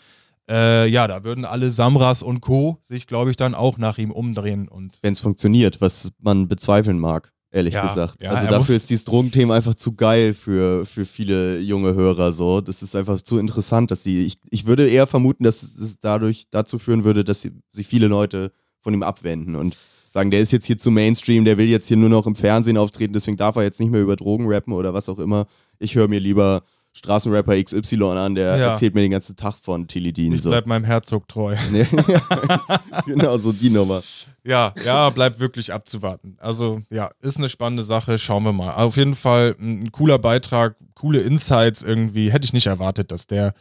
äh, 0.48 0.86
ja, 0.88 1.06
da 1.06 1.24
würden 1.24 1.44
alle 1.44 1.70
Samras 1.70 2.22
und 2.22 2.40
Co. 2.40 2.78
sich, 2.82 3.06
glaube 3.06 3.30
ich, 3.30 3.36
dann 3.36 3.54
auch 3.54 3.78
nach 3.78 3.98
ihm 3.98 4.10
umdrehen 4.10 4.68
und 4.68 4.98
Wenn 5.02 5.12
es 5.12 5.20
funktioniert, 5.20 5.80
was 5.80 6.10
man 6.20 6.48
bezweifeln 6.48 6.98
mag, 6.98 7.32
ehrlich 7.50 7.74
Ja, 7.74 7.86
gesagt. 7.86 8.22
ja, 8.22 8.30
also 8.30 8.46
dafür 8.48 8.76
ist 8.76 8.90
dieses 8.90 9.04
Drogenthema 9.04 9.54
einfach 9.54 9.74
zu 9.74 9.92
geil 9.94 10.34
für, 10.34 10.86
für 10.86 11.04
viele 11.06 11.58
junge 11.60 11.94
Hörer 11.94 12.32
so. 12.32 12.60
Das 12.60 12.82
ist 12.82 12.96
einfach 12.96 13.20
zu 13.20 13.38
interessant, 13.38 13.90
dass 13.90 14.02
die. 14.02 14.22
Ich, 14.22 14.36
ich 14.50 14.66
würde 14.66 14.88
eher 14.88 15.06
vermuten, 15.06 15.44
dass 15.44 15.62
es 15.62 15.98
dadurch 16.00 16.46
dazu 16.50 16.78
führen 16.78 17.04
würde, 17.04 17.24
dass 17.24 17.42
sie, 17.42 17.52
sich 17.72 17.86
viele 17.86 18.08
Leute 18.08 18.52
von 18.80 18.94
ihm 18.94 19.02
abwenden 19.02 19.54
und 19.56 19.76
sagen, 20.10 20.30
der 20.30 20.40
ist 20.40 20.52
jetzt 20.52 20.64
hier 20.66 20.78
zu 20.78 20.90
Mainstream, 20.90 21.44
der 21.44 21.58
will 21.58 21.66
jetzt 21.68 21.88
hier 21.88 21.96
nur 21.98 22.08
noch 22.08 22.26
im 22.26 22.34
Fernsehen 22.34 22.78
auftreten, 22.78 23.12
deswegen 23.12 23.36
darf 23.36 23.56
er 23.56 23.62
jetzt 23.64 23.78
nicht 23.80 23.90
mehr 23.92 24.00
über 24.00 24.16
Drogen 24.16 24.46
rappen 24.48 24.72
oder 24.72 24.94
was 24.94 25.08
auch 25.08 25.18
immer. 25.18 25.46
Ich 25.78 25.94
höre 25.94 26.08
mir 26.08 26.18
lieber 26.20 26.62
Straßenrapper 26.92 27.62
XY 27.62 28.02
an, 28.02 28.34
der 28.34 28.56
Ja. 28.56 28.66
erzählt 28.72 28.94
mir 28.94 29.02
den 29.02 29.10
ganzen 29.12 29.36
Tag 29.36 29.54
von 29.60 29.86
Tilly 29.86 30.12
Dean. 30.12 30.32
ich 30.32 30.42
So. 30.42 30.50
bleib 30.50 30.66
meinem 30.66 30.84
Herzog 30.84 31.28
treu. 31.28 31.54
Genau, 33.06 33.38
so 33.38 33.52
die 33.52 33.70
Nummer. 33.70 34.02
Ja, 34.44 34.72
ja, 34.84 35.10
bleibt 35.10 35.40
wirklich 35.40 35.72
abzuwarten. 35.72 36.36
Also, 36.40 36.80
ja, 36.90 37.10
ist 37.20 37.36
eine 37.38 37.48
spannende 37.48 37.82
Sache. 37.82 38.18
Schauen 38.18 38.44
wir 38.44 38.52
mal. 38.52 38.72
Auf 38.74 38.96
jeden 38.96 39.14
Fall 39.14 39.56
ein, 39.60 39.90
cooler 39.92 40.18
Beitrag, 40.18 40.76
coole 40.94 41.20
Insights 41.20 41.82
irgendwie. 41.82 42.32
Hätte 42.32 42.44
ich 42.46 42.52
nicht 42.52 42.66
erwartet, 42.66 43.12
dass 43.12 43.26
der 43.26 43.54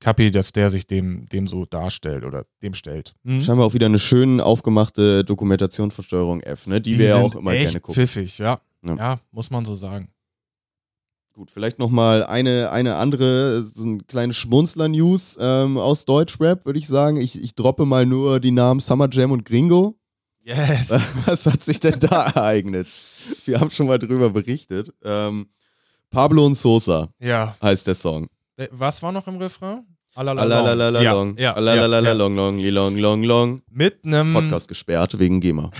Kapi, 0.00 0.30
dass 0.30 0.52
der 0.52 0.70
sich 0.70 0.86
dem, 0.86 1.26
dem 1.26 1.46
so 1.46 1.64
darstellt 1.64 2.24
oder 2.24 2.44
dem 2.62 2.74
stellt. 2.74 3.14
Hm? 3.24 3.40
Scheinbar 3.40 3.66
auch 3.66 3.74
wieder 3.74 3.86
eine 3.86 3.98
schön 3.98 4.40
aufgemachte 4.40 5.24
Dokumentation 5.24 5.90
von 5.90 6.04
Steuerung 6.04 6.40
F, 6.40 6.66
ne? 6.66 6.80
Die, 6.80 6.98
wir 6.98 7.06
ja 7.06 7.16
auch 7.16 7.34
immer 7.34 7.52
gerne 7.52 7.80
gucken. 7.80 7.94
pfiffig, 7.94 8.38
ja. 8.38 8.60
Ja. 8.86 8.96
ja. 8.96 9.16
muss 9.32 9.50
man 9.50 9.64
so 9.64 9.74
sagen. 9.74 10.08
Gut, 11.34 11.50
vielleicht 11.50 11.80
nochmal 11.80 12.22
eine, 12.22 12.70
eine 12.70 12.94
andere, 12.94 13.64
so 13.74 13.82
ein 13.84 14.06
kleines 14.06 14.36
Schmunzler-News 14.36 15.36
ähm, 15.40 15.78
aus 15.78 16.04
Deutschrap, 16.04 16.64
würde 16.64 16.78
ich 16.78 16.86
sagen. 16.86 17.16
Ich, 17.16 17.42
ich 17.42 17.56
droppe 17.56 17.86
mal 17.86 18.06
nur 18.06 18.38
die 18.38 18.52
Namen 18.52 18.78
Summer 18.78 19.08
Jam 19.10 19.32
und 19.32 19.44
Gringo. 19.44 19.98
Yes. 20.44 20.90
Was 21.26 21.46
hat 21.46 21.60
sich 21.60 21.80
denn 21.80 21.98
da 21.98 22.26
ereignet? 22.34 22.86
Wir 23.46 23.58
haben 23.58 23.72
schon 23.72 23.88
mal 23.88 23.98
drüber 23.98 24.30
berichtet. 24.30 24.94
Ähm, 25.02 25.48
Pablo 26.08 26.46
und 26.46 26.54
Sosa 26.56 27.08
ja. 27.18 27.56
heißt 27.60 27.88
der 27.88 27.96
Song. 27.96 28.28
Äh, 28.56 28.68
Was 28.70 29.02
war 29.02 29.10
noch 29.10 29.26
im 29.26 29.38
Refrain? 29.38 29.84
Alalalala 30.14 31.02
Ja, 31.02 31.12
long, 31.14 31.36
ja, 31.36 31.54
alalalala 31.54 32.00
ja, 32.00 32.12
ja. 32.12 32.12
long, 32.12 32.36
long, 32.36 32.60
long, 32.60 32.96
long, 32.96 33.22
long. 33.24 33.62
Mit 33.68 34.04
einem 34.04 34.34
Podcast 34.34 34.68
gesperrt 34.68 35.18
wegen 35.18 35.40
GEMA. 35.40 35.72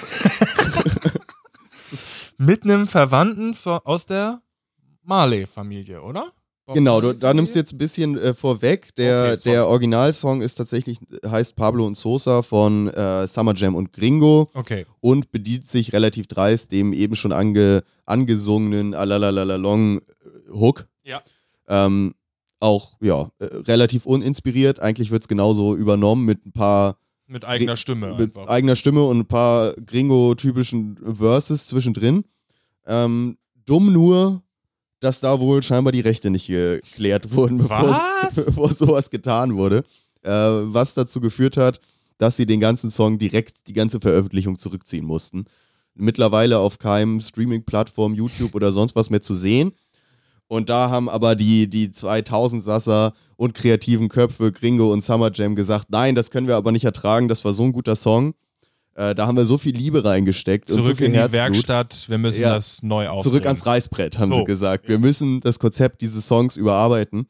mit 2.39 2.65
einem 2.65 2.89
Verwandten 2.89 3.57
aus 3.85 4.07
der 4.07 4.41
Marley-Familie, 5.05 6.03
oder? 6.03 6.33
Bob 6.67 6.77
Genau, 6.77 7.01
du, 7.03 7.13
da 7.13 7.35
nimmst 7.35 7.55
du 7.55 7.59
jetzt 7.59 7.73
ein 7.75 7.79
bisschen 7.79 8.17
äh, 8.17 8.33
vorweg. 8.33 8.95
Der, 8.97 9.33
Okay, 9.35 9.51
der 9.51 9.67
Originalsong 9.67 10.41
ist 10.41 10.55
tatsächlich, 10.55 10.99
heißt 11.27 11.57
Pablo 11.57 11.87
und 11.87 11.97
Sosa 11.99 12.41
von 12.41 12.89
äh, 12.89 13.27
Summer 13.27 13.55
Jam 13.55 13.75
und 13.75 13.93
Gringo 13.93 14.49
Okay. 14.55 14.87
und 15.01 15.31
bedient 15.31 15.69
sich 15.69 15.93
relativ 15.93 16.27
dreist 16.27 16.73
dem 16.73 16.95
eben 16.95 17.17
schon 17.17 17.33
ange, 17.33 17.85
angesungenen 18.07 18.95
Alalalalong 18.95 20.01
Hook. 20.53 20.87
Ja. 21.05 21.21
Ähm, 21.69 22.15
auch, 22.61 22.93
ja, 23.03 23.31
äh, 23.41 23.45
relativ 23.45 24.07
uninspiriert. 24.07 24.81
Eigentlich 24.81 25.11
wird 25.11 25.23
es 25.25 25.29
genauso 25.29 25.77
übernommen 25.77 26.25
mit 26.25 26.47
ein 26.47 26.53
paar 26.53 26.97
Mit 27.27 27.45
eigener 27.45 27.77
Stimme 27.77 28.13
mit 28.13 28.35
einfach. 28.35 28.49
eigener 28.49 28.75
Stimme 28.77 29.03
und 29.05 29.19
ein 29.19 29.27
paar 29.27 29.75
Gringo-typischen 29.75 30.99
Verses 31.19 31.67
zwischendrin. 31.67 32.25
Ähm, 32.87 33.37
dumm 33.67 33.93
nur, 33.93 34.43
dass 35.05 35.21
da 35.21 35.39
wohl 35.39 35.63
scheinbar 35.63 35.93
die 35.93 36.01
Rechte 36.01 36.31
nicht 36.31 36.47
geklärt 36.47 37.35
wurden, 37.35 37.59
bevor, 37.59 37.91
Was? 37.91 38.35
bevor 38.47 38.73
sowas 38.73 39.11
getan 39.11 39.55
wurde. 39.55 39.85
Äh, 40.23 40.31
was 40.31 40.95
dazu 40.95 41.21
geführt 41.21 41.59
hat, 41.59 41.81
dass 42.17 42.37
sie 42.37 42.47
den 42.47 42.61
ganzen 42.61 42.91
Song 42.91 43.19
direkt, 43.19 43.69
die 43.69 43.75
ganze 43.75 44.01
Veröffentlichung 44.01 44.59
zurückziehen 44.59 45.05
mussten. 45.05 45.45
Mittlerweile 45.95 46.59
auf 46.59 46.79
keinem 46.79 47.21
Streaming-Plattform, 47.21 48.15
YouTube 48.15 48.55
oder 48.55 48.73
sonst 48.73 48.97
was 48.97 49.11
mehr 49.11 49.21
zu 49.21 49.35
sehen. 49.35 49.73
Und 50.49 50.71
da 50.71 50.89
haben 50.89 51.11
aber 51.11 51.37
die, 51.37 51.69
die 51.69 51.89
2000-Sasser 51.89 53.13
und 53.37 53.55
kreativen 53.55 54.09
Köpfe, 54.09 54.53
Gringo 54.53 54.93
und 54.93 55.05
Summer 55.05 55.31
Jam, 55.33 55.55
gesagt, 55.55 55.89
nein, 55.91 56.15
das 56.15 56.31
können 56.31 56.49
wir 56.49 56.57
aber 56.57 56.73
nicht 56.73 56.85
ertragen, 56.85 57.29
das 57.29 57.45
war 57.45 57.53
so 57.53 57.65
ein 57.65 57.73
guter 57.73 57.97
Song. 57.97 58.35
Äh, 58.95 59.15
da 59.15 59.27
haben 59.27 59.37
wir 59.37 59.45
so 59.47 59.59
viel 59.59 59.75
Liebe 59.77 60.05
reingesteckt 60.05 60.71
und 60.71 60.77
so 60.77 60.83
Zurück 60.85 60.99
viel 60.99 61.07
in 61.07 61.13
die 61.13 61.19
Herzblut. 61.19 61.41
Werkstatt, 61.41 62.05
wir 62.09 62.19
müssen 62.19 62.41
Ja. 62.43 62.55
das 62.55 62.83
neu 62.83 63.09
aufnehmen. 63.09 63.23
Zurück 63.35 63.47
ans 63.47 63.67
Reißbrett, 63.67 64.19
haben 64.19 64.31
So. 64.31 64.39
sie 64.39 64.45
gesagt. 64.45 64.89
Wir 64.89 64.99
müssen 64.99 65.41
das 65.41 65.59
Konzept 65.59 66.01
dieses 66.01 66.27
Songs 66.29 66.57
überarbeiten 66.57 67.27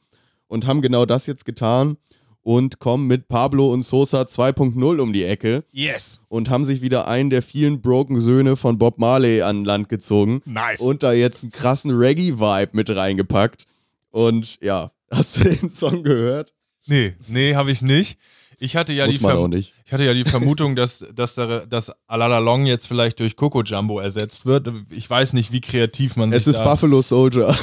und 0.47 0.67
haben 0.67 0.83
genau 0.83 1.07
das 1.07 1.27
jetzt 1.27 1.45
getan 1.47 1.97
und 2.43 2.79
kommen 2.79 3.07
mit 3.07 3.29
Pablo 3.29 3.73
und 3.73 3.83
Sosa 3.85 4.23
2.0 4.27 5.01
um 5.01 5.15
die 5.15 5.25
Ecke 5.25 5.65
Yes. 5.73 6.21
und 6.29 6.51
haben 6.51 6.67
sich 6.67 6.83
wieder 6.83 7.09
einen 7.09 7.31
der 7.31 7.41
vielen 7.41 7.81
broken 7.81 8.21
Söhne 8.21 8.57
von 8.57 8.77
Bob 8.77 8.99
Marley 8.99 9.41
an 9.41 9.65
Land 9.65 9.89
gezogen 9.89 10.43
Nice. 10.45 10.79
und 10.81 11.03
da 11.03 11.15
jetzt 11.15 11.43
einen 11.45 11.53
krassen 11.53 11.91
Reggae-Vibe 11.93 12.73
mit 12.77 12.91
reingepackt. 12.95 13.65
Und 14.11 14.59
ja, 14.61 14.91
hast 15.11 15.39
du 15.39 15.45
den 15.45 15.71
Song 15.71 16.03
gehört? 16.03 16.53
nee, 16.87 17.15
nee, 17.27 17.55
habe 17.55 17.71
ich 17.71 17.81
nicht. 17.81 18.19
Ich 18.59 18.77
hatte 18.77 18.93
ja 18.93 19.07
Muss 19.07 19.17
die 19.17 19.21
Verm-. 19.21 19.53
Ich 19.53 19.75
hatte 19.93 20.05
ja 20.05 20.15
die 20.15 20.25
Vermutung, 20.25 20.77
dass, 20.77 21.05
dass, 21.15 21.35
der, 21.35 21.67
dass 21.67 21.93
Alalalong 22.07 22.67
jetzt 22.67 22.87
vielleicht 22.87 23.21
durch 23.21 23.37
Coco 23.37 23.63
Jumbo 23.63 24.01
ersetzt 24.01 24.47
wird. 24.47 24.69
Ich 24.91 25.09
weiß 25.09 25.33
nicht, 25.33 25.53
wie 25.53 25.61
kreativ 25.61 26.17
man 26.17 26.33
Es 26.33 26.45
sich 26.45 26.53
ist 26.53 26.59
da 26.59 26.65
Buffalo 26.65 27.03
Soldier. 27.03 27.49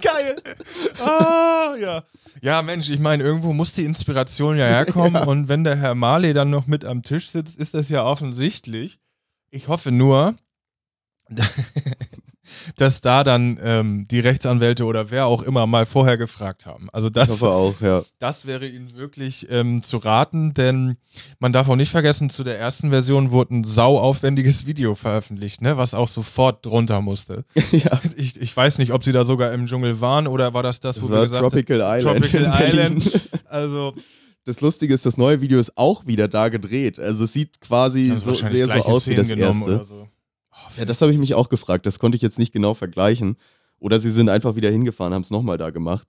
Geil. 0.00 0.42
Ah, 1.00 1.74
ja. 1.80 2.02
Ja, 2.42 2.62
Mensch, 2.62 2.90
ich 2.90 3.00
meine, 3.00 3.22
irgendwo 3.22 3.52
muss 3.52 3.72
die 3.72 3.84
Inspiration 3.84 4.56
ja 4.58 4.66
herkommen. 4.66 5.22
Und 5.26 5.48
wenn 5.48 5.64
der 5.64 5.76
Herr 5.76 5.94
Marley 5.94 6.32
dann 6.32 6.50
noch 6.50 6.66
mit 6.66 6.84
am 6.84 7.02
Tisch 7.02 7.30
sitzt, 7.30 7.58
ist 7.58 7.74
das 7.74 7.88
ja 7.88 8.04
offensichtlich. 8.04 8.98
Ich 9.50 9.68
hoffe 9.68 9.90
nur, 9.92 10.36
dass 12.76 13.00
da 13.00 13.24
dann 13.24 13.58
ähm, 13.62 14.06
die 14.10 14.20
Rechtsanwälte 14.20 14.84
oder 14.84 15.10
wer 15.10 15.26
auch 15.26 15.42
immer 15.42 15.66
mal 15.66 15.86
vorher 15.86 16.16
gefragt 16.16 16.66
haben. 16.66 16.88
Also 16.92 17.10
das, 17.10 17.42
auch, 17.42 17.80
ja. 17.80 18.02
das 18.18 18.46
wäre 18.46 18.66
Ihnen 18.66 18.96
wirklich 18.96 19.46
ähm, 19.50 19.82
zu 19.82 19.98
raten, 19.98 20.52
denn 20.54 20.96
man 21.38 21.52
darf 21.52 21.68
auch 21.68 21.76
nicht 21.76 21.90
vergessen, 21.90 22.30
zu 22.30 22.44
der 22.44 22.58
ersten 22.58 22.90
Version 22.90 23.30
wurde 23.30 23.56
ein 23.56 23.64
sauaufwendiges 23.64 24.66
Video 24.66 24.94
veröffentlicht, 24.94 25.62
ne, 25.62 25.76
was 25.76 25.94
auch 25.94 26.08
sofort 26.08 26.64
drunter 26.64 27.00
musste. 27.00 27.44
ja. 27.72 28.00
Ich, 28.16 28.40
ich 28.40 28.56
weiß 28.56 28.78
nicht, 28.78 28.92
ob 28.92 29.04
sie 29.04 29.12
da 29.12 29.24
sogar 29.24 29.52
im 29.52 29.66
Dschungel 29.66 30.00
waren 30.00 30.26
oder 30.26 30.54
war 30.54 30.62
das 30.62 30.80
das, 30.80 30.96
Das 30.96 31.04
wo 31.04 31.08
wir 31.08 31.16
war 31.16 31.22
gesagt 31.24 31.42
haben, 31.42 31.50
Tropical 31.50 31.98
Island. 31.98 32.24
Tropical. 32.24 32.62
Island. 32.68 33.28
Also, 33.48 33.94
Das 34.44 34.60
Lustige 34.60 34.94
ist, 34.94 35.06
das 35.06 35.16
neue 35.16 35.40
Video 35.40 35.58
ist 35.58 35.76
auch 35.76 36.06
wieder 36.06 36.28
da 36.28 36.48
gedreht. 36.48 36.98
Also 36.98 37.24
es 37.24 37.32
sieht 37.32 37.60
quasi 37.60 38.10
haben 38.10 38.20
so 38.20 38.34
sehr 38.34 38.66
so 38.66 38.72
aus 38.72 39.08
wie 39.08 39.14
das 39.14 39.28
erste. 39.28 39.84
So. 39.88 40.08
Ja, 40.76 40.84
das 40.84 41.00
habe 41.02 41.12
ich 41.12 41.18
mich 41.18 41.34
auch 41.34 41.48
gefragt. 41.48 41.86
Das 41.86 41.98
konnte 41.98 42.16
ich 42.16 42.22
jetzt 42.22 42.38
nicht 42.38 42.52
genau 42.52 42.74
vergleichen. 42.74 43.36
Oder 43.78 44.00
sie 44.00 44.10
sind 44.10 44.28
einfach 44.28 44.56
wieder 44.56 44.70
hingefahren, 44.70 45.14
haben 45.14 45.22
es 45.22 45.30
nochmal 45.30 45.58
da 45.58 45.70
gemacht. 45.70 46.08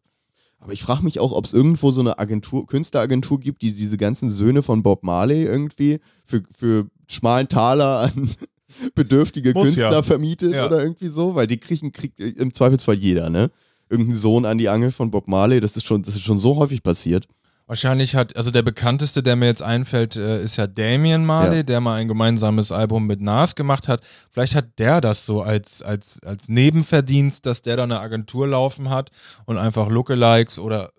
Aber 0.59 0.73
ich 0.73 0.81
frage 0.81 1.03
mich 1.03 1.19
auch, 1.19 1.33
ob 1.33 1.45
es 1.45 1.53
irgendwo 1.53 1.91
so 1.91 2.01
eine 2.01 2.17
Agentur, 2.17 2.65
Künstleragentur 2.65 3.39
gibt, 3.39 3.61
die 3.61 3.73
diese 3.73 3.97
ganzen 3.97 4.29
Söhne 4.29 4.63
von 4.63 4.81
Bob 4.83 5.03
Marley 5.03 5.43
irgendwie 5.43 5.99
für, 6.25 6.41
für 6.57 6.87
schmalen 7.07 7.47
Taler 7.47 7.99
an 7.99 8.31
bedürftige 8.95 9.53
Muss 9.53 9.65
Künstler 9.65 9.91
ja. 9.91 10.01
vermietet 10.01 10.53
Ja. 10.53 10.65
oder 10.65 10.81
irgendwie 10.81 11.09
so, 11.09 11.35
weil 11.35 11.47
die 11.47 11.57
kriegen, 11.57 11.91
kriegt 11.91 12.19
im 12.19 12.53
Zweifelsfall 12.53 12.95
jeder, 12.95 13.29
ne? 13.29 13.51
Irgendein 13.89 14.17
Sohn 14.17 14.45
an 14.45 14.57
die 14.57 14.67
Angel 14.67 14.91
von 14.91 15.11
Bob 15.11 15.27
Marley, 15.27 15.61
das 15.61 15.77
ist 15.77 15.85
schon, 15.85 16.01
das 16.03 16.15
ist 16.15 16.23
schon 16.23 16.39
so 16.39 16.57
häufig 16.57 16.83
passiert. 16.83 17.27
Wahrscheinlich 17.67 18.15
hat, 18.15 18.35
also 18.37 18.49
der 18.49 18.61
bekannteste, 18.61 19.21
der 19.21 19.35
mir 19.35 19.47
jetzt 19.47 19.61
einfällt, 19.61 20.15
äh, 20.15 20.41
ist 20.41 20.55
ja 20.55 20.67
Damien 20.67 21.25
Marley, 21.25 21.57
Ja. 21.57 21.63
der 21.63 21.81
mal 21.81 21.95
ein 21.95 22.07
gemeinsames 22.07 22.71
Album 22.71 23.05
mit 23.07 23.19
Nas 23.19 23.55
gemacht 23.55 23.89
hat. 23.89 24.01
Vielleicht 24.31 24.55
hat 24.55 24.79
der 24.79 25.01
das 25.01 25.25
so 25.25 25.41
als, 25.41 25.81
als, 25.81 26.21
als 26.23 26.47
Nebenverdienst, 26.47 27.45
dass 27.45 27.61
der 27.61 27.75
da 27.75 27.83
eine 27.83 27.99
Agentur 27.99 28.47
laufen 28.47 28.89
hat 28.89 29.11
und 29.45 29.57
einfach 29.57 29.89
Lookalikes 29.89 30.59
oder 30.59 30.91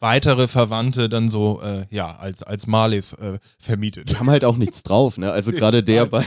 weitere 0.00 0.48
Verwandte 0.48 1.08
dann 1.08 1.28
so, 1.28 1.60
äh, 1.62 1.84
ja, 1.90 2.16
als, 2.16 2.42
als 2.42 2.66
Marleys 2.66 3.12
äh, 3.12 3.38
vermietet. 3.58 4.10
Die 4.10 4.16
haben 4.16 4.30
halt 4.30 4.44
auch 4.46 4.56
nichts 4.56 4.82
drauf, 4.82 5.16
ne? 5.18 5.30
Also 5.30 5.52
gerade 5.52 5.82
der 5.84 6.06
bei 6.06 6.24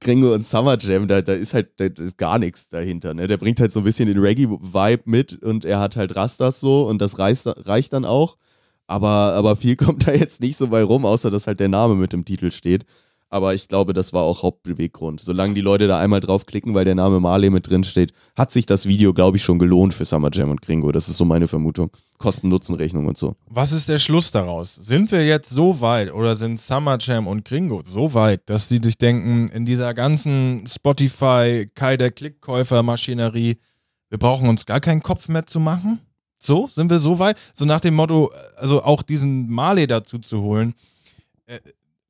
Gringo 0.00 0.34
und 0.34 0.44
Summer 0.44 0.76
Jam, 0.78 1.08
da, 1.08 1.22
da 1.22 1.32
ist 1.32 1.54
halt 1.54 1.80
da 1.80 1.84
ist 1.86 2.18
gar 2.18 2.38
nichts 2.38 2.68
dahinter, 2.68 3.14
ne? 3.14 3.26
Der 3.26 3.36
bringt 3.36 3.60
halt 3.60 3.72
so 3.72 3.80
ein 3.80 3.84
bisschen 3.84 4.08
den 4.08 4.18
Reggae-Vibe 4.18 5.02
mit 5.06 5.42
und 5.42 5.64
er 5.64 5.78
hat 5.80 5.96
halt 5.96 6.14
Rastas 6.16 6.60
so 6.60 6.86
und 6.88 7.00
das 7.00 7.18
reicht, 7.18 7.46
reicht 7.46 7.92
dann 7.92 8.04
auch. 8.04 8.36
Aber, 8.86 9.34
aber 9.34 9.56
viel 9.56 9.76
kommt 9.76 10.06
da 10.06 10.12
jetzt 10.12 10.40
nicht 10.40 10.56
so 10.56 10.68
bei 10.68 10.82
rum, 10.82 11.04
außer 11.04 11.30
dass 11.30 11.46
halt 11.46 11.60
der 11.60 11.68
Name 11.68 11.94
mit 11.94 12.12
im 12.14 12.24
Titel 12.24 12.50
steht. 12.50 12.84
Aber 13.30 13.52
ich 13.52 13.66
glaube, 13.66 13.94
das 13.94 14.12
war 14.12 14.22
auch 14.22 14.44
Hauptbeweggrund. 14.44 15.20
Solange 15.20 15.54
die 15.54 15.60
Leute 15.60 15.88
da 15.88 15.98
einmal 15.98 16.20
draufklicken, 16.20 16.72
weil 16.74 16.84
der 16.84 16.94
Name 16.94 17.18
Marley 17.18 17.50
mit 17.50 17.68
drin 17.68 17.82
steht, 17.82 18.12
hat 18.36 18.52
sich 18.52 18.64
das 18.64 18.86
Video, 18.86 19.12
glaube 19.12 19.38
ich, 19.38 19.42
schon 19.42 19.58
gelohnt 19.58 19.92
für 19.92 20.04
Summer 20.04 20.30
Jam 20.32 20.50
und 20.50 20.62
Gringo. 20.62 20.92
Das 20.92 21.08
ist 21.08 21.16
so 21.16 21.24
meine 21.24 21.48
Vermutung. 21.48 21.90
Kosten-Nutzen-Rechnung 22.18 23.06
und 23.06 23.18
so. 23.18 23.34
Was 23.46 23.72
ist 23.72 23.88
der 23.88 23.98
Schluss 23.98 24.30
daraus? 24.30 24.76
Sind 24.76 25.10
wir 25.10 25.26
jetzt 25.26 25.50
so 25.50 25.80
weit 25.80 26.12
oder 26.12 26.36
sind 26.36 26.60
Summer 26.60 26.96
Jam 27.00 27.26
und 27.26 27.44
Gringo 27.44 27.82
so 27.84 28.14
weit, 28.14 28.48
dass 28.48 28.68
sie 28.68 28.78
sich 28.80 28.98
denken, 28.98 29.48
in 29.48 29.66
dieser 29.66 29.94
ganzen 29.94 30.64
Spotify, 30.68 31.68
Kai 31.74 31.96
der 31.96 32.12
Klickkäufer-Maschinerie, 32.12 33.56
wir 34.10 34.18
brauchen 34.18 34.48
uns 34.48 34.64
gar 34.64 34.78
keinen 34.78 35.02
Kopf 35.02 35.28
mehr 35.28 35.44
zu 35.44 35.58
machen? 35.58 35.98
So, 36.44 36.68
sind 36.68 36.90
wir 36.90 36.98
so 36.98 37.18
weit? 37.18 37.38
So 37.54 37.64
nach 37.64 37.80
dem 37.80 37.94
Motto, 37.94 38.30
also 38.56 38.82
auch 38.82 39.02
diesen 39.02 39.48
Marley 39.50 39.86
dazu 39.86 40.18
zu 40.18 40.42
holen. 40.42 40.74
Äh, 41.46 41.58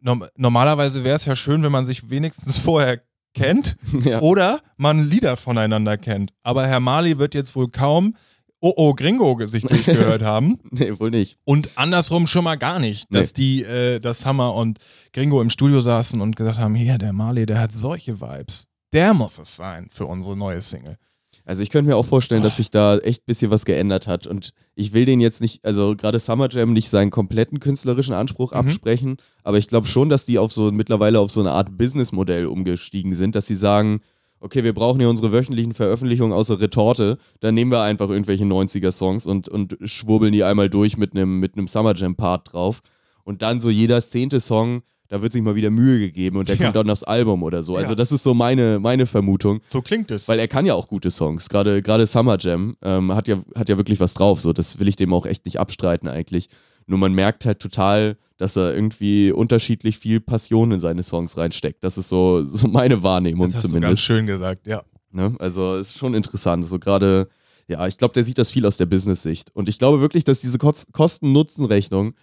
norm 0.01 0.25
normalerweise 0.37 1.05
wäre 1.05 1.17
es 1.17 1.25
ja 1.25 1.37
schön, 1.37 1.63
wenn 1.63 1.71
man 1.73 1.85
sich 1.87 2.11
wenigstens 2.11 2.59
vorher 2.59 3.01
kennt 3.35 3.77
ja. 4.05 4.21
oder 4.21 4.61
man 4.77 5.09
Lieder 5.09 5.37
voneinander 5.37 5.97
kennt. 5.97 6.33
Aber 6.43 6.67
Herr 6.67 6.81
Marley 6.81 7.19
wird 7.19 7.35
jetzt 7.35 7.55
wohl 7.55 7.69
kaum 7.71 8.17
Oh 8.61 8.73
Oh 8.77 8.95
Gringo 8.95 9.39
sich 9.47 9.63
durchgehört 9.63 10.23
haben. 10.33 10.59
Nee, 10.71 10.99
wohl 10.99 11.11
nicht. 11.11 11.37
Und 11.45 11.71
andersrum 11.77 12.27
schon 12.27 12.45
mal 12.45 12.57
gar 12.57 12.79
nicht, 12.79 13.11
Nee. 13.11 13.19
dass 13.21 13.35
die, 13.35 13.63
äh, 13.63 14.01
dass 14.01 14.21
Summer 14.23 14.55
und 14.55 14.79
Gringo 15.13 15.43
im 15.43 15.51
Studio 15.51 15.83
saßen 15.83 16.21
und 16.21 16.35
gesagt 16.35 16.59
haben, 16.59 16.75
hier, 16.75 16.97
der 16.99 17.13
Marley, 17.13 17.45
der 17.47 17.61
hat 17.61 17.75
solche 17.75 18.21
Vibes. 18.21 18.69
Der 18.93 19.13
muss 19.13 19.39
es 19.39 19.55
sein 19.57 19.89
für 19.91 20.07
unsere 20.07 20.37
neue 20.37 20.63
Single. 20.63 20.97
Also 21.47 21.63
ich 21.63 21.71
könnte 21.71 21.91
mir 21.91 21.97
auch 21.97 22.07
vorstellen, 22.07 22.43
dass 22.43 22.57
sich 22.57 22.71
da 22.71 22.97
echt 22.99 23.23
ein 23.23 23.27
bisschen 23.27 23.51
was 23.51 23.65
geändert 23.67 24.07
hat. 24.07 24.27
Und 24.27 24.51
ich 24.75 24.95
will 24.95 25.05
den 25.05 25.21
jetzt 25.21 25.41
nicht, 25.43 25.65
also 25.65 25.95
gerade 25.95 26.19
Summer 26.19 26.49
Jam 26.51 26.73
nicht 26.73 26.89
seinen 26.89 27.11
kompletten 27.11 27.61
künstlerischen 27.61 28.15
Anspruch 28.15 28.53
Mhm. 28.53 28.59
absprechen, 28.59 29.17
aber 29.43 29.59
ich 29.59 29.69
glaube 29.69 29.87
schon, 29.87 30.09
dass 30.09 30.25
die 30.25 30.39
auf 30.39 30.53
so 30.53 30.73
mittlerweile 30.73 31.21
auf 31.21 31.31
so 31.31 31.41
eine 31.41 31.53
Art 31.53 31.77
Businessmodell 31.77 32.47
umgestiegen 32.47 33.15
sind, 33.15 33.35
dass 33.35 33.47
sie 33.47 33.57
sagen, 33.57 34.01
okay, 34.41 34.65
wir 34.65 34.73
brauchen 34.75 35.01
hier 35.01 35.09
unsere 35.11 35.33
wöchentlichen 35.33 35.75
Veröffentlichungen 35.75 36.33
außer 36.33 36.61
Retorte, 36.61 37.19
dann 37.41 37.55
nehmen 37.55 37.71
wir 37.71 37.83
einfach 37.83 38.09
irgendwelche 38.11 38.45
90er-Songs 38.45 39.27
und, 39.27 39.49
und 39.49 39.77
schwurbeln 39.85 40.33
die 40.33 40.45
einmal 40.45 40.69
durch 40.71 40.97
mit 40.97 41.13
einem 41.13 41.41
mit 41.41 41.57
einem 41.57 41.67
Summer 41.67 41.95
Jam-Part 41.95 42.53
drauf. 42.53 42.81
Und 43.23 43.41
dann 43.41 43.61
so 43.61 43.71
jeder 43.71 44.03
zehnte 44.03 44.41
Song, 44.41 44.83
da 45.09 45.21
wird 45.23 45.33
sich 45.33 45.43
mal 45.43 45.55
wieder 45.55 45.71
Mühe 45.71 45.99
gegeben 46.01 46.37
und 46.39 46.49
der 46.49 46.57
Ja. 46.57 46.65
kommt 46.65 46.77
dann 46.77 46.91
aufs 46.91 47.03
Album 47.05 47.43
oder 47.43 47.63
so. 47.63 47.77
Also 47.77 47.91
Ja. 47.91 47.95
das 47.97 48.11
ist 48.13 48.23
so 48.23 48.35
meine, 48.35 48.79
meine 48.81 49.07
Vermutung. 49.07 49.61
So 49.69 49.83
klingt 49.83 50.11
es. 50.11 50.27
Weil 50.29 50.39
er 50.39 50.49
kann 50.49 50.67
ja 50.67 50.75
auch 50.75 50.89
gute 50.89 51.11
Songs. 51.11 51.49
Gerade 51.49 51.83
gerade 51.83 52.07
Summer 52.07 52.37
Jam 52.41 52.77
ähm, 52.83 53.15
hat, 53.15 53.29
ja, 53.29 53.39
hat 53.55 53.69
ja 53.69 53.77
wirklich 53.77 54.01
was 54.01 54.15
drauf. 54.15 54.41
So, 54.41 54.53
das 54.53 54.79
will 54.79 54.89
ich 54.89 54.97
dem 54.97 55.13
auch 55.13 55.27
echt 55.27 55.45
nicht 55.45 55.61
abstreiten 55.61 56.09
eigentlich. 56.09 56.49
Nur 56.87 56.99
man 56.99 57.13
merkt 57.15 57.45
halt 57.47 57.61
total, 57.61 58.17
dass 58.37 58.57
er 58.57 58.75
irgendwie 58.75 59.31
unterschiedlich 59.31 59.99
viel 59.99 60.21
Passion 60.21 60.73
in 60.73 60.81
seine 60.81 61.03
Songs 61.03 61.37
reinsteckt. 61.37 61.85
Das 61.85 61.97
ist 61.99 62.09
so, 62.09 62.45
so 62.45 62.67
meine 62.69 63.03
Wahrnehmung 63.03 63.47
das 63.47 63.57
hast 63.57 63.65
du 63.65 63.69
ganz 63.69 63.75
zumindest. 63.81 64.03
schön 64.03 64.27
gesagt, 64.27 64.67
ja. 64.67 64.83
Ne? 65.13 65.35
Also 65.39 65.77
ist 65.77 65.97
schon 65.97 66.15
interessant. 66.15 66.67
So 66.67 66.79
gerade, 66.81 67.29
ja, 67.69 67.87
ich 67.87 67.97
glaube, 67.99 68.15
der 68.15 68.25
sieht 68.25 68.37
das 68.39 68.51
viel 68.51 68.67
aus 68.67 68.77
der 68.77 68.87
Business-Sicht. 68.87 69.55
Und 69.55 69.69
ich 69.69 69.79
glaube 69.79 70.01
wirklich, 70.01 70.25
dass 70.25 70.41
diese 70.41 70.59
Kost- 70.59 70.93
Kosten-Nutzen-Rechnung 70.93 72.15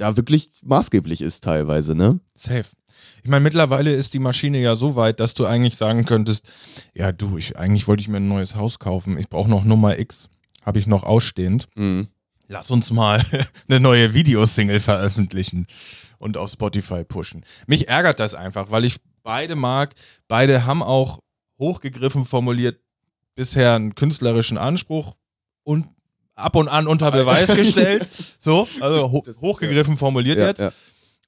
da 0.00 0.16
wirklich 0.16 0.50
maßgeblich 0.62 1.20
ist 1.20 1.44
teilweise, 1.44 1.94
ne? 1.94 2.20
Safe. 2.34 2.66
Ich 3.22 3.30
meine, 3.30 3.42
mittlerweile 3.42 3.92
ist 3.92 4.14
die 4.14 4.18
Maschine 4.18 4.58
ja 4.58 4.74
so 4.74 4.96
weit, 4.96 5.20
dass 5.20 5.34
du 5.34 5.46
eigentlich 5.46 5.76
sagen 5.76 6.04
könntest, 6.04 6.50
ja 6.94 7.12
du, 7.12 7.36
ich, 7.36 7.58
eigentlich 7.58 7.86
wollte 7.86 8.00
ich 8.00 8.08
mir 8.08 8.18
ein 8.18 8.28
neues 8.28 8.54
Haus 8.54 8.78
kaufen. 8.78 9.18
Ich 9.18 9.28
brauche 9.28 9.50
noch 9.50 9.64
Nummer 9.64 9.98
X. 9.98 10.28
Habe 10.62 10.78
ich 10.78 10.86
noch 10.86 11.02
ausstehend. 11.02 11.68
Mhm. 11.74 12.08
Lass 12.48 12.70
uns 12.70 12.90
mal 12.90 13.22
eine 13.68 13.80
neue 13.80 14.14
Videosingle 14.14 14.80
veröffentlichen 14.80 15.66
und 16.18 16.36
auf 16.36 16.50
Spotify 16.50 17.04
pushen. 17.04 17.44
Mich 17.66 17.88
ärgert 17.88 18.20
das 18.20 18.34
einfach, 18.34 18.70
weil 18.70 18.84
ich 18.84 18.96
beide 19.22 19.56
mag. 19.56 19.94
Beide 20.28 20.66
haben 20.66 20.82
auch 20.82 21.20
hochgegriffen 21.58 22.24
formuliert 22.24 22.80
bisher 23.34 23.74
einen 23.74 23.94
künstlerischen 23.94 24.58
Anspruch 24.58 25.14
und 25.62 25.86
ab 26.40 26.56
und 26.56 26.68
an 26.68 26.86
unter 26.86 27.10
Beweis 27.10 27.54
gestellt. 27.56 28.06
So, 28.38 28.66
also 28.80 29.12
ho 29.12 29.24
hochgegriffen 29.40 29.96
formuliert 29.96 30.40
Ja, 30.40 30.48
jetzt. 30.48 30.60
ja. 30.60 30.72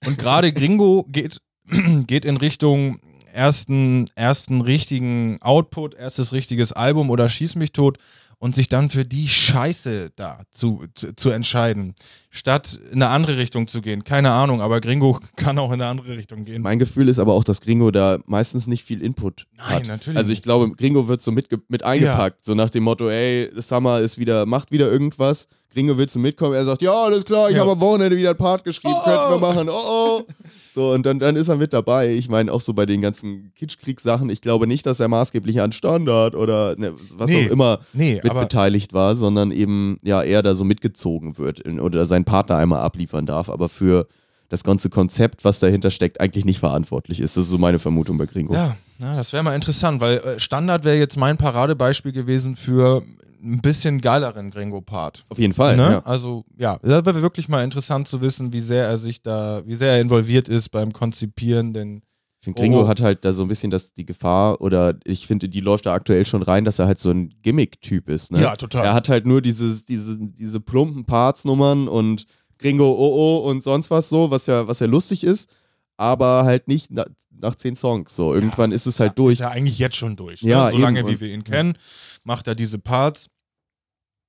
Und 0.04 0.18
gerade 0.18 0.52
Gringo 0.52 1.04
geht, 1.08 1.40
geht 2.06 2.24
in 2.24 2.36
Richtung 2.36 2.98
ersten, 3.32 4.10
ersten 4.14 4.60
richtigen 4.60 5.38
Output, 5.40 5.94
erstes 5.94 6.32
richtiges 6.32 6.72
Album 6.72 7.08
oder 7.10 7.28
Schieß 7.28 7.54
mich 7.56 7.72
tot 7.72 7.98
und 8.42 8.56
sich 8.56 8.68
dann 8.68 8.90
für 8.90 9.04
die 9.04 9.28
Scheiße 9.28 10.10
da 10.16 10.40
zu, 10.50 10.84
zu, 10.96 11.14
zu 11.14 11.30
entscheiden, 11.30 11.94
statt 12.28 12.76
in 12.90 13.00
eine 13.00 13.08
andere 13.12 13.36
Richtung 13.36 13.68
zu 13.68 13.80
gehen. 13.80 14.02
Keine 14.02 14.32
Ahnung, 14.32 14.60
aber 14.60 14.80
Gringo 14.80 15.20
kann 15.36 15.60
auch 15.60 15.68
in 15.68 15.74
eine 15.80 15.86
andere 15.86 16.16
Richtung 16.16 16.44
gehen. 16.44 16.60
Mein 16.60 16.80
Gefühl 16.80 17.08
ist 17.08 17.20
aber 17.20 17.34
auch, 17.34 17.44
dass 17.44 17.60
Gringo 17.60 17.92
da 17.92 18.18
meistens 18.26 18.66
nicht 18.66 18.82
viel 18.82 19.00
Input 19.00 19.46
Nein, 19.58 19.68
hat. 19.68 19.86
natürlich 19.86 20.16
Also 20.18 20.32
ich 20.32 20.42
glaube, 20.42 20.68
Gringo 20.72 21.06
wird 21.06 21.22
so 21.22 21.30
mit, 21.30 21.46
mit 21.70 21.84
eingepackt, 21.84 22.44
so 22.44 22.54
nach 22.54 22.68
dem 22.70 22.82
Motto, 22.82 23.08
ey, 23.08 23.48
Summer 23.58 24.00
ist 24.00 24.18
wieder, 24.18 24.44
macht 24.44 24.72
wieder 24.72 24.90
irgendwas. 24.90 25.46
Gringo 25.72 25.96
willst 25.96 26.16
du 26.16 26.18
mitkommen? 26.18 26.54
Er 26.54 26.64
sagt, 26.64 26.82
ja, 26.82 26.92
alles 26.92 27.24
klar, 27.24 27.48
ich 27.48 27.54
Ja. 27.54 27.62
habe 27.62 27.70
am 27.72 27.80
Wochenende 27.80 28.16
wieder 28.16 28.30
ein 28.30 28.36
Part 28.36 28.64
geschrieben, 28.64 28.96
Oh. 28.98 29.04
könnten 29.04 29.30
wir 29.30 29.38
machen. 29.38 29.68
Oh, 29.70 29.72
oh. 29.84 30.22
So, 30.74 30.92
und 30.92 31.04
dann, 31.04 31.18
dann 31.18 31.36
ist 31.36 31.48
er 31.48 31.56
mit 31.56 31.74
dabei. 31.74 32.14
Ich 32.14 32.30
meine, 32.30 32.50
auch 32.50 32.62
so 32.62 32.72
bei 32.72 32.86
den 32.86 33.02
ganzen 33.02 33.52
Kitschkriegssachen, 33.54 34.30
ich 34.30 34.40
glaube 34.40 34.66
nicht, 34.66 34.86
dass 34.86 35.00
er 35.00 35.08
maßgeblich 35.08 35.60
an 35.60 35.72
Standard 35.72 36.34
oder 36.34 36.76
ne, 36.76 36.94
was 37.14 37.28
Nee, 37.30 37.46
auch 37.46 37.50
immer 37.50 37.80
nee, 37.92 38.20
mit 38.22 38.32
beteiligt 38.32 38.94
war, 38.94 39.14
sondern 39.14 39.50
eben, 39.50 39.98
ja, 40.02 40.22
er 40.22 40.42
da 40.42 40.54
so 40.54 40.64
mitgezogen 40.64 41.36
wird 41.36 41.66
oder 41.66 42.06
seinen 42.06 42.24
Partner 42.24 42.56
einmal 42.56 42.80
abliefern 42.80 43.26
darf, 43.26 43.50
aber 43.50 43.68
für 43.68 44.06
das 44.48 44.64
ganze 44.64 44.88
Konzept, 44.88 45.44
was 45.44 45.60
dahinter 45.60 45.90
steckt, 45.90 46.20
eigentlich 46.20 46.46
nicht 46.46 46.60
verantwortlich 46.60 47.20
ist. 47.20 47.36
Das 47.36 47.44
ist 47.44 47.50
so 47.50 47.58
meine 47.58 47.78
Vermutung 47.78 48.16
bei 48.16 48.26
Gringo. 48.26 48.54
ja, 48.54 48.76
na, 48.98 49.16
das 49.16 49.32
wäre 49.32 49.42
mal 49.42 49.54
interessant, 49.54 50.00
weil 50.00 50.18
äh, 50.18 50.38
Standard 50.38 50.84
wäre 50.84 50.96
jetzt 50.96 51.18
mein 51.18 51.36
Paradebeispiel 51.36 52.12
gewesen 52.12 52.56
für 52.56 53.02
ein 53.42 53.60
bisschen 53.60 54.00
geileren 54.00 54.50
Gringo-Part. 54.50 55.24
Auf 55.28 55.38
jeden 55.38 55.52
Fall. 55.52 55.76
Ne? 55.76 55.82
Ja. 55.90 55.98
Also 56.04 56.44
ja, 56.56 56.78
das 56.82 57.04
wäre 57.04 57.22
wirklich 57.22 57.48
mal 57.48 57.64
interessant 57.64 58.06
zu 58.08 58.20
wissen, 58.20 58.52
wie 58.52 58.60
sehr 58.60 58.86
er 58.86 58.98
sich 58.98 59.22
da, 59.22 59.62
wie 59.66 59.74
sehr 59.74 59.92
er 59.92 60.00
involviert 60.00 60.48
ist 60.48 60.68
beim 60.70 60.92
Konzipieren, 60.92 61.72
denn 61.72 62.02
Ich 62.40 62.44
finde, 62.44 62.60
Gringo 62.60 62.82
Oh. 62.84 62.88
hat 62.88 63.00
halt 63.00 63.24
da 63.24 63.32
so 63.32 63.42
ein 63.42 63.48
bisschen 63.48 63.70
das, 63.70 63.94
die 63.94 64.06
Gefahr, 64.06 64.60
oder 64.60 64.94
ich 65.04 65.26
finde, 65.26 65.48
die 65.48 65.60
läuft 65.60 65.86
da 65.86 65.94
aktuell 65.94 66.24
schon 66.26 66.42
rein, 66.42 66.64
dass 66.64 66.78
er 66.78 66.86
halt 66.86 66.98
so 66.98 67.10
ein 67.10 67.34
Gimmick-Typ 67.42 68.08
ist. 68.08 68.30
Ne? 68.32 68.40
Ja, 68.42 68.56
total. 68.56 68.84
Er 68.84 68.94
hat 68.94 69.08
halt 69.08 69.26
nur 69.26 69.42
dieses, 69.42 69.84
diese, 69.84 70.18
diese 70.18 70.60
plumpen 70.60 71.04
Parts-Nummern 71.04 71.88
und 71.88 72.26
Gringo, 72.58 72.90
oh 72.92 73.42
oh 73.42 73.50
und 73.50 73.62
sonst 73.62 73.90
was 73.90 74.08
so, 74.08 74.30
was 74.30 74.46
ja, 74.46 74.66
was 74.68 74.78
ja 74.78 74.86
lustig 74.86 75.24
ist, 75.24 75.50
aber 75.96 76.44
halt 76.44 76.68
nicht 76.68 76.90
nach 77.38 77.54
zehn 77.54 77.76
Songs. 77.76 78.14
So, 78.14 78.34
irgendwann 78.34 78.72
ist 78.72 78.86
es 78.86 79.00
halt 79.00 79.18
durch. 79.18 79.34
Ist 79.34 79.40
ja 79.40 79.50
eigentlich 79.50 79.78
jetzt 79.78 79.96
schon 79.96 80.16
durch. 80.16 80.42
Ja, 80.42 80.66
ne? 80.66 80.72
Solange 80.72 81.00
eben. 81.00 81.08
wie 81.08 81.20
wir 81.20 81.28
ihn 81.28 81.44
kennen, 81.44 81.76
macht 82.24 82.46
er 82.46 82.54
diese 82.54 82.78
Parts. 82.78 83.28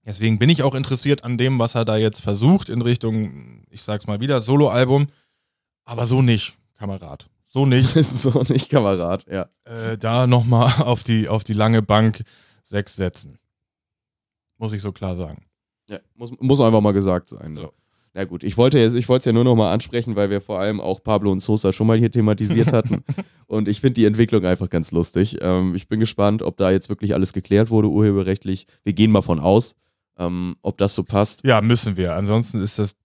Deswegen 0.06 0.38
bin 0.38 0.50
ich 0.50 0.64
auch 0.64 0.76
interessiert 0.76 1.24
an 1.24 1.38
dem, 1.38 1.60
was 1.60 1.76
er 1.76 1.86
da 1.86 1.96
jetzt 1.96 2.22
versucht 2.22 2.70
in 2.70 2.82
Richtung, 2.82 3.64
ich 3.70 3.84
sag's 3.84 4.06
mal 4.06 4.20
wieder, 4.20 4.42
Soloalbum. 4.42 5.08
Aber 5.86 6.06
so 6.06 6.22
nicht, 6.22 6.56
Kamerad. 6.78 7.30
So 7.48 7.66
nicht. 7.66 7.96
So 8.04 8.44
nicht 8.50 8.70
Kamerad, 8.70 9.26
ja. 9.28 9.48
äh, 9.64 9.98
da 9.98 10.28
nochmal 10.28 10.74
auf 10.84 11.04
die, 11.04 11.30
auf 11.30 11.44
die 11.44 11.54
lange 11.54 11.82
Bank 11.82 12.24
sechs 12.64 12.96
setzen. 12.96 13.38
Muss 14.58 14.74
ich 14.74 14.82
so 14.82 14.92
klar 14.92 15.16
sagen. 15.16 15.46
ja 15.88 16.00
muss, 16.16 16.32
muss 16.40 16.60
einfach 16.60 16.82
mal 16.82 16.94
gesagt 16.94 17.30
sein. 17.30 17.56
So. 17.56 17.74
Na 18.16 18.26
gut, 18.26 18.44
ich 18.44 18.58
wollte 18.58 18.80
es 18.80 18.94
ich 18.94 19.10
wollte 19.10 19.22
es 19.22 19.26
ja 19.26 19.34
nur 19.34 19.44
noch 19.44 19.56
mal 19.56 19.74
ansprechen, 19.74 20.16
weil 20.16 20.30
wir 20.30 20.40
vor 20.40 20.60
allem 20.60 20.80
auch 20.80 21.02
Pablo 21.02 21.32
und 21.32 21.40
Sosa 21.40 21.74
schon 21.74 21.88
mal 21.88 21.98
hier 21.98 22.12
thematisiert 22.12 22.72
hatten. 22.74 23.04
und 23.48 23.68
ich 23.68 23.82
finde 23.82 23.96
die 23.96 24.06
Entwicklung 24.06 24.46
einfach 24.46 24.70
ganz 24.70 24.92
lustig. 24.92 25.38
Ähm, 25.42 25.74
ich 25.74 25.88
bin 25.88 26.00
gespannt, 26.00 26.44
ob 26.44 26.58
da 26.58 26.70
jetzt 26.70 26.90
wirklich 26.90 27.14
alles 27.16 27.34
geklärt 27.34 27.72
wurde, 27.72 27.90
urheberrechtlich. 27.90 28.68
Wir 28.84 28.94
gehen 28.94 29.12
mal 29.12 29.24
von 29.24 29.40
aus, 29.40 29.76
ähm, 30.20 30.56
ob 30.62 30.78
das 30.78 30.94
so 30.94 31.04
passt. 31.04 31.44
Ja, 31.44 31.62
müssen 31.62 31.98
wir. 31.98 32.16
Ansonsten 32.16 32.62
ist 32.62 32.78
das 32.78 32.96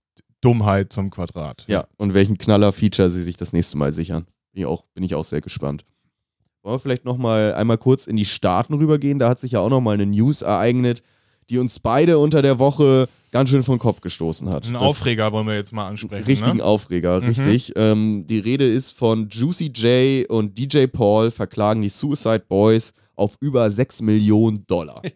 Dummheit 0.43 0.93
zum 0.93 1.11
Quadrat. 1.11 1.65
Ja, 1.69 1.87
und 1.97 2.13
welchen 2.13 2.37
Knaller-Feature 2.37 3.11
sie 3.11 3.23
sich 3.23 3.37
das 3.37 3.53
nächste 3.55 3.79
Mal 3.79 3.93
sichern. 3.93 4.27
Bin 4.53 4.61
ich 4.61 4.67
auch, 4.67 4.85
bin 4.95 5.05
ich 5.05 5.15
auch 5.15 5.25
sehr 5.25 5.41
gespannt. 5.41 5.85
Wollen 6.63 6.75
wir 6.75 6.81
vielleicht 6.81 7.05
noch 7.07 7.17
mal 7.17 7.55
einmal 7.55 7.79
kurz 7.79 8.07
in 8.07 8.17
die 8.17 8.25
Staaten 8.27 8.75
rübergehen? 8.75 9.19
Da 9.19 9.31
hat 9.31 9.41
sich 9.41 9.53
ja 9.53 9.61
auch 9.61 9.71
noch 9.71 9.81
mal 9.81 9.95
eine 9.95 10.07
News 10.07 10.43
ereignet, 10.43 11.03
die 11.49 11.59
uns 11.59 11.79
beide 11.81 12.19
unter 12.19 12.43
der 12.43 12.59
Woche 12.59 13.09
ganz 13.31 13.51
schön 13.51 13.63
vom 13.63 13.79
Kopf 13.79 14.01
gestoßen 14.01 14.51
hat. 14.51 14.67
Ein 14.67 14.77
Aufreger 14.77 15.33
wollen 15.33 15.47
wir 15.47 15.55
jetzt 15.55 15.73
mal 15.73 15.89
ansprechen. 15.89 16.25
Richtigen 16.25 16.59
ne? 16.59 16.65
Aufreger, 16.65 17.23
richtig. 17.23 17.73
Ähm, 17.77 18.27
die 18.27 18.39
Rede 18.39 18.67
ist 18.67 18.93
von 18.93 19.29
Juicy 19.29 19.67
J 19.67 20.31
und 20.31 20.59
DJ 20.59 20.87
Paul 20.87 21.31
verklagen 21.31 21.83
die 21.83 21.89
Suicide 21.89 22.45
Boys 22.49 22.93
auf 23.17 23.37
über 23.41 23.71
6 23.71 24.03
Millionen 24.03 24.67
Dollar. 24.67 25.03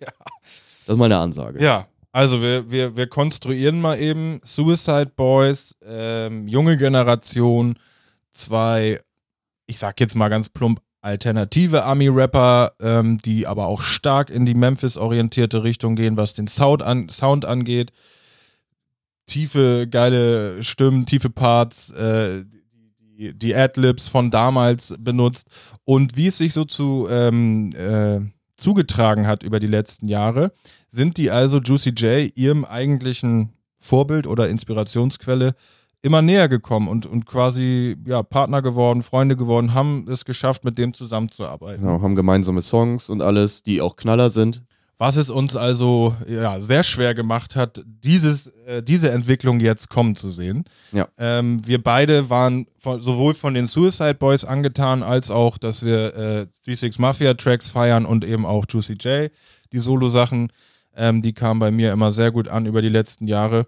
Das 0.84 0.94
ist 0.94 0.98
mal 0.98 1.04
eine 1.04 1.18
Ansage. 1.18 1.62
Ja, 1.62 1.86
also 2.10 2.42
wir, 2.42 2.68
wir, 2.68 2.96
wir 2.96 3.06
konstruieren 3.06 3.80
mal 3.80 4.00
eben 4.00 4.40
Suicide 4.42 5.12
Boys, 5.14 5.76
ähm, 5.86 6.48
junge 6.48 6.76
Generation, 6.76 7.78
zwei, 8.32 9.00
ich 9.66 9.78
sag 9.78 10.00
jetzt 10.00 10.16
mal 10.16 10.28
ganz 10.28 10.48
plump, 10.48 10.80
alternative 11.02 11.84
Ami-Rapper, 11.84 12.72
ähm, 12.80 13.18
die 13.18 13.46
aber 13.46 13.66
auch 13.66 13.82
stark 13.82 14.30
in 14.30 14.46
die 14.46 14.54
Memphis-orientierte 14.54 15.64
Richtung 15.64 15.96
gehen, 15.96 16.16
was 16.16 16.34
den 16.34 16.48
Sound, 16.48 16.80
an, 16.80 17.08
Sound 17.08 17.44
angeht. 17.44 17.92
Tiefe, 19.26 19.86
geile 19.90 20.62
Stimmen, 20.62 21.04
tiefe 21.04 21.30
Parts, 21.30 21.90
äh, 21.90 22.44
die, 23.00 23.36
die 23.36 23.54
Adlibs 23.54 24.08
von 24.08 24.30
damals 24.30 24.94
benutzt 24.98 25.48
und 25.84 26.16
wie 26.16 26.28
es 26.28 26.38
sich 26.38 26.52
so 26.52 26.64
zu 26.64 27.08
ähm, 27.10 27.70
äh, 27.76 28.20
zugetragen 28.56 29.26
hat 29.26 29.42
über 29.42 29.58
die 29.58 29.66
letzten 29.66 30.08
Jahre, 30.08 30.52
sind 30.88 31.16
die 31.16 31.30
also 31.30 31.58
Juicy 31.58 31.90
J 31.90 32.36
ihrem 32.36 32.64
eigentlichen 32.64 33.52
Vorbild 33.78 34.26
oder 34.28 34.48
Inspirationsquelle 34.48 35.54
immer 36.02 36.20
näher 36.20 36.48
gekommen 36.48 36.88
und, 36.88 37.06
und 37.06 37.26
quasi 37.26 37.96
ja, 38.04 38.22
Partner 38.22 38.60
geworden, 38.60 39.02
Freunde 39.02 39.36
geworden, 39.36 39.72
haben 39.72 40.06
es 40.10 40.24
geschafft, 40.24 40.64
mit 40.64 40.76
dem 40.76 40.92
zusammenzuarbeiten. 40.92 41.82
Genau, 41.82 42.02
haben 42.02 42.16
gemeinsame 42.16 42.60
Songs 42.60 43.08
und 43.08 43.22
alles, 43.22 43.62
die 43.62 43.80
auch 43.80 43.96
Knaller 43.96 44.30
sind. 44.30 44.62
Was 44.98 45.16
es 45.16 45.30
uns 45.30 45.56
also 45.56 46.14
ja, 46.28 46.60
sehr 46.60 46.84
schwer 46.84 47.14
gemacht 47.14 47.56
hat, 47.56 47.82
dieses, 47.84 48.48
äh, 48.66 48.82
diese 48.82 49.10
Entwicklung 49.10 49.58
jetzt 49.58 49.88
kommen 49.88 50.14
zu 50.14 50.28
sehen. 50.28 50.64
Ja. 50.92 51.08
Ähm, 51.18 51.58
wir 51.66 51.82
beide 51.82 52.30
waren 52.30 52.66
von, 52.78 53.00
sowohl 53.00 53.34
von 53.34 53.54
den 53.54 53.66
Suicide 53.66 54.14
Boys 54.14 54.44
angetan, 54.44 55.02
als 55.02 55.30
auch, 55.30 55.58
dass 55.58 55.84
wir 55.84 56.14
äh, 56.14 56.46
36 56.66 56.98
Mafia 57.00 57.34
Tracks 57.34 57.70
feiern 57.70 58.06
und 58.06 58.24
eben 58.24 58.46
auch 58.46 58.64
Juicy 58.68 58.92
J, 58.92 59.32
die 59.72 59.78
Solo-Sachen. 59.78 60.52
Ähm, 60.94 61.22
die 61.22 61.32
kamen 61.32 61.58
bei 61.58 61.70
mir 61.70 61.92
immer 61.92 62.12
sehr 62.12 62.30
gut 62.30 62.46
an 62.46 62.66
über 62.66 62.82
die 62.82 62.88
letzten 62.88 63.26
Jahre. 63.26 63.66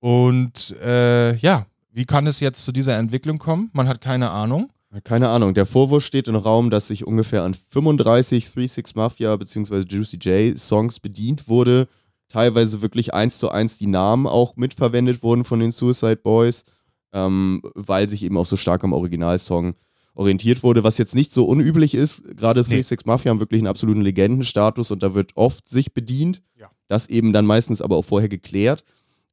Und 0.00 0.76
äh, 0.82 1.36
ja, 1.36 1.66
wie 1.92 2.04
kann 2.04 2.26
es 2.26 2.40
jetzt 2.40 2.64
zu 2.64 2.72
dieser 2.72 2.96
Entwicklung 2.96 3.38
kommen? 3.38 3.70
Man 3.72 3.88
hat 3.88 4.00
keine 4.00 4.30
Ahnung. 4.30 4.70
Keine 5.04 5.28
Ahnung. 5.28 5.52
Der 5.52 5.66
Vorwurf 5.66 6.04
steht 6.04 6.28
im 6.28 6.36
Raum, 6.36 6.70
dass 6.70 6.88
sich 6.88 7.06
ungefähr 7.06 7.42
an 7.42 7.54
35 7.54 8.46
36 8.46 8.96
Mafia 8.96 9.36
bzw. 9.36 9.84
Juicy 9.86 10.16
J 10.16 10.58
Songs 10.58 11.00
bedient 11.00 11.48
wurde. 11.48 11.88
Teilweise 12.28 12.82
wirklich 12.82 13.12
eins 13.12 13.38
zu 13.38 13.50
eins 13.50 13.78
die 13.78 13.86
Namen 13.86 14.26
auch 14.26 14.56
mitverwendet 14.56 15.22
wurden 15.22 15.44
von 15.44 15.60
den 15.60 15.72
Suicide 15.72 16.16
Boys, 16.16 16.64
ähm, 17.12 17.62
weil 17.74 18.08
sich 18.08 18.22
eben 18.22 18.36
auch 18.38 18.46
so 18.46 18.56
stark 18.56 18.84
am 18.84 18.92
Originalsong 18.92 19.74
orientiert 20.14 20.62
wurde, 20.62 20.84
was 20.84 20.98
jetzt 20.98 21.14
nicht 21.14 21.32
so 21.32 21.44
unüblich 21.44 21.94
ist. 21.94 22.24
Gerade 22.36 22.62
36 22.62 23.06
Mafia 23.06 23.30
haben 23.30 23.40
wirklich 23.40 23.60
einen 23.60 23.68
absoluten 23.68 24.02
Legendenstatus 24.02 24.90
und 24.90 25.02
da 25.02 25.14
wird 25.14 25.36
oft 25.36 25.68
sich 25.68 25.94
bedient. 25.94 26.42
Ja. 26.58 26.70
Das 26.88 27.08
eben 27.08 27.32
dann 27.32 27.46
meistens 27.46 27.80
aber 27.80 27.96
auch 27.96 28.04
vorher 28.04 28.28
geklärt. 28.28 28.84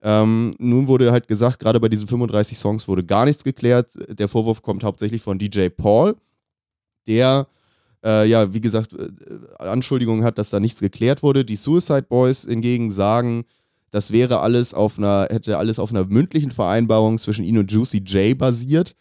Ähm, 0.08 0.54
nun 0.60 0.88
wurde 0.88 1.12
halt 1.12 1.28
gesagt, 1.28 1.60
gerade 1.60 1.80
bei 1.80 1.90
diesen 1.90 2.08
35 2.08 2.60
Songs 2.60 2.88
wurde 2.88 3.04
gar 3.04 3.26
nichts 3.26 3.44
geklärt. 3.44 3.88
Der 4.08 4.28
Vorwurf 4.28 4.62
kommt 4.62 4.84
hauptsächlich 4.84 5.24
von 5.24 5.40
DJ 5.40 5.70
Paul, 5.70 6.16
der, 7.08 7.48
äh, 8.04 8.30
ja, 8.30 8.54
wie 8.54 8.62
gesagt, 8.62 8.94
äh, 8.94 9.10
Anschuldigungen 9.58 10.24
hat, 10.24 10.38
dass 10.38 10.52
da 10.52 10.60
nichts 10.60 10.80
geklärt 10.80 11.24
wurde. 11.24 11.44
Die 11.44 11.56
Suicide 11.56 12.04
Boys 12.04 12.44
hingegen 12.44 12.92
sagen, 12.92 13.46
das 13.90 14.12
wäre 14.12 14.42
alles 14.42 14.76
auf 14.76 15.00
einer, 15.00 15.28
hätte 15.32 15.58
alles 15.58 15.80
auf 15.80 15.90
einer 15.90 16.06
mündlichen 16.06 16.52
Vereinbarung 16.52 17.18
zwischen 17.18 17.44
ihnen 17.44 17.58
und 17.58 17.72
Juicy 17.72 18.04
J 18.06 18.38
basiert. 18.38 18.96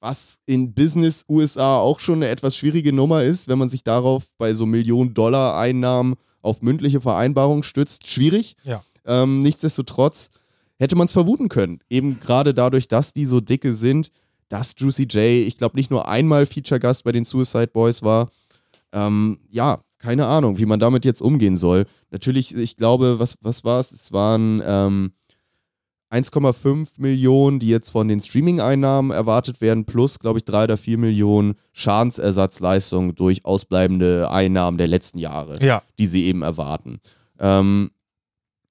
Was 0.00 0.36
in 0.44 0.74
Business 0.74 1.24
USA 1.30 1.78
auch 1.78 1.98
schon 1.98 2.16
eine 2.16 2.28
etwas 2.28 2.54
schwierige 2.58 2.92
Nummer 2.92 3.22
ist, 3.22 3.48
wenn 3.48 3.58
man 3.58 3.70
sich 3.70 3.84
darauf 3.84 4.24
bei 4.36 4.52
so 4.52 4.66
Millionen 4.66 5.14
Dollar 5.14 5.58
Einnahmen 5.58 6.16
auf 6.42 6.60
mündliche 6.60 7.00
Vereinbarungen 7.00 7.62
stützt. 7.62 8.06
Schwierig. 8.06 8.56
Ja. 8.64 8.82
Ähm, 9.06 9.42
nichtsdestotrotz 9.42 10.30
hätte 10.78 10.96
man 10.96 11.06
es 11.06 11.12
vermuten 11.12 11.48
können. 11.48 11.80
Eben 11.88 12.20
gerade 12.20 12.52
dadurch, 12.54 12.88
dass 12.88 13.12
die 13.12 13.24
so 13.24 13.40
dicke 13.40 13.74
sind, 13.74 14.10
dass 14.48 14.74
Juicy 14.76 15.04
J, 15.04 15.46
ich 15.46 15.56
glaube, 15.58 15.76
nicht 15.76 15.90
nur 15.90 16.06
einmal 16.08 16.46
Feature-Gast 16.46 17.02
bei 17.04 17.12
den 17.12 17.24
Suicide 17.24 17.68
Boys 17.68 18.02
war. 18.02 18.30
Ähm, 18.92 19.38
ja, 19.50 19.80
keine 19.98 20.26
Ahnung, 20.26 20.58
wie 20.58 20.66
man 20.66 20.78
damit 20.78 21.04
jetzt 21.04 21.20
umgehen 21.22 21.56
soll. 21.56 21.86
Natürlich, 22.10 22.54
ich 22.54 22.76
glaube, 22.76 23.18
was, 23.18 23.36
was 23.40 23.64
war 23.64 23.80
es? 23.80 23.90
Es 23.90 24.12
waren 24.12 24.62
ähm, 24.64 25.12
1,5 26.12 26.88
Millionen, 26.98 27.58
die 27.58 27.68
jetzt 27.68 27.90
von 27.90 28.06
den 28.06 28.20
Streaming-Einnahmen 28.20 29.10
erwartet 29.10 29.60
werden, 29.60 29.84
plus, 29.84 30.20
glaube 30.20 30.38
ich, 30.38 30.44
3 30.44 30.64
oder 30.64 30.76
4 30.76 30.98
Millionen 30.98 31.54
Schadensersatzleistungen 31.72 33.14
durch 33.14 33.44
ausbleibende 33.44 34.30
Einnahmen 34.30 34.78
der 34.78 34.86
letzten 34.86 35.18
Jahre 35.18 35.58
Ja. 35.64 35.82
die 35.98 36.06
sie 36.06 36.24
eben 36.24 36.42
erwarten. 36.42 37.00
Ähm, 37.40 37.90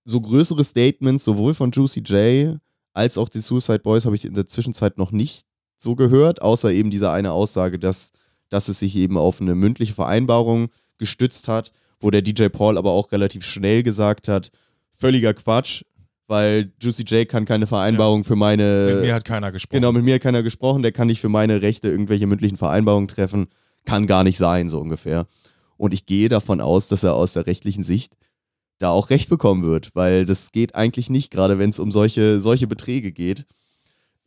so 0.05 0.21
größere 0.21 0.63
Statements, 0.63 1.25
sowohl 1.25 1.53
von 1.53 1.71
Juicy 1.71 2.01
J 2.01 2.59
als 2.93 3.17
auch 3.17 3.27
die 3.27 3.39
Suicide 3.39 3.79
Boys, 3.79 4.05
habe 4.05 4.15
ich 4.15 4.23
in 4.23 4.35
der 4.35 4.47
Zwischenzeit 4.47 4.97
noch 4.97 5.11
nicht 5.11 5.45
so 5.77 5.95
gehört, 5.95 6.41
außer 6.41 6.71
eben 6.71 6.91
diese 6.91 7.11
eine 7.11 7.31
Aussage, 7.33 7.77
dass, 7.77 8.11
dass 8.49 8.69
es 8.69 8.79
sich 8.79 8.95
eben 8.95 9.17
auf 9.17 9.41
eine 9.41 9.55
mündliche 9.55 9.93
Vereinbarung 9.93 10.69
gestützt 10.97 11.47
hat, 11.47 11.71
wo 11.99 12.09
der 12.11 12.21
DJ 12.21 12.47
Paul 12.47 12.77
aber 12.77 12.91
auch 12.91 13.11
relativ 13.11 13.43
schnell 13.43 13.83
gesagt 13.83 14.27
hat, 14.27 14.51
völliger 14.93 15.33
Quatsch, 15.33 15.83
weil 16.27 16.71
Juicy 16.81 17.03
J 17.03 17.27
kann 17.27 17.45
keine 17.45 17.67
Vereinbarung 17.67 18.23
für 18.23 18.35
meine 18.35 18.91
Mit 18.93 19.01
mir 19.01 19.15
hat 19.15 19.25
keiner 19.25 19.51
gesprochen. 19.51 19.81
Genau, 19.81 19.91
mit 19.91 20.05
mir 20.05 20.15
hat 20.15 20.21
keiner 20.21 20.43
gesprochen, 20.43 20.81
der 20.81 20.91
kann 20.91 21.07
nicht 21.07 21.19
für 21.19 21.29
meine 21.29 21.61
Rechte 21.61 21.89
irgendwelche 21.89 22.27
mündlichen 22.27 22.57
Vereinbarungen 22.57 23.07
treffen. 23.07 23.47
Kann 23.85 24.07
gar 24.07 24.23
nicht 24.23 24.37
sein, 24.37 24.69
so 24.69 24.79
ungefähr. 24.79 25.27
Und 25.77 25.93
ich 25.93 26.05
gehe 26.05 26.29
davon 26.29 26.61
aus, 26.61 26.87
dass 26.87 27.03
er 27.03 27.13
aus 27.13 27.33
der 27.33 27.45
rechtlichen 27.45 27.83
Sicht 27.83 28.13
da 28.79 28.89
auch 28.89 29.09
Recht 29.09 29.29
bekommen 29.29 29.63
wird, 29.63 29.91
weil 29.93 30.25
das 30.25 30.51
geht 30.51 30.75
eigentlich 30.75 31.09
nicht, 31.09 31.31
gerade 31.31 31.59
wenn 31.59 31.69
es 31.69 31.79
um 31.79 31.91
solche, 31.91 32.39
solche 32.39 32.67
Beträge 32.67 33.11
geht. 33.11 33.45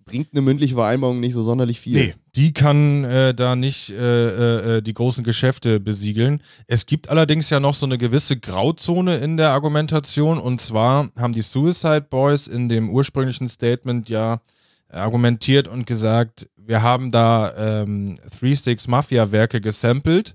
Bringt 0.05 0.28
eine 0.32 0.40
mündliche 0.40 0.74
Vereinbarung 0.74 1.20
nicht 1.20 1.34
so 1.34 1.42
sonderlich 1.42 1.80
viel. 1.80 2.07
Nee, 2.07 2.14
die 2.34 2.55
kann 2.55 3.05
äh, 3.05 3.34
da 3.34 3.57
nicht 3.57 3.90
äh, 3.90 4.78
äh, 4.78 4.82
die 4.82 4.94
großen 4.94 5.22
Geschäfte 5.22 5.80
besiegeln. 5.80 6.42
Es 6.66 6.86
gibt 6.86 7.11
allerdings 7.11 7.51
ja 7.51 7.61
noch 7.61 7.74
so 7.74 7.84
eine 7.84 7.99
gewisse 7.99 8.38
Grauzone 8.38 9.18
in 9.18 9.36
der 9.36 9.51
Argumentation. 9.51 10.38
Und 10.38 10.62
zwar 10.62 11.11
haben 11.18 11.34
die 11.34 11.42
Suicide 11.42 12.07
Boys 12.09 12.46
in 12.46 12.70
dem 12.70 12.88
ursprünglichen 12.88 13.51
Statement 13.51 14.09
ja 14.09 14.40
argumentiert 14.88 15.68
und 15.68 15.86
gesagt, 15.86 16.49
wir 16.57 16.80
haben 16.82 17.11
da 17.11 17.82
ähm, 17.82 18.16
Three 18.38 18.55
Six 18.55 18.88
Mafia 18.88 19.30
Werke 19.30 19.61
gesampelt 19.61 20.34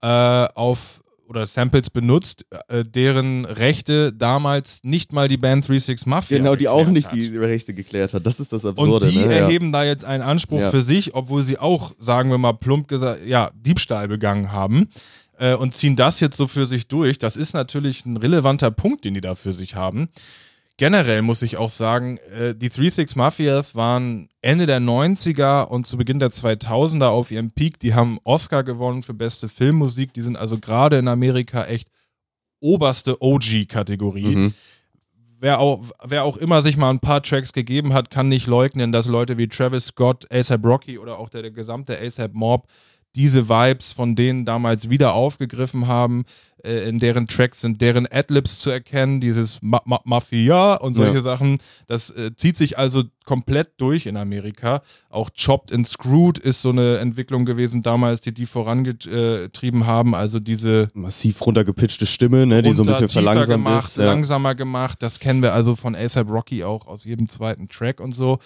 äh, 0.00 0.06
auf 0.06 1.02
oder 1.28 1.46
Samples 1.46 1.90
benutzt, 1.90 2.46
äh, 2.68 2.84
deren 2.84 3.44
Rechte 3.44 4.12
damals 4.12 4.80
nicht 4.84 5.12
mal 5.12 5.28
die 5.28 5.36
Band 5.36 5.64
36 5.64 6.06
Mafia 6.06 6.38
Genau, 6.38 6.56
die 6.56 6.68
auch 6.68 6.86
nicht 6.88 7.08
hat. 7.08 7.16
die 7.16 7.36
Rechte 7.36 7.74
geklärt 7.74 8.14
hat. 8.14 8.24
Das 8.26 8.40
ist 8.40 8.52
das 8.52 8.64
Absurde. 8.64 9.06
Und 9.06 9.12
die 9.14 9.18
ne? 9.18 9.24
Ja. 9.24 9.30
erheben 9.42 9.72
da 9.72 9.84
jetzt 9.84 10.04
einen 10.04 10.22
Anspruch 10.22 10.60
Ja. 10.60 10.70
für 10.70 10.82
sich, 10.82 11.14
obwohl 11.14 11.42
sie 11.42 11.58
auch, 11.58 11.94
sagen 11.98 12.30
wir 12.30 12.38
mal 12.38 12.52
plump 12.52 12.88
gesagt, 12.88 13.24
ja, 13.26 13.50
Diebstahl 13.54 14.08
begangen 14.08 14.52
haben 14.52 14.88
äh, 15.38 15.54
und 15.54 15.76
ziehen 15.76 15.96
das 15.96 16.20
jetzt 16.20 16.36
so 16.36 16.46
für 16.46 16.66
sich 16.66 16.86
durch. 16.88 17.18
Das 17.18 17.36
ist 17.36 17.52
natürlich 17.54 18.06
ein 18.06 18.16
relevanter 18.16 18.70
Punkt, 18.70 19.04
den 19.04 19.14
die 19.14 19.20
da 19.20 19.34
für 19.34 19.52
sich 19.52 19.74
haben. 19.74 20.08
Generell 20.78 21.22
muss 21.22 21.40
ich 21.40 21.56
auch 21.56 21.70
sagen, 21.70 22.18
äh, 22.30 22.54
die 22.54 22.68
36 22.68 23.16
Mafias 23.16 23.74
waren 23.74 24.28
Ende 24.42 24.66
der 24.66 24.80
90er 24.80 25.64
und 25.64 25.86
zu 25.86 25.96
Beginn 25.96 26.18
der 26.18 26.30
2000er 26.30 27.06
auf 27.06 27.30
ihrem 27.30 27.50
Peak. 27.50 27.78
Die 27.80 27.94
haben 27.94 28.18
Oscar 28.24 28.62
gewonnen 28.62 29.02
für 29.02 29.14
beste 29.14 29.48
Filmmusik. 29.48 30.12
Die 30.12 30.20
sind 30.20 30.36
also 30.36 30.58
gerade 30.58 30.98
in 30.98 31.08
Amerika 31.08 31.64
echt 31.64 31.88
oberste 32.60 33.22
OG-Kategorie 33.22 34.36
Mhm. 34.36 34.54
wer 35.38 35.60
auch, 35.60 35.84
wer 36.04 36.24
auch 36.24 36.36
immer 36.36 36.60
sich 36.62 36.76
mal 36.76 36.90
ein 36.90 37.00
paar 37.00 37.22
Tracks 37.22 37.52
gegeben 37.52 37.92
hat, 37.92 38.10
kann 38.10 38.28
nicht 38.28 38.46
leugnen, 38.46 38.92
dass 38.92 39.06
Leute 39.06 39.38
wie 39.38 39.48
Travis 39.48 39.86
Scott, 39.86 40.26
ASAP 40.30 40.64
Rocky 40.64 40.98
oder 40.98 41.18
auch 41.18 41.28
der, 41.28 41.42
der 41.42 41.50
gesamte 41.52 41.98
ASAP 41.98 42.34
Mob 42.34 42.66
diese 43.14 43.48
Vibes 43.48 43.92
von 43.92 44.14
denen 44.14 44.44
damals 44.44 44.90
wieder 44.90 45.14
aufgegriffen 45.14 45.86
haben. 45.86 46.24
Äh, 46.64 46.88
in 46.88 46.98
deren 46.98 47.26
Tracks 47.26 47.60
sind 47.60 47.80
deren 47.80 48.06
Adlibs 48.10 48.58
zu 48.58 48.70
erkennen, 48.70 49.20
dieses 49.20 49.58
Ma 49.62 49.80
Ma 49.84 50.00
Mafia 50.04 50.74
und 50.74 50.94
solche 50.94 51.16
Ja. 51.16 51.20
Sachen. 51.22 51.58
Das 51.86 52.10
äh, 52.10 52.34
zieht 52.36 52.56
sich 52.56 52.78
also 52.78 53.04
komplett 53.24 53.72
durch 53.78 54.06
in 54.06 54.16
Amerika. 54.16 54.82
Auch 55.10 55.30
Chopped 55.36 55.72
and 55.72 55.86
Screwed 55.86 56.38
ist 56.38 56.62
so 56.62 56.70
eine 56.70 56.98
Entwicklung 56.98 57.44
gewesen 57.44 57.82
damals, 57.82 58.20
die 58.20 58.32
die 58.32 58.46
vorangetrieben 58.46 59.86
haben. 59.86 60.14
Also 60.14 60.38
diese 60.40 60.88
Massiv 60.94 61.44
runtergepitchte 61.44 62.06
Stimme, 62.06 62.46
ne, 62.46 62.62
die 62.62 62.72
so 62.72 62.82
ein 62.82 62.86
bisschen 62.88 63.08
verlangsamt 63.08 63.48
gemacht, 63.48 63.88
ist. 63.88 63.96
Ja. 63.98 64.04
langsamer 64.06 64.54
gemacht. 64.54 65.02
Das 65.02 65.18
kennen 65.20 65.42
wir 65.42 65.52
also 65.52 65.76
von 65.76 65.94
ASAP 65.94 66.28
Rocky 66.30 66.64
auch 66.64 66.86
aus 66.86 67.04
jedem 67.04 67.28
zweiten 67.28 67.68
Track 67.68 68.00
und 68.00 68.12
so. 68.12 68.38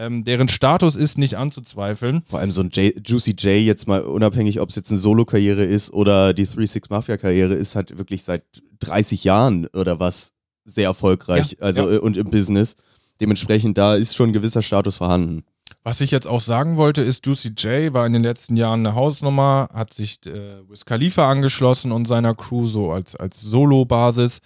Ähm, 0.00 0.24
deren 0.24 0.48
Status 0.48 0.96
ist 0.96 1.18
nicht 1.18 1.34
anzuzweifeln. 1.34 2.22
Vor 2.26 2.38
allem 2.38 2.52
so 2.52 2.62
ein 2.62 2.70
J 2.70 3.06
Juicy 3.06 3.32
J, 3.32 3.60
jetzt 3.60 3.86
mal 3.86 4.00
unabhängig, 4.00 4.58
ob 4.58 4.70
es 4.70 4.76
jetzt 4.76 4.90
eine 4.90 4.98
Solo-Karriere 4.98 5.62
ist 5.62 5.92
oder 5.92 6.32
die 6.32 6.46
3-6 6.46 6.86
Mafia-Karriere, 6.88 7.52
ist 7.52 7.76
halt 7.76 7.98
wirklich 7.98 8.22
seit 8.22 8.44
30 8.78 9.24
Jahren 9.24 9.66
oder 9.66 10.00
was 10.00 10.32
sehr 10.64 10.86
erfolgreich, 10.86 11.58
Ja, 11.60 11.66
also 11.66 11.90
ja. 11.90 12.00
und 12.00 12.16
im 12.16 12.30
Business. 12.30 12.76
Dementsprechend, 13.20 13.76
da 13.76 13.94
ist 13.94 14.16
schon 14.16 14.30
ein 14.30 14.32
gewisser 14.32 14.62
Status 14.62 14.96
vorhanden. 14.96 15.44
Was 15.82 16.00
ich 16.00 16.10
jetzt 16.10 16.26
auch 16.26 16.40
sagen 16.40 16.78
wollte, 16.78 17.02
ist, 17.02 17.26
Juicy 17.26 17.48
J 17.58 17.92
war 17.92 18.06
in 18.06 18.14
den 18.14 18.22
letzten 18.22 18.56
Jahren 18.56 18.86
eine 18.86 18.94
Hausnummer, 18.94 19.68
hat 19.74 19.92
sich 19.92 20.18
äh, 20.24 20.66
Wiz 20.66 20.86
Khalifa 20.86 21.30
angeschlossen 21.30 21.92
und 21.92 22.08
seiner 22.08 22.34
Crew 22.34 22.66
so 22.66 22.90
als, 22.90 23.16
als 23.16 23.42
Solo-Basis, 23.42 24.38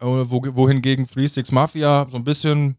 äh, 0.00 0.04
wo, 0.04 0.42
wohingegen 0.54 1.06
36 1.06 1.50
Mafia 1.50 2.06
so 2.08 2.16
ein 2.16 2.24
bisschen 2.24 2.76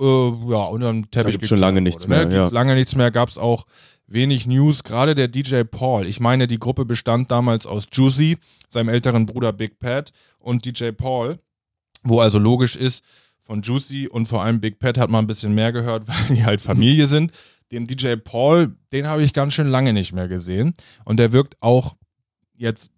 äh, 0.00 0.50
ja, 0.50 0.64
unter 0.64 0.90
dem 0.92 1.10
Teppich 1.10 1.32
gibt's 1.34 1.48
schon 1.48 1.56
gekehrt 1.56 1.60
lange 1.60 1.80
nichts 1.82 2.06
mehr, 2.08 2.26
Ne? 2.26 2.34
ja. 2.34 2.48
Lange 2.48 2.74
nichts 2.74 2.94
mehr, 2.96 3.10
gab 3.10 3.28
es 3.28 3.38
auch 3.38 3.66
wenig 4.06 4.46
News, 4.46 4.82
gerade 4.82 5.14
der 5.14 5.28
DJ 5.28 5.62
Paul. 5.62 6.06
Ich 6.06 6.18
meine, 6.20 6.46
die 6.46 6.58
Gruppe 6.58 6.84
bestand 6.84 7.30
damals 7.30 7.66
aus 7.66 7.86
Juicy, 7.92 8.36
seinem 8.66 8.88
älteren 8.88 9.26
Bruder 9.26 9.52
Big 9.52 9.78
Pat 9.78 10.10
und 10.38 10.64
DJ 10.64 10.90
Paul, 10.90 11.38
wo 12.02 12.20
also 12.20 12.38
logisch 12.38 12.76
ist, 12.76 13.04
von 13.42 13.62
Juicy 13.62 14.08
und 14.08 14.26
vor 14.26 14.42
allem 14.42 14.60
Big 14.60 14.78
Pat 14.78 14.96
hat 14.98 15.10
man 15.10 15.24
ein 15.24 15.28
bisschen 15.28 15.54
mehr 15.54 15.72
gehört, 15.72 16.08
weil 16.08 16.36
die 16.36 16.44
halt 16.44 16.60
Familie 16.60 17.06
sind. 17.06 17.32
Den 17.70 17.86
DJ 17.86 18.16
Paul, 18.16 18.74
den 18.92 19.06
habe 19.06 19.22
ich 19.22 19.32
ganz 19.32 19.52
schön 19.54 19.68
lange 19.68 19.92
nicht 19.92 20.12
mehr 20.12 20.26
gesehen. 20.26 20.74
Und 21.04 21.18
der 21.18 21.30
wirkt 21.32 21.56
auch 21.60 21.94
jetzt 22.56 22.90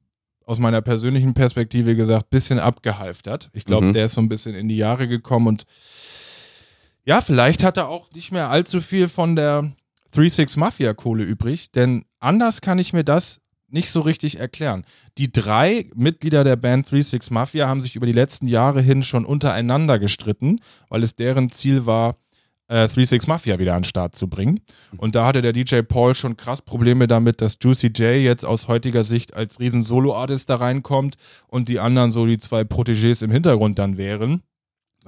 aus 0.46 0.58
meiner 0.58 0.80
persönlichen 0.80 1.34
Perspektive 1.34 1.94
gesagt, 1.94 2.30
bisschen 2.30 2.58
abgehalftert. 2.58 3.50
Ich 3.52 3.64
glaube, 3.66 3.86
Mhm. 3.88 3.92
der 3.92 4.06
ist 4.06 4.14
so 4.14 4.20
ein 4.22 4.28
bisschen 4.30 4.54
in 4.54 4.68
die 4.68 4.76
Jahre 4.76 5.08
gekommen 5.08 5.46
und 5.46 5.64
ja, 7.04 7.20
vielleicht 7.20 7.62
hat 7.62 7.76
er 7.76 7.88
auch 7.88 8.10
nicht 8.12 8.32
mehr 8.32 8.48
allzu 8.48 8.80
viel 8.80 9.08
von 9.08 9.36
der 9.36 9.72
3-6 10.14 10.58
Mafia-Kohle 10.58 11.24
übrig, 11.24 11.72
denn 11.72 12.04
anders 12.20 12.60
kann 12.60 12.78
ich 12.78 12.92
mir 12.92 13.04
das 13.04 13.40
nicht 13.68 13.90
so 13.90 14.00
richtig 14.00 14.38
erklären. 14.38 14.84
Die 15.18 15.32
drei 15.32 15.90
Mitglieder 15.94 16.44
der 16.44 16.56
Band 16.56 16.86
3-6 16.88 17.32
Mafia 17.32 17.68
haben 17.68 17.80
sich 17.80 17.96
über 17.96 18.06
die 18.06 18.12
letzten 18.12 18.46
Jahre 18.46 18.82
hin 18.82 19.02
schon 19.02 19.24
untereinander 19.24 19.98
gestritten, 19.98 20.60
weil 20.90 21.02
es 21.02 21.16
deren 21.16 21.50
Ziel 21.50 21.86
war, 21.86 22.16
äh, 22.68 22.86
3-6 22.86 23.26
Mafia 23.28 23.58
wieder 23.58 23.74
an 23.74 23.82
den 23.82 23.88
Start 23.88 24.14
zu 24.14 24.28
bringen. 24.28 24.60
Und 24.98 25.14
da 25.14 25.26
hatte 25.26 25.42
der 25.42 25.54
DJ 25.54 25.80
Paul 25.80 26.14
schon 26.14 26.36
krass 26.36 26.62
Probleme 26.62 27.08
damit, 27.08 27.40
dass 27.40 27.56
Juicy 27.60 27.88
J 27.88 28.22
jetzt 28.22 28.44
aus 28.44 28.68
heutiger 28.68 29.04
Sicht 29.04 29.34
als 29.34 29.58
riesen 29.58 29.82
Solo-Artist 29.82 30.50
da 30.50 30.56
reinkommt 30.56 31.16
und 31.48 31.68
die 31.68 31.80
anderen 31.80 32.12
so 32.12 32.26
die 32.26 32.38
zwei 32.38 32.62
Protégés 32.62 33.24
im 33.24 33.30
Hintergrund 33.30 33.78
dann 33.78 33.96
wären. 33.96 34.42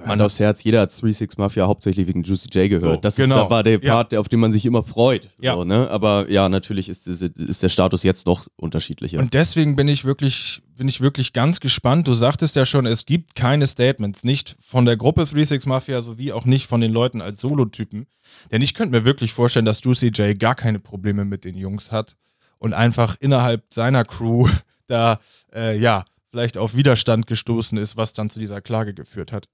Man 0.03 0.19
aufs 0.21 0.39
Herz, 0.39 0.63
jeder 0.63 0.81
hat 0.81 0.91
36 0.91 1.37
Mafia 1.37 1.67
hauptsächlich 1.67 2.07
wegen 2.07 2.23
Juicy 2.23 2.49
J 2.51 2.69
gehört. 2.69 2.95
So, 2.95 2.99
das 3.01 3.15
genau. 3.15 3.35
ist, 3.35 3.41
da 3.43 3.49
war 3.49 3.63
der 3.63 3.81
Ja. 3.81 3.93
Part, 3.95 4.11
der- 4.11 4.19
auf 4.19 4.27
den 4.27 4.39
man 4.39 4.51
sich 4.51 4.65
immer 4.65 4.83
freut. 4.83 5.29
Ja. 5.39 5.55
So, 5.55 5.63
ne? 5.63 5.89
Aber 5.89 6.29
ja, 6.29 6.49
natürlich 6.49 6.89
ist, 6.89 7.07
ist, 7.07 7.21
ist 7.21 7.63
der 7.63 7.69
Status 7.69 8.03
jetzt 8.03 8.25
noch 8.25 8.47
unterschiedlicher. 8.57 9.19
Und 9.19 9.33
deswegen 9.33 9.75
bin 9.75 9.87
ich 9.87 10.03
wirklich, 10.03 10.61
bin 10.77 10.87
ich 10.89 11.01
wirklich 11.01 11.33
ganz 11.33 11.59
gespannt. 11.59 12.07
Du 12.07 12.13
sagtest 12.13 12.55
ja 12.55 12.65
schon, 12.65 12.85
es 12.85 13.05
gibt 13.05 13.35
keine 13.35 13.67
Statements, 13.67 14.23
nicht 14.23 14.57
von 14.59 14.85
der 14.85 14.97
Gruppe 14.97 15.25
36 15.25 15.65
Mafia 15.67 16.01
sowie 16.01 16.31
auch 16.33 16.45
nicht 16.45 16.67
von 16.67 16.81
den 16.81 16.91
Leuten 16.91 17.21
als 17.21 17.39
Solotypen. 17.41 18.07
Denn 18.51 18.61
ich 18.61 18.73
könnte 18.73 18.97
mir 18.97 19.05
wirklich 19.05 19.33
vorstellen, 19.33 19.65
dass 19.65 19.83
Juicy 19.83 20.07
J 20.07 20.37
gar 20.37 20.55
keine 20.55 20.79
Probleme 20.79 21.25
mit 21.25 21.45
den 21.45 21.55
Jungs 21.55 21.91
hat 21.91 22.15
und 22.57 22.73
einfach 22.73 23.15
innerhalb 23.19 23.63
seiner 23.73 24.03
Crew 24.03 24.49
da, 24.87 25.19
äh, 25.53 25.77
ja, 25.77 26.05
vielleicht 26.31 26.57
auf 26.57 26.75
Widerstand 26.75 27.27
gestoßen 27.27 27.77
ist, 27.77 27.95
was 27.95 28.11
dann 28.13 28.29
zu 28.29 28.39
dieser 28.39 28.59
Klage 28.61 28.93
geführt 28.93 29.31
hat. 29.31 29.47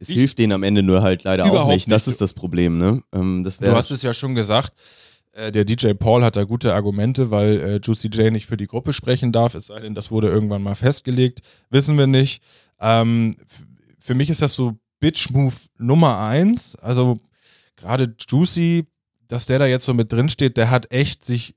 Es 0.00 0.08
ich- 0.08 0.16
hilft 0.16 0.38
denen 0.38 0.52
am 0.52 0.62
Ende 0.64 0.82
nur 0.82 1.02
halt 1.02 1.22
leider 1.24 1.44
auch 1.44 1.50
Überhaupt 1.50 1.72
nicht. 1.74 1.90
Das 1.90 2.06
nicht. 2.06 2.14
ist 2.14 2.20
das 2.20 2.32
Problem, 2.34 2.78
ne? 2.78 3.02
Ähm, 3.12 3.44
das 3.44 3.58
Du 3.58 3.70
hast 3.72 3.90
es 3.92 4.02
ja 4.02 4.12
schon 4.12 4.34
gesagt, 4.34 4.72
äh, 5.32 5.52
der 5.52 5.64
DJ 5.64 5.92
Paul 5.92 6.24
hat 6.24 6.34
da 6.36 6.42
gute 6.44 6.74
Argumente, 6.74 7.30
weil 7.30 7.60
äh, 7.60 7.80
Juicy 7.82 8.08
J 8.08 8.32
nicht 8.32 8.46
für 8.46 8.56
die 8.56 8.66
Gruppe 8.66 8.92
sprechen 8.92 9.30
darf, 9.30 9.54
es 9.54 9.66
sei 9.66 9.78
denn, 9.80 9.94
das 9.94 10.10
wurde 10.10 10.28
irgendwann 10.28 10.62
mal 10.62 10.74
festgelegt. 10.74 11.40
Wissen 11.70 11.96
wir 11.96 12.06
nicht. 12.08 12.42
Ähm, 12.80 13.36
für 14.00 14.14
mich 14.14 14.28
ist 14.30 14.42
das 14.42 14.54
so 14.54 14.76
Bitch-Move 15.00 15.54
Nummer 15.78 16.18
eins. 16.18 16.74
Also 16.76 17.18
gerade 17.76 18.14
Juicy, 18.28 18.86
dass 19.28 19.46
der 19.46 19.58
da 19.60 19.66
jetzt 19.66 19.84
so 19.84 19.94
mit 19.94 20.12
drin 20.12 20.28
steht, 20.28 20.56
der 20.56 20.70
hat 20.70 20.90
echt 20.92 21.24
sich, 21.24 21.54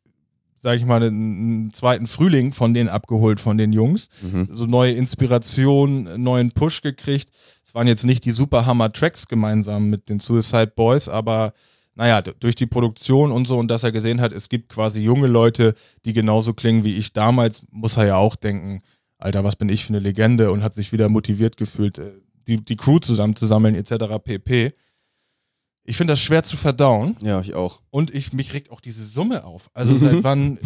sag 0.63 0.77
ich 0.77 0.85
mal, 0.85 1.03
einen, 1.03 1.73
zweiten 1.73 2.07
Frühling 2.07 2.53
von 2.53 2.73
denen 2.73 2.87
abgeholt, 2.87 3.41
von 3.41 3.57
den 3.57 3.73
Jungs 3.73 4.07
Mhm. 4.21 4.47
so 4.49 4.65
neue 4.65 4.93
Inspiration, 4.93 6.21
neuen 6.23 6.51
Push 6.53 6.81
gekriegt. 6.81 7.29
Es 7.65 7.75
waren 7.75 7.85
jetzt 7.85 8.05
nicht 8.05 8.23
die 8.23 8.31
super 8.31 8.65
Hammer-Tracks 8.65 9.27
gemeinsam 9.27 9.89
mit 9.89 10.07
den 10.07 10.19
Suicide 10.19 10.71
Boys, 10.75 11.09
aber 11.09 11.53
naja, 11.95 12.21
durch 12.21 12.55
die 12.55 12.65
Produktion 12.65 13.31
und 13.31 13.45
so 13.45 13.57
und 13.59 13.67
dass 13.69 13.83
er 13.83 13.91
gesehen 13.91 14.21
hat, 14.21 14.31
es 14.31 14.47
gibt 14.47 14.69
quasi 14.69 15.01
junge 15.01 15.27
Leute, 15.27 15.75
die 16.05 16.13
genauso 16.13 16.53
klingen 16.53 16.83
wie 16.85 16.95
ich 16.97 17.11
damals, 17.13 17.61
muss 17.69 17.97
er 17.97 18.05
ja 18.07 18.15
auch 18.15 18.35
denken, 18.37 18.81
Alter, 19.17 19.43
was 19.43 19.57
bin 19.57 19.67
ich 19.69 19.83
für 19.83 19.89
eine 19.89 19.99
Legende 19.99 20.49
und 20.51 20.63
hat 20.63 20.75
sich 20.75 20.91
wieder 20.93 21.09
motiviert 21.09 21.57
gefühlt, 21.57 21.97
äh, 21.97 22.13
die, 22.47 22.63
die 22.63 22.77
Crew 22.77 22.99
zusammenzusammeln 22.99 23.75
etc. 23.75 23.93
pp. 24.23 24.71
Ich 25.85 25.97
finde 25.97 26.13
das 26.13 26.19
schwer 26.21 26.43
zu 26.43 26.55
verdauen. 26.57 27.17
Ja, 27.21 27.41
ich 27.41 27.53
auch. 27.55 27.81
Und 27.89 28.13
ich, 28.13 28.31
mich 28.33 28.53
regt 28.53 28.71
auch 28.71 28.79
diese 28.81 29.05
Summe 29.05 29.43
auf. 29.43 29.69
Also 29.73 29.97
seit 29.97 30.23
wann, 30.23 30.57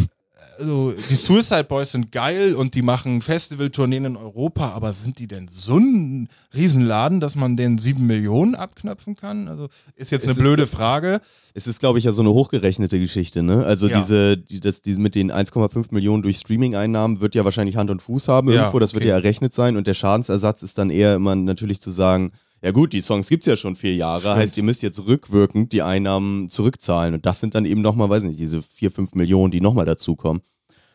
also 0.60 0.94
die 1.10 1.16
Suicide 1.16 1.64
Boys 1.64 1.92
sind 1.92 2.12
geil 2.12 2.54
und 2.56 2.76
die 2.76 2.84
machen 2.84 3.22
Festivaltourneen 3.22 4.06
in 4.06 4.16
Europa, 4.16 4.70
aber 4.74 4.94
sind 4.94 5.18
die 5.18 5.28
denn 5.28 5.48
so 5.48 5.78
ein 5.78 6.30
Riesenladen, 6.54 7.20
dass 7.20 7.36
man 7.36 7.58
den 7.58 7.80
sieben 7.80 8.06
Millionen 8.06 8.54
abknöpfen 8.54 9.16
kann? 9.16 9.48
Also 9.48 9.70
ist 9.96 10.12
jetzt 10.12 10.24
Es 10.26 10.30
eine 10.30 10.34
ist- 10.38 10.40
blöde 10.44 10.68
Frage. 10.68 11.20
Es 11.56 11.66
ist, 11.66 11.80
glaube 11.80 11.98
ich, 11.98 12.06
ja 12.06 12.12
so 12.12 12.22
eine 12.22 12.30
hochgerechnete 12.32 13.00
Geschichte, 13.00 13.42
ne? 13.42 13.66
Also 13.66 13.88
Ja. 13.88 14.00
diese, 14.00 14.38
die, 14.38 14.60
das, 14.60 14.84
die 14.84 14.96
mit 14.98 15.16
den 15.16 15.32
1,5 15.32 15.88
Millionen 15.90 16.22
durch 16.22 16.38
Streaming-Einnahmen 16.38 17.22
wird 17.22 17.34
ja 17.34 17.44
wahrscheinlich 17.44 17.76
Hand 17.76 17.90
und 17.90 18.04
Fuß 18.04 18.28
haben 18.28 18.50
Ja, 18.50 18.56
irgendwo, 18.56 18.78
das 18.78 18.94
wird 18.94 19.04
ja 19.04 19.16
errechnet 19.16 19.56
sein 19.56 19.78
und 19.78 19.88
der 19.88 19.96
Schadensersatz 19.96 20.62
ist 20.62 20.78
dann 20.78 20.92
eher 20.92 21.16
immer 21.16 21.36
natürlich 21.36 21.82
zu 21.82 21.90
sagen, 21.90 22.32
ja 22.62 22.72
gut, 22.72 22.94
die 22.94 23.02
Songs 23.02 23.28
gibt 23.30 23.44
es 23.44 23.48
ja 23.52 23.56
schon 23.56 23.76
vier 23.76 23.96
Jahre, 23.96 24.22
Stimmt. 24.22 24.36
heißt, 24.38 24.58
ihr 24.58 24.64
müsst 24.64 24.82
jetzt 24.82 25.06
rückwirkend 25.06 25.74
die 25.74 25.82
Einnahmen 25.82 26.50
zurückzahlen 26.50 27.14
und 27.14 27.26
das 27.26 27.40
sind 27.40 27.56
dann 27.56 27.66
eben 27.66 27.82
nochmal, 27.82 28.10
weiß 28.10 28.24
nicht, 28.24 28.40
diese 28.40 28.62
4, 28.62 28.92
5 28.92 29.14
Millionen, 29.14 29.52
die 29.52 29.62
nochmal 29.62 29.86
dazukommen. 29.86 30.42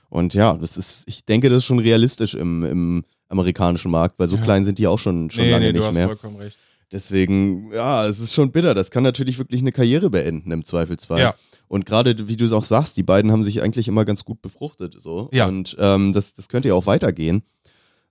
Und 0.08 0.34
ja, 0.34 0.54
das 0.54 0.76
ist, 0.76 1.04
ich 1.06 1.24
denke, 1.24 1.48
das 1.48 1.58
ist 1.58 1.64
schon 1.64 1.78
realistisch 1.78 2.34
im, 2.34 2.64
im 2.64 3.04
amerikanischen 3.28 3.90
Markt, 3.90 4.18
weil 4.18 4.28
so 4.28 4.36
Ja. 4.36 4.42
klein 4.42 4.64
sind 4.64 4.78
die 4.78 4.86
auch 4.86 4.98
schon, 4.98 5.30
schon 5.30 5.44
nee, 5.44 5.50
lange 5.50 5.66
nee, 5.66 5.72
du 5.72 5.78
nicht 5.78 5.88
hast 5.88 5.94
mehr. 5.94 6.06
vollkommen 6.06 6.36
recht. 6.36 6.58
Deswegen, 6.92 7.72
ja, 7.72 8.06
es 8.06 8.20
ist 8.20 8.34
schon 8.34 8.52
bitter. 8.52 8.74
Das 8.74 8.90
kann 8.90 9.02
natürlich 9.02 9.38
wirklich 9.38 9.62
eine 9.62 9.72
Karriere 9.72 10.10
beenden 10.10 10.50
im 10.52 10.64
Zweifelsfall. 10.66 11.20
Ja. 11.20 11.34
Und 11.66 11.86
gerade, 11.86 12.28
wie 12.28 12.36
du 12.36 12.44
es 12.44 12.52
auch 12.52 12.64
sagst, 12.64 12.98
die 12.98 13.02
beiden 13.02 13.32
haben 13.32 13.42
sich 13.44 13.62
eigentlich 13.62 13.88
immer 13.88 14.04
ganz 14.04 14.26
gut 14.26 14.42
befruchtet. 14.42 14.96
So. 14.98 15.30
Ja. 15.32 15.46
Und 15.46 15.74
ähm, 15.78 16.12
das, 16.12 16.34
das 16.34 16.50
könnte 16.50 16.68
ja 16.68 16.74
auch 16.74 16.84
weitergehen. 16.84 17.44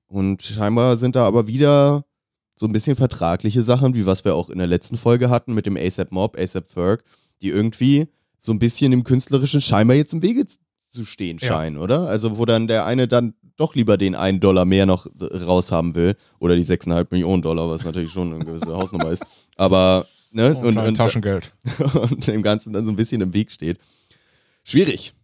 Und 0.08 0.42
scheinbar 0.42 0.98
sind 0.98 1.16
da 1.16 1.28
aber 1.28 1.46
wieder 1.46 2.04
so 2.62 2.68
ein 2.68 2.74
bisschen 2.74 2.96
vertragliche 2.96 3.64
Sachen, 3.64 3.96
wie 3.96 4.06
was 4.06 4.24
wir 4.24 4.36
auch 4.36 4.52
in 4.52 4.60
der 4.60 4.68
letzten 4.68 4.96
Folge 4.96 5.32
hatten 5.32 5.56
mit 5.56 5.66
dem 5.66 5.76
ASAP 5.76 6.12
Mob, 6.12 6.38
ASAP 6.38 6.72
Ferg, 6.72 7.04
die 7.42 7.50
irgendwie 7.50 8.08
so 8.38 8.52
ein 8.52 8.60
bisschen 8.60 8.94
im 8.94 9.04
Künstlerischen 9.04 9.62
scheinbar 9.62 9.98
jetzt 9.98 10.14
im 10.14 10.22
Wege 10.22 10.46
zu 10.92 11.04
stehen 11.04 11.40
Ja. 11.42 11.48
scheinen, 11.48 11.78
oder? 11.78 12.02
Also 12.08 12.38
wo 12.38 12.46
dann 12.46 12.68
der 12.68 12.86
eine 12.86 13.08
dann 13.08 13.34
doch 13.58 13.74
lieber 13.74 13.98
den 13.98 14.14
einen 14.14 14.40
Dollar 14.40 14.66
mehr 14.66 14.86
noch 14.86 15.08
raushaben 15.20 15.96
will 15.96 16.16
oder 16.38 16.56
die 16.56 16.64
6,5 16.64 17.08
Millionen 17.10 17.42
Dollar, 17.42 17.68
was 17.68 17.84
natürlich 17.84 18.12
schon 18.12 18.32
eine 18.32 18.46
gewisse 18.46 18.68
Hausnummer 18.68 19.10
ist. 19.10 19.26
Aber, 19.56 20.06
ne? 20.32 20.56
Und, 20.56 20.78
und 20.78 20.94
Taschengeld. 20.94 21.52
und 21.96 22.28
dem 22.28 22.44
Ganzen 22.44 22.74
dann 22.74 22.86
so 22.86 22.92
ein 22.92 22.96
bisschen 22.96 23.22
im 23.22 23.34
Weg 23.34 23.50
steht. 23.52 23.80
Schwierig, 24.64 25.16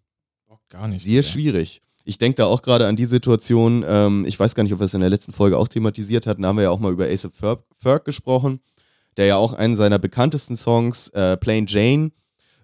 gar 0.70 0.88
nicht. 0.88 1.06
sehr 1.06 1.22
schwierig. 1.22 1.84
Ich 2.08 2.18
denke 2.18 2.38
da 2.38 2.46
auch 2.46 2.62
gerade 2.62 2.88
an 2.88 2.96
die 2.96 3.06
Situation, 3.06 3.84
ähm, 3.86 4.24
ich 4.26 4.40
weiß 4.40 4.56
gar 4.56 4.64
nicht, 4.64 4.72
ob 4.72 4.80
wir 4.80 4.86
es 4.86 4.94
in 4.94 5.02
der 5.02 5.10
letzten 5.10 5.34
Folge 5.34 5.58
auch 5.58 5.68
thematisiert 5.68 6.26
hatten, 6.26 6.44
da 6.44 6.48
haben 6.48 6.56
wir 6.56 6.64
ja 6.64 6.70
auch 6.70 6.80
mal 6.80 6.94
über 6.94 7.06
ASAP 7.06 7.36
Ferg, 7.36 7.60
Ferg 7.80 8.06
gesprochen, 8.06 8.62
der 9.18 9.26
ja 9.26 9.36
auch 9.36 9.52
einen 9.52 9.76
seiner 9.76 10.00
bekanntesten 10.00 10.56
Songs, 10.56 11.10
äh, 11.10 11.36
Plain 11.36 11.66
Jane, 11.68 12.12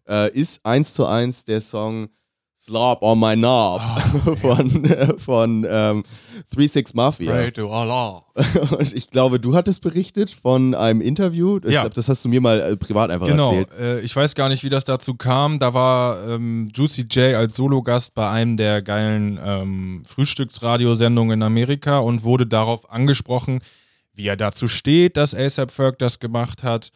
äh, 0.07 0.31
ist 0.31 0.65
eins 0.65 0.93
zu 0.93 1.05
eins 1.05 1.43
der 1.43 1.59
Song 1.59 2.07
Slop 2.65 3.01
on 3.01 3.19
My 3.19 3.35
Knob 3.35 3.81
von, 4.41 4.85
äh, 4.85 5.17
von 5.19 5.65
ähm, 5.69 6.03
3-6 6.55 6.91
Mafia. 6.95 7.31
Pray 7.33 7.51
to 7.51 7.69
Allah. 7.69 8.23
Und 8.77 8.93
ich 8.93 9.09
glaube, 9.09 9.37
du 9.39 9.53
hattest 9.53 9.81
berichtet 9.81 10.31
von 10.31 10.73
einem 10.73 11.01
Interview. 11.01 11.57
Ich 11.65 11.73
Ja. 11.73 11.81
glaube, 11.81 11.95
das 11.95 12.07
hast 12.07 12.23
du 12.23 12.29
mir 12.29 12.39
mal 12.39 12.61
äh, 12.61 12.77
privat 12.77 13.09
einfach 13.11 13.27
Genau, 13.27 13.49
erzählt. 13.59 13.79
äh, 13.79 13.99
ich 13.99 14.15
weiß 14.15 14.33
gar 14.35 14.47
nicht, 14.47 14.63
wie 14.63 14.69
das 14.69 14.85
dazu 14.85 15.15
kam. 15.15 15.59
Da 15.59 15.73
war 15.73 16.25
ähm, 16.29 16.71
Juicy 16.73 17.01
J 17.11 17.35
als 17.35 17.55
Sologast 17.57 18.15
bei 18.15 18.29
einem 18.29 18.55
der 18.55 18.81
geilen 18.81 19.37
ähm, 19.43 20.03
Frühstücksradiosendungen 20.05 21.39
in 21.41 21.43
Amerika 21.43 21.99
und 21.99 22.23
wurde 22.23 22.47
darauf 22.47 22.89
angesprochen, 22.89 23.59
wie 24.13 24.27
er 24.27 24.37
dazu 24.37 24.69
steht, 24.69 25.17
dass 25.17 25.35
ASAP 25.35 25.69
Ferg 25.71 25.99
das 25.99 26.19
gemacht 26.19 26.63
hat, 26.63 26.91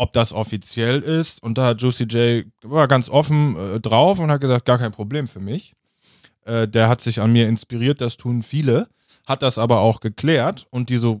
ob 0.00 0.14
das 0.14 0.32
offiziell 0.32 1.00
ist. 1.00 1.42
Und 1.42 1.58
da 1.58 1.66
hat 1.66 1.82
Juicy 1.82 2.04
J 2.04 2.46
war 2.62 2.88
ganz 2.88 3.10
offen 3.10 3.54
äh, 3.56 3.80
drauf 3.80 4.18
und 4.18 4.30
hat 4.30 4.40
gesagt, 4.40 4.64
gar 4.64 4.78
kein 4.78 4.92
Problem 4.92 5.26
für 5.26 5.40
mich. 5.40 5.74
Äh, 6.46 6.66
der 6.66 6.88
hat 6.88 7.02
sich 7.02 7.20
an 7.20 7.32
mir 7.32 7.46
inspiriert, 7.48 8.00
das 8.00 8.16
tun 8.16 8.42
viele, 8.42 8.88
hat 9.26 9.42
das 9.42 9.58
aber 9.58 9.80
auch 9.80 10.00
geklärt 10.00 10.66
und 10.70 10.88
die 10.88 10.96
so 10.96 11.20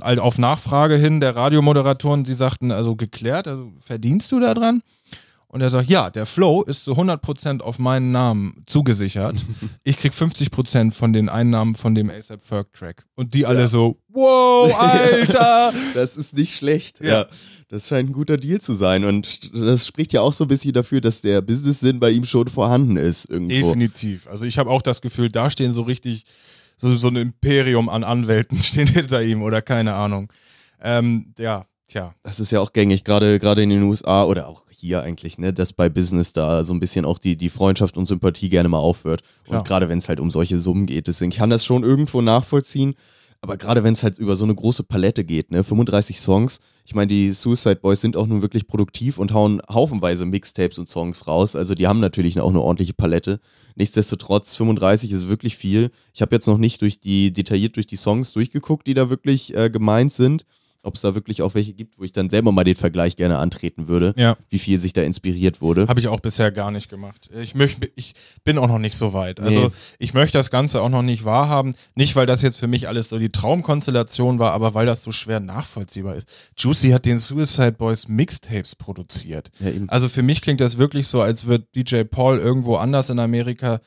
all- 0.00 0.18
auf 0.18 0.38
Nachfrage 0.38 0.96
hin 0.96 1.20
der 1.20 1.36
Radiomoderatoren, 1.36 2.24
die 2.24 2.32
sagten, 2.32 2.72
also 2.72 2.96
geklärt, 2.96 3.46
also 3.46 3.70
verdienst 3.78 4.32
du 4.32 4.40
da 4.40 4.54
dran? 4.54 4.82
Und 5.46 5.60
er 5.60 5.70
sagt, 5.70 5.88
ja, 5.88 6.10
der 6.10 6.26
Flow 6.26 6.62
ist 6.62 6.82
zu 6.84 6.94
100% 6.94 7.60
auf 7.60 7.78
meinen 7.78 8.10
Namen 8.10 8.64
zugesichert. 8.66 9.36
ich 9.84 9.98
krieg 9.98 10.12
50% 10.12 10.92
von 10.92 11.12
den 11.12 11.28
Einnahmen 11.28 11.74
von 11.76 11.94
dem 11.94 12.10
ASAP 12.10 12.42
Ferg 12.42 12.72
Track. 12.72 13.04
Und 13.14 13.34
die 13.34 13.44
alle 13.46 13.60
Ja. 13.60 13.66
so, 13.68 13.98
wow, 14.08 14.74
Alter! 14.76 15.72
Das 15.94 16.16
ist 16.16 16.34
nicht 16.36 16.56
schlecht. 16.56 17.00
Ja. 17.00 17.06
Ja. 17.20 17.26
Das 17.74 17.88
scheint 17.88 18.10
ein 18.10 18.12
guter 18.12 18.36
Deal 18.36 18.60
zu 18.60 18.74
sein. 18.74 19.02
Und 19.02 19.52
das 19.52 19.84
spricht 19.84 20.12
ja 20.12 20.20
auch 20.20 20.32
so 20.32 20.44
ein 20.44 20.48
bisschen 20.48 20.72
dafür, 20.72 21.00
dass 21.00 21.22
der 21.22 21.40
Business-Sinn 21.40 21.98
bei 21.98 22.10
ihm 22.10 22.22
schon 22.22 22.46
vorhanden 22.46 22.96
ist. 22.96 23.28
Irgendwo. 23.28 23.48
Definitiv. 23.48 24.28
Also 24.28 24.44
ich 24.44 24.58
habe 24.58 24.70
auch 24.70 24.80
das 24.80 25.00
Gefühl, 25.00 25.28
da 25.28 25.50
stehen 25.50 25.72
so 25.72 25.82
richtig 25.82 26.22
so, 26.76 26.94
so 26.94 27.08
ein 27.08 27.16
Imperium 27.16 27.88
an 27.88 28.04
Anwälten 28.04 28.62
stehen 28.62 28.86
hinter 28.86 29.24
ihm 29.24 29.42
oder 29.42 29.60
keine 29.60 29.94
Ahnung. 29.94 30.32
Ähm, 30.80 31.34
ja, 31.36 31.66
tja. 31.88 32.14
Das 32.22 32.38
ist 32.38 32.52
ja 32.52 32.60
auch 32.60 32.72
gängig, 32.72 33.02
gerade 33.02 33.60
in 33.60 33.70
den 33.70 33.82
USA 33.82 34.22
oder 34.22 34.46
auch 34.46 34.66
hier 34.70 35.02
eigentlich, 35.02 35.38
ne, 35.38 35.52
dass 35.52 35.72
bei 35.72 35.88
Business 35.88 36.32
da 36.32 36.62
so 36.62 36.74
ein 36.74 36.78
bisschen 36.78 37.04
auch 37.04 37.18
die, 37.18 37.36
die 37.36 37.48
Freundschaft 37.48 37.96
und 37.96 38.06
Sympathie 38.06 38.50
gerne 38.50 38.68
mal 38.68 38.78
aufhört. 38.78 39.22
Klar. 39.46 39.58
Und 39.58 39.66
gerade 39.66 39.88
wenn 39.88 39.98
es 39.98 40.08
halt 40.08 40.20
um 40.20 40.30
solche 40.30 40.60
Summen 40.60 40.86
geht. 40.86 41.08
Deswegen 41.08 41.32
kann 41.32 41.50
das 41.50 41.64
schon 41.64 41.82
irgendwo 41.82 42.22
nachvollziehen. 42.22 42.94
Aber 43.40 43.56
gerade 43.56 43.82
wenn 43.82 43.94
es 43.94 44.04
halt 44.04 44.16
über 44.20 44.36
so 44.36 44.44
eine 44.44 44.54
große 44.54 44.84
Palette 44.84 45.24
geht, 45.24 45.50
ne, 45.50 45.64
35 45.64 46.20
Songs. 46.20 46.60
Ich 46.86 46.94
meine, 46.94 47.06
die 47.06 47.30
Suicide 47.32 47.76
Boys 47.76 48.02
sind 48.02 48.14
auch 48.14 48.26
nun 48.26 48.42
wirklich 48.42 48.66
produktiv 48.66 49.16
und 49.16 49.32
hauen 49.32 49.62
haufenweise 49.70 50.26
Mixtapes 50.26 50.78
und 50.78 50.90
Songs 50.90 51.26
raus. 51.26 51.56
Also 51.56 51.74
die 51.74 51.86
haben 51.86 51.98
natürlich 51.98 52.38
auch 52.40 52.50
eine 52.50 52.60
ordentliche 52.60 52.92
Palette. 52.92 53.40
Nichtsdestotrotz, 53.74 54.54
35 54.56 55.10
ist 55.10 55.28
wirklich 55.28 55.56
viel. 55.56 55.90
Ich 56.12 56.20
habe 56.20 56.34
jetzt 56.34 56.46
noch 56.46 56.58
nicht 56.58 56.82
durch 56.82 57.00
die, 57.00 57.32
detailliert 57.32 57.76
durch 57.76 57.86
die 57.86 57.96
Songs 57.96 58.34
durchgeguckt, 58.34 58.86
die 58.86 58.92
da 58.92 59.08
wirklich 59.08 59.56
äh, 59.56 59.70
gemeint 59.70 60.12
sind. 60.12 60.44
Ob 60.84 60.94
es 60.96 61.00
da 61.00 61.14
wirklich 61.14 61.42
auch 61.42 61.54
welche 61.54 61.72
gibt, 61.72 61.98
wo 61.98 62.04
ich 62.04 62.12
dann 62.12 62.30
selber 62.30 62.52
mal 62.52 62.64
den 62.64 62.76
Vergleich 62.76 63.16
gerne 63.16 63.38
antreten 63.38 63.88
würde, 63.88 64.14
Ja. 64.16 64.36
wie 64.50 64.58
viel 64.58 64.78
sich 64.78 64.92
da 64.92 65.02
inspiriert 65.02 65.60
wurde. 65.60 65.86
Habe 65.88 65.98
ich 66.00 66.08
auch 66.08 66.20
bisher 66.20 66.50
gar 66.52 66.70
nicht 66.70 66.88
gemacht. 66.90 67.30
Ich, 67.42 67.54
möcht, 67.54 67.78
ich 67.96 68.14
bin 68.44 68.58
auch 68.58 68.68
noch 68.68 68.78
nicht 68.78 68.96
so 68.96 69.12
weit. 69.12 69.40
Also 69.40 69.60
Nee. 69.60 69.70
ich 69.98 70.14
möchte 70.14 70.38
das 70.38 70.50
Ganze 70.50 70.82
auch 70.82 70.88
noch 70.90 71.02
nicht 71.02 71.24
wahrhaben. 71.24 71.74
Nicht, 71.94 72.16
weil 72.16 72.26
das 72.26 72.42
jetzt 72.42 72.58
für 72.58 72.66
mich 72.66 72.86
alles 72.88 73.08
so 73.08 73.18
die 73.18 73.30
Traumkonstellation 73.30 74.38
war, 74.38 74.52
aber 74.52 74.74
weil 74.74 74.86
das 74.86 75.02
so 75.02 75.10
schwer 75.12 75.40
nachvollziehbar 75.40 76.14
ist. 76.16 76.28
Juicy 76.58 76.90
hat 76.90 77.06
den 77.06 77.18
Suicide 77.18 77.72
Boys 77.72 78.08
Mixtapes 78.08 78.76
produziert. 78.76 79.50
Ja. 79.60 79.70
Also 79.88 80.08
für 80.08 80.22
mich 80.22 80.42
klingt 80.42 80.60
das 80.60 80.78
wirklich 80.78 81.06
so, 81.06 81.20
als 81.22 81.46
würde 81.46 81.66
DJ 81.74 82.02
Paul 82.04 82.38
irgendwo 82.38 82.76
anders 82.76 83.10
in 83.10 83.18
Amerika 83.18 83.80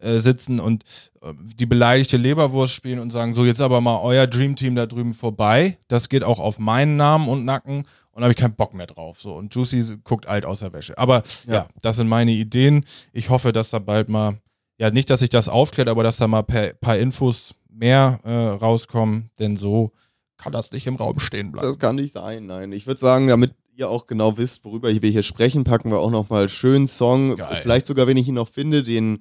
äh, 0.00 0.18
sitzen 0.18 0.60
und 0.60 0.84
äh, 1.22 1.32
die 1.36 1.66
beleidigte 1.66 2.16
Leberwurst 2.16 2.72
spielen 2.72 2.98
und 2.98 3.10
sagen, 3.10 3.34
so 3.34 3.44
jetzt 3.44 3.60
aber 3.60 3.80
mal 3.80 4.00
euer 4.00 4.26
Dreamteam 4.26 4.74
da 4.74 4.86
drüben 4.86 5.14
vorbei. 5.14 5.78
Das 5.88 6.08
geht 6.08 6.24
auch 6.24 6.38
auf 6.38 6.58
meinen 6.58 6.96
Namen 6.96 7.28
und 7.28 7.44
Nacken 7.44 7.86
und 8.12 8.20
da 8.20 8.22
habe 8.22 8.32
ich 8.32 8.38
keinen 8.38 8.54
Bock 8.54 8.74
mehr 8.74 8.86
drauf. 8.86 9.20
So 9.20 9.34
und 9.34 9.54
Juicy 9.54 9.98
guckt 10.04 10.26
alt 10.26 10.44
aus 10.44 10.60
der 10.60 10.72
Wäsche. 10.72 10.96
Aber 10.98 11.22
ja. 11.46 11.54
Ja. 11.54 11.68
das 11.82 11.96
sind 11.96 12.08
meine 12.08 12.32
Ideen. 12.32 12.84
Ich 13.12 13.30
hoffe, 13.30 13.52
dass 13.52 13.70
da 13.70 13.78
bald 13.78 14.08
mal, 14.08 14.38
ja 14.78 14.90
nicht, 14.90 15.10
dass 15.10 15.20
sich 15.20 15.30
das 15.30 15.48
aufklärt, 15.48 15.88
aber 15.88 16.02
dass 16.02 16.16
da 16.16 16.26
mal 16.26 16.44
ein 16.46 16.72
paar 16.80 16.96
Infos 16.96 17.54
mehr 17.68 18.20
äh, 18.24 18.30
rauskommen, 18.30 19.30
denn 19.38 19.56
so 19.56 19.92
kann 20.36 20.52
das 20.52 20.72
nicht 20.72 20.86
im 20.86 20.96
Raum 20.96 21.20
stehen 21.20 21.52
bleiben. 21.52 21.68
Das 21.68 21.78
kann 21.78 21.96
nicht 21.96 22.14
sein, 22.14 22.46
nein. 22.46 22.72
Ich 22.72 22.86
würde 22.86 23.00
sagen, 23.00 23.28
damit 23.28 23.54
ihr 23.76 23.88
auch 23.88 24.06
genau 24.06 24.38
wisst, 24.38 24.64
worüber 24.64 24.88
wir 24.90 25.10
hier 25.10 25.22
sprechen, 25.22 25.64
packen 25.64 25.90
wir 25.90 25.98
auch 25.98 26.10
nochmal 26.10 26.40
einen 26.40 26.48
schönen 26.48 26.86
Song. 26.86 27.36
Geil. 27.36 27.60
Vielleicht 27.62 27.86
sogar, 27.86 28.06
wenn 28.06 28.16
ich 28.16 28.28
ihn 28.28 28.34
noch 28.34 28.48
finde, 28.48 28.82
den 28.82 29.20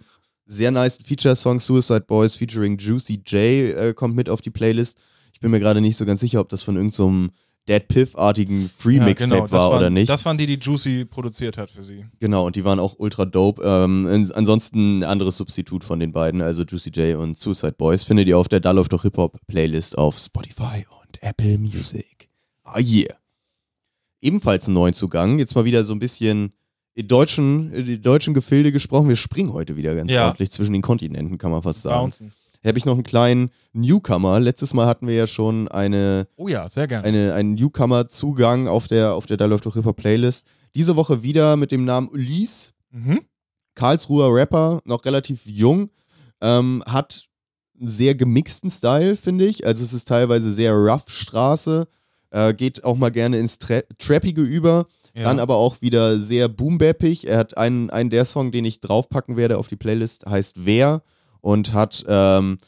sehr 0.50 0.72
nice 0.72 0.98
Feature-Song 1.06 1.60
Suicide 1.60 2.02
Boys 2.02 2.36
featuring 2.36 2.78
Juicy 2.78 3.22
J 3.26 3.36
äh, 3.36 3.94
kommt 3.96 4.16
mit 4.16 4.30
auf 4.30 4.42
die 4.42 4.50
Playlist. 4.50 4.98
Ich 5.32 5.40
bin 5.40 5.52
mir 5.52 5.60
gerade 5.60 5.80
nicht 5.80 5.96
so 5.96 6.06
ganz 6.06 6.20
sicher, 6.20 6.42
ob 6.42 6.50
das 6.50 6.64
von 6.64 6.76
irgendeinem 6.76 7.30
Dead 7.68 7.88
Piff-artigen 7.88 8.68
Free-Mixtape 8.76 9.30
genau, 9.30 9.42
das 9.44 9.52
war 9.52 9.70
waren, 9.70 9.78
oder 9.78 9.90
nicht. 9.92 10.10
Das 10.10 10.26
waren 10.26 10.40
die, 10.40 10.48
die 10.48 10.58
Juicy 10.60 11.06
produziert 11.06 11.58
hat 11.58 11.70
für 11.70 11.84
sie. 11.84 12.06
Genau, 12.20 12.48
und 12.48 12.56
die 12.56 12.66
waren 12.66 12.80
auch 12.80 12.96
ultra 12.98 13.26
dope. 13.26 13.62
Ähm, 13.64 14.08
ansonsten 14.34 15.00
ein 15.00 15.04
anderes 15.04 15.38
Substitut 15.38 15.84
von 15.84 16.00
den 16.00 16.12
beiden, 16.12 16.42
also 16.42 16.64
Juicy 16.64 16.90
J 16.90 17.18
und 17.18 17.40
Suicide 17.40 17.74
Boys, 17.74 18.04
findet 18.04 18.28
ihr 18.28 18.40
auf 18.40 18.48
der 18.48 18.60
Dull 18.60 18.80
of 18.80 18.88
the 18.90 18.98
Hip 19.04 19.18
Hop 19.18 19.38
Playlist 19.46 19.98
auf 20.00 20.18
Spotify 20.18 20.86
und 21.00 21.22
Apple 21.22 21.60
Music. 21.60 22.30
Ah 22.64 22.80
yeah. 22.80 23.16
Ebenfalls 24.20 24.68
ein 24.68 24.74
Neuzugang, 24.74 25.38
jetzt 25.38 25.54
mal 25.56 25.64
wieder 25.64 25.84
so 25.84 25.94
ein 25.94 26.00
bisschen 26.00 26.54
in 26.96 27.08
deutschen, 27.08 27.72
in 27.74 27.86
die 27.86 28.02
deutschen 28.02 28.34
Gefilde 28.34 28.72
gesprochen. 28.72 29.08
Wir 29.10 29.16
springen 29.16 29.54
heute 29.54 29.78
wieder 29.78 29.96
ganz 29.96 30.12
Ja. 30.12 30.26
ordentlich 30.28 30.52
zwischen 30.52 30.74
den 30.74 30.82
Kontinenten, 30.82 31.38
kann 31.38 31.52
man 31.52 31.62
fast 31.64 31.82
sagen. 31.84 32.02
Bouncen. 32.12 32.34
Habe 32.66 32.78
ich 32.78 32.84
noch 32.86 32.96
einen 32.96 33.04
kleinen 33.04 33.52
Newcomer. 33.72 34.40
Letztes 34.42 34.74
Mal 34.74 34.86
hatten 34.86 35.08
wir 35.08 35.16
ja 35.16 35.28
schon 35.28 35.70
eine 35.70 36.28
Oh 36.36 36.50
ja, 36.50 36.68
sehr 36.68 36.88
gerne. 36.88 37.08
eine, 37.08 37.34
einen 37.34 37.56
Newcomer-Zugang 37.56 38.68
auf 38.68 38.88
der, 38.90 39.14
auf 39.14 39.26
der 39.28 39.38
Da 39.38 39.46
läuft 39.46 39.66
doch 39.66 39.76
Ripper 39.78 39.94
Playlist. 39.94 40.46
Diese 40.76 40.96
Woche 40.98 41.24
wieder 41.24 41.56
mit 41.56 41.72
dem 41.72 41.86
Namen 41.86 42.10
Ulysse, 42.10 42.72
Mhm. 42.92 43.22
Karlsruher 43.76 44.34
Rapper, 44.34 44.82
noch 44.84 45.06
relativ 45.06 45.42
jung, 45.46 45.90
ähm, 46.42 46.84
hat 46.86 47.28
einen 47.80 47.88
sehr 47.88 48.14
gemixten 48.16 48.70
Style, 48.70 49.16
finde 49.16 49.46
ich. 49.46 49.66
Also 49.66 49.84
es 49.84 49.94
ist 49.94 50.08
teilweise 50.08 50.52
sehr 50.52 50.74
rough 50.74 51.06
Straße, 51.08 51.88
äh, 52.32 52.54
geht 52.54 52.84
auch 52.84 52.98
mal 52.98 53.10
gerne 53.12 53.38
ins 53.40 53.58
Tra 53.58 53.82
Trappige 53.98 54.42
über, 54.42 54.86
Ja. 55.16 55.24
dann 55.24 55.40
aber 55.40 55.56
auch 55.56 55.82
wieder 55.82 56.20
sehr 56.20 56.48
boombappig. 56.48 57.28
Er 57.28 57.38
hat 57.38 57.58
einen, 57.58 57.90
einen 57.90 58.10
der 58.10 58.26
Song, 58.26 58.52
den 58.52 58.66
ich 58.66 58.80
draufpacken 58.80 59.38
werde 59.38 59.58
auf 59.58 59.68
die 59.68 59.76
Playlist, 59.76 60.26
heißt 60.26 60.66
Wer 60.66 61.02
und 61.42 61.74
hat 61.74 62.06
ähm, 62.08 62.60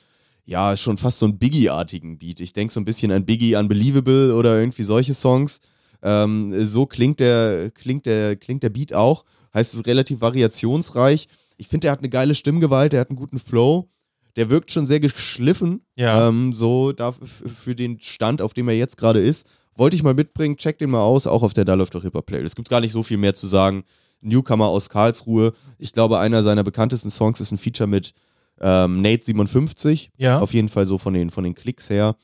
ja 0.46 0.76
schon 0.76 0.98
fast 0.98 1.20
so 1.20 1.26
einen 1.26 1.38
Biggie-artigen 1.38 2.18
Beat. 2.18 2.40
Ich 2.40 2.54
denke 2.54 2.74
so 2.74 2.80
ein 2.80 2.86
bisschen 2.86 3.12
an 3.12 3.26
Biggie 3.26 3.56
Unbelievable 3.56 4.36
oder 4.36 4.60
irgendwie 4.60 4.84
solche 4.84 5.14
Songs. 5.14 5.60
Ähm, 6.02 6.66
so 6.66 6.86
klingt 6.86 7.20
der, 7.20 7.72
klingt, 7.72 8.06
der, 8.06 8.36
klingt 8.36 8.64
der 8.64 8.70
Beat 8.70 8.94
auch. 8.94 9.24
Heißt 9.54 9.74
es 9.74 9.86
relativ 9.86 10.22
variationsreich. 10.22 11.28
Ich 11.58 11.68
finde, 11.68 11.88
er 11.88 11.92
hat 11.92 12.00
eine 12.00 12.10
geile 12.10 12.36
Stimmgewalt, 12.36 12.94
er 12.94 13.02
hat 13.02 13.10
einen 13.10 13.18
guten 13.18 13.40
Flow. 13.40 13.90
Der 14.38 14.50
wirkt 14.50 14.72
schon 14.72 14.86
sehr 14.86 15.00
geschliffen. 15.02 15.82
Ja. 15.96 16.30
Ähm, 16.30 16.54
so 16.54 16.94
da, 16.94 17.12
für 17.12 17.76
den 17.76 18.00
Stand, 18.00 18.42
auf 18.42 18.54
dem 18.54 18.70
er 18.70 18.76
jetzt 18.76 18.98
gerade 18.98 19.20
ist. 19.20 19.46
Wollte 19.76 19.96
ich 19.96 20.04
mal 20.04 20.14
mitbringen, 20.14 20.58
check 20.58 20.78
den 20.78 20.92
mal 20.92 21.02
aus, 21.02 21.28
auch 21.28 21.44
auf 21.44 21.54
der 21.54 21.66
Da 21.66 21.76
läuft 21.76 21.96
doch 21.96 22.04
Hip-Hop 22.04 22.26
Play. 22.26 22.42
Es 22.42 22.56
gibt 22.56 22.70
gar 22.70 22.82
nicht 22.82 22.92
so 22.92 23.04
viel 23.04 23.18
mehr 23.18 23.34
zu 23.34 23.48
sagen. 23.48 23.84
Newcomer 24.22 24.68
aus 24.68 24.90
Karlsruhe. 24.90 25.54
Ich 25.78 25.94
glaube, 25.94 26.20
einer 26.20 26.44
seiner 26.44 26.64
bekanntesten 26.64 27.10
Songs 27.10 27.42
ist 27.42 27.52
ein 27.52 27.58
Feature 27.58 27.88
mit 27.88 28.14
ähm, 28.60 29.02
Nate 29.02 29.26
57. 29.26 30.12
Ja. 30.18 30.40
Auf 30.40 30.54
jeden 30.54 30.70
Fall 30.70 30.86
so 30.86 30.98
von 30.98 31.14
den, 31.14 31.30
von 31.30 31.44
den 31.44 31.56
Klicks 31.56 31.90
her. 31.90 32.16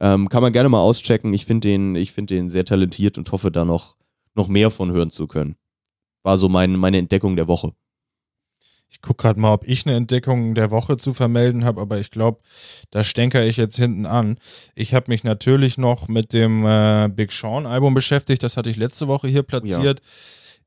Ähm, 0.00 0.28
kann 0.28 0.42
man 0.42 0.52
gerne 0.52 0.68
mal 0.68 0.80
auschecken. 0.80 1.34
Ich 1.34 1.44
finde 1.44 1.68
den, 1.68 1.94
ich 1.96 2.12
find 2.12 2.30
den 2.30 2.48
sehr 2.48 2.64
talentiert 2.64 3.18
und 3.18 3.30
hoffe, 3.30 3.50
da 3.50 3.64
noch, 3.64 3.96
noch 4.34 4.48
mehr 4.48 4.70
von 4.70 4.90
hören 4.90 5.10
zu 5.10 5.26
können. 5.26 5.56
War 6.22 6.38
so 6.38 6.48
mein, 6.48 6.76
meine 6.76 6.98
Entdeckung 6.98 7.36
der 7.36 7.48
Woche. 7.48 7.72
Ich 8.92 9.00
gucke 9.00 9.22
gerade 9.22 9.40
mal, 9.40 9.54
ob 9.54 9.66
ich 9.66 9.86
eine 9.86 9.96
Entdeckung 9.96 10.54
der 10.54 10.70
Woche 10.70 10.98
zu 10.98 11.14
vermelden 11.14 11.64
habe, 11.64 11.80
aber 11.80 11.98
ich 11.98 12.10
glaube, 12.10 12.40
da 12.90 13.02
stänkere 13.02 13.46
ich 13.46 13.56
jetzt 13.56 13.76
hinten 13.76 14.04
an. 14.04 14.36
Ich 14.74 14.92
habe 14.92 15.10
mich 15.10 15.24
natürlich 15.24 15.78
noch 15.78 16.08
mit 16.08 16.34
dem 16.34 16.66
äh, 16.66 17.08
Big 17.08 17.32
Sean 17.32 17.66
Album 17.66 17.94
beschäftigt. 17.94 18.42
Das 18.42 18.56
hatte 18.56 18.68
ich 18.68 18.76
letzte 18.76 19.08
Woche 19.08 19.28
hier 19.28 19.42
platziert. 19.42 20.02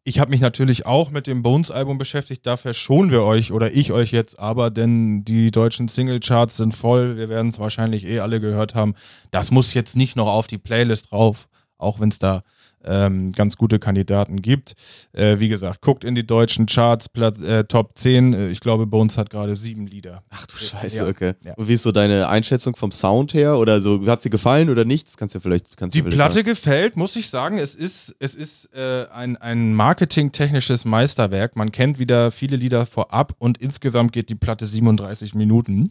Ich 0.04 0.20
habe 0.20 0.32
mich 0.32 0.42
natürlich 0.42 0.86
auch 0.86 1.12
mit 1.12 1.28
dem 1.28 1.44
Bones 1.44 1.70
Album 1.70 2.00
beschäftigt. 2.00 2.46
Da 2.46 2.58
verschonen 2.58 3.12
wir 3.12 3.24
euch 3.24 3.52
oder 3.52 3.72
ich 3.72 3.92
euch 3.92 4.12
jetzt 4.12 4.40
aber, 4.40 4.72
denn 4.72 5.24
die 5.24 5.52
deutschen 5.52 5.88
Singlecharts 5.88 6.58
sind 6.58 6.74
voll. 6.74 7.18
Wir 7.18 7.30
werden 7.30 7.50
es 7.50 7.60
wahrscheinlich 7.60 8.06
eh 8.06 8.20
alle 8.20 8.40
gehört 8.40 8.74
haben. 8.74 8.96
Das 9.30 9.52
muss 9.52 9.74
jetzt 9.74 9.96
nicht 9.96 10.16
noch 10.16 10.28
auf 10.28 10.48
die 10.48 10.58
Playlist 10.58 11.12
drauf, 11.12 11.48
auch 11.78 12.00
wenn 12.00 12.10
es 12.10 12.20
da 12.20 12.44
ähm, 12.86 13.32
ganz 13.32 13.58
gute 13.58 13.80
Kandidaten 13.80 14.42
gibt. 14.42 14.74
Äh, 15.14 15.40
wie 15.40 15.50
gesagt, 15.50 15.82
guckt 15.82 16.04
in 16.04 16.16
die 16.16 16.26
deutschen 16.26 16.66
Charts, 16.66 17.10
Platz, 17.10 17.40
äh, 17.42 17.64
Top 17.66 17.92
10. 17.98 18.34
Äh, 18.34 18.50
ich 18.50 18.60
glaube, 18.60 18.86
Bones 18.88 19.18
hat 19.18 19.30
gerade 19.30 19.56
sieben 19.56 19.88
Lieder. 19.88 20.24
Ach 20.30 20.46
du 20.48 20.56
Scheiße, 20.58 20.98
Ja. 20.98 21.08
okay. 21.08 21.34
Ja. 21.44 21.54
Und 21.56 21.68
wie 21.68 21.74
ist 21.74 21.84
so 21.84 21.92
deine 21.92 22.28
Einschätzung 22.30 22.76
vom 22.76 22.92
Sound 22.92 23.34
her? 23.34 23.58
Oder 23.58 23.82
so, 23.82 24.06
hat 24.08 24.22
sie 24.22 24.30
gefallen 24.30 24.70
oder 24.70 24.86
nicht? 24.86 25.08
Das 25.08 25.18
kannst 25.18 25.36
du 25.36 25.40
ja 25.40 25.42
vielleicht. 25.42 25.78
Kannst 25.78 25.96
Die 25.96 26.00
vielleicht 26.00 26.16
Platte 26.18 26.34
sagen. 26.36 26.46
gefällt, 26.48 26.98
muss 26.98 27.16
ich 27.16 27.30
sagen. 27.30 27.58
Es 27.58 27.76
ist, 27.76 28.16
es 28.20 28.36
ist 28.36 28.70
äh, 28.74 29.06
ein, 29.14 29.38
ein 29.38 29.74
marketingtechnisches 29.74 30.86
Meisterwerk. 30.86 31.56
Man 31.56 31.72
kennt 31.72 32.00
wieder 32.00 32.32
viele 32.32 32.56
Lieder 32.56 32.86
vorab 32.86 33.34
und 33.40 33.58
insgesamt 33.58 34.12
geht 34.14 34.30
die 34.30 34.36
Platte 34.36 34.66
37 34.66 35.34
Minuten. 35.36 35.90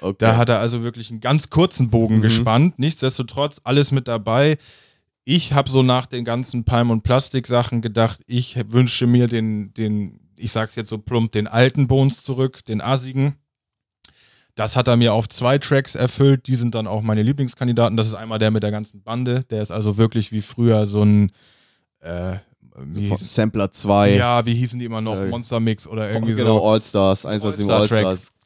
Okay. 0.00 0.16
Da 0.18 0.36
hat 0.36 0.48
er 0.48 0.60
also 0.60 0.82
wirklich 0.82 1.10
einen 1.10 1.20
ganz 1.20 1.50
kurzen 1.50 1.90
Bogen 1.90 2.16
Mhm. 2.18 2.22
gespannt. 2.22 2.78
Nichtsdestotrotz 2.78 3.60
alles 3.64 3.92
mit 3.92 4.06
dabei. 4.08 4.58
Ich 5.30 5.52
habe 5.52 5.68
so 5.68 5.82
nach 5.82 6.06
den 6.06 6.24
ganzen 6.24 6.64
Palm- 6.64 6.90
und 6.90 7.02
Plastik-Sachen 7.02 7.82
gedacht, 7.82 8.22
ich 8.26 8.56
wünsche 8.72 9.06
mir 9.06 9.26
den, 9.26 9.74
den, 9.74 10.20
ich 10.36 10.52
sag's 10.52 10.74
jetzt 10.74 10.88
so 10.88 10.96
plump, 10.96 11.32
den 11.32 11.46
alten 11.46 11.86
Bones 11.86 12.22
zurück, 12.22 12.64
den 12.64 12.80
asigen. 12.80 13.34
Das 14.54 14.74
hat 14.74 14.88
er 14.88 14.96
mir 14.96 15.12
auf 15.12 15.28
zwei 15.28 15.58
Tracks 15.58 15.96
erfüllt. 15.96 16.46
Die 16.46 16.54
sind 16.54 16.74
dann 16.74 16.86
auch 16.86 17.02
meine 17.02 17.20
Lieblingskandidaten. 17.20 17.98
Das 17.98 18.06
ist 18.06 18.14
einmal 18.14 18.38
der 18.38 18.50
mit 18.50 18.62
der 18.62 18.70
ganzen 18.70 19.02
Bande. 19.02 19.44
Der 19.50 19.60
ist 19.60 19.70
also 19.70 19.98
wirklich 19.98 20.32
wie 20.32 20.40
früher 20.40 20.86
so 20.86 21.02
ein, 21.02 21.30
äh, 22.00 22.36
Sampler 23.20 23.70
2. 23.70 24.14
ja, 24.14 24.46
wie 24.46 24.54
hießen 24.54 24.78
die 24.78 24.86
immer 24.86 25.02
noch? 25.02 25.16
Äh, 25.16 25.28
Monster 25.28 25.60
Mix 25.60 25.86
oder 25.86 26.10
irgendwie 26.10 26.36
genau, 26.36 26.60
so. 26.60 26.64
All-Stars, 26.64 27.26
Einsatz 27.26 27.60
im 27.60 27.68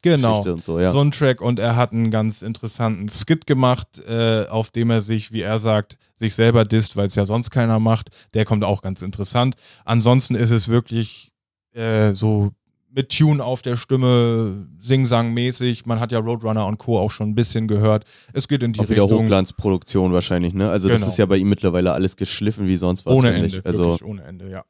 Genau. 0.03 0.43
und 0.43 0.63
so, 0.63 0.79
ja. 0.79 0.91
so 0.91 0.99
ein 1.01 1.11
Track 1.11 1.41
und 1.41 1.57
er 1.59 1.75
hat 1.75 1.91
einen 1.93 2.11
ganz 2.11 2.41
interessanten 2.43 3.09
Skit 3.09 3.47
gemacht, 3.47 3.87
äh, 4.07 4.45
auf 4.47 4.69
dem 4.69 4.91
er 4.91 5.01
sich, 5.01 5.31
wie 5.31 5.41
er 5.41 5.57
sagt, 5.59 5.97
sich 6.15 6.35
selber 6.35 6.65
disst, 6.65 6.95
weil 6.95 7.07
es 7.07 7.15
ja 7.15 7.25
sonst 7.25 7.49
keiner 7.49 7.79
macht. 7.79 8.09
Der 8.35 8.45
kommt 8.45 8.63
auch 8.63 8.81
ganz 8.81 9.01
interessant. 9.01 9.55
Ansonsten 9.85 10.35
ist 10.35 10.51
es 10.51 10.67
wirklich 10.67 11.31
äh, 11.73 12.11
so 12.11 12.51
mit 12.95 13.09
Tune 13.17 13.43
auf 13.43 13.63
der 13.63 13.75
Stimme, 13.75 14.67
Sing-Sang-mäßig. 14.79 15.85
Man 15.87 15.99
hat 15.99 16.11
ja 16.11 16.19
Roadrunner 16.19 16.67
und 16.67 16.77
Co. 16.77 16.99
auch 16.99 17.09
schon 17.09 17.29
ein 17.29 17.35
bisschen 17.35 17.67
gehört. 17.67 18.03
Es 18.33 18.47
geht 18.47 18.61
in 18.61 18.71
die 18.73 18.81
Auch 18.81 18.89
wieder 18.89 19.03
Richtung. 19.03 19.23
Hochglanzproduktion 19.23 20.13
wahrscheinlich, 20.13 20.53
ne? 20.53 20.69
Also 20.69 20.89
das 20.89 20.97
Genau. 20.99 21.07
ist 21.11 21.17
ja 21.17 21.25
bei 21.25 21.37
ihm 21.37 21.49
mittlerweile 21.49 21.91
alles 21.93 22.15
geschliffen 22.17 22.67
wie 22.67 22.75
sonst 22.77 23.05
was. 23.07 23.15
ohne 23.15 23.33
Ende. 23.33 23.61
Also 23.63 23.85
wirklich 23.85 24.03
ohne 24.03 24.23
Ende, 24.23 24.49
ja. 24.49 24.63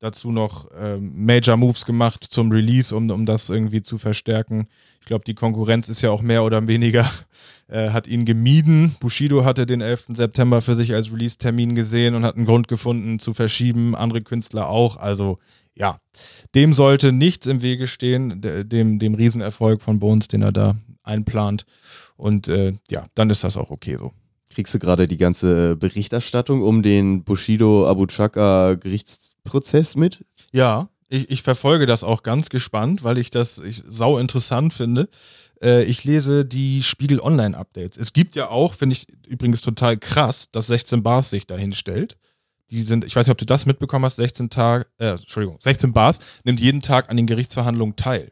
Dazu 0.00 0.30
noch 0.30 0.68
ähm, 0.78 1.12
Major 1.26 1.56
Moves 1.56 1.84
gemacht 1.84 2.24
zum 2.24 2.52
Release, 2.52 2.94
um, 2.94 3.10
um 3.10 3.26
das 3.26 3.50
irgendwie 3.50 3.82
zu 3.82 3.98
verstärken. 3.98 4.68
Ich 5.00 5.06
glaube, 5.06 5.24
die 5.24 5.34
Konkurrenz 5.34 5.88
ist 5.88 6.02
ja 6.02 6.10
auch 6.10 6.22
mehr 6.22 6.44
oder 6.44 6.64
weniger, 6.68 7.10
äh, 7.68 7.90
hat 7.90 8.06
ihn 8.06 8.24
gemieden. 8.24 8.94
Bushido 9.00 9.44
hatte 9.44 9.66
den 9.66 9.80
11. 9.80 10.04
September 10.14 10.60
für 10.60 10.76
sich 10.76 10.94
als 10.94 11.10
Release-Termin 11.12 11.74
gesehen 11.74 12.14
und 12.14 12.24
hat 12.24 12.36
einen 12.36 12.44
Grund 12.46 12.68
gefunden 12.68 13.18
zu 13.18 13.34
verschieben, 13.34 13.96
andere 13.96 14.22
Künstler 14.22 14.68
auch. 14.68 14.96
Also 14.98 15.38
ja, 15.74 15.98
dem 16.54 16.74
sollte 16.74 17.10
nichts 17.12 17.46
im 17.46 17.62
Wege 17.62 17.86
stehen, 17.88 18.40
de- 18.40 18.64
dem, 18.64 18.98
dem 19.00 19.14
Riesenerfolg 19.14 19.82
von 19.82 19.98
Bones, 19.98 20.28
den 20.28 20.42
er 20.42 20.52
da 20.52 20.76
einplant. 21.02 21.64
Und 22.16 22.46
äh, 22.48 22.74
ja, 22.90 23.06
dann 23.14 23.30
ist 23.30 23.42
das 23.44 23.56
auch 23.56 23.70
okay 23.70 23.96
so. 23.96 24.12
kriegst 24.52 24.74
du 24.74 24.78
gerade 24.78 25.08
die 25.08 25.16
ganze 25.16 25.74
Berichterstattung 25.76 26.62
um 26.62 26.82
den 26.82 27.22
Bushido 27.24 27.88
Abu 27.88 28.06
Chaka 28.06 28.74
Gerichtsprozess 29.44 29.96
mit? 29.96 30.24
Ja, 30.52 30.88
ich, 31.08 31.30
ich 31.30 31.42
verfolge 31.42 31.86
das 31.86 32.04
auch 32.04 32.22
ganz 32.22 32.50
gespannt, 32.50 33.04
weil 33.04 33.18
ich 33.18 33.30
das 33.30 33.58
ich, 33.58 33.82
sau 33.88 34.18
interessant 34.18 34.74
finde. 34.74 35.08
Äh, 35.62 35.84
ich 35.84 36.04
lese 36.04 36.44
die 36.44 36.82
Spiegel 36.82 37.20
Online 37.20 37.56
Updates. 37.56 37.96
Es 37.96 38.12
gibt 38.12 38.34
ja 38.34 38.48
auch, 38.48 38.74
finde 38.74 38.94
ich 38.94 39.06
übrigens 39.26 39.62
total 39.62 39.96
krass, 39.96 40.50
dass 40.52 40.66
16 40.66 41.02
Bars 41.02 41.30
sich 41.30 41.46
dahin 41.46 41.72
stellt. 41.72 42.16
Die 42.70 42.82
sind, 42.82 43.04
ich 43.06 43.16
weiß 43.16 43.26
nicht, 43.26 43.32
ob 43.32 43.38
du 43.38 43.46
das 43.46 43.64
mitbekommen 43.64 44.04
hast, 44.04 44.16
16 44.16 44.50
Tag, 44.50 44.90
äh, 44.98 45.12
Entschuldigung, 45.12 45.56
16 45.58 45.94
Bars 45.94 46.20
nimmt 46.44 46.60
jeden 46.60 46.82
Tag 46.82 47.08
an 47.08 47.16
den 47.16 47.26
Gerichtsverhandlungen 47.26 47.96
teil. 47.96 48.30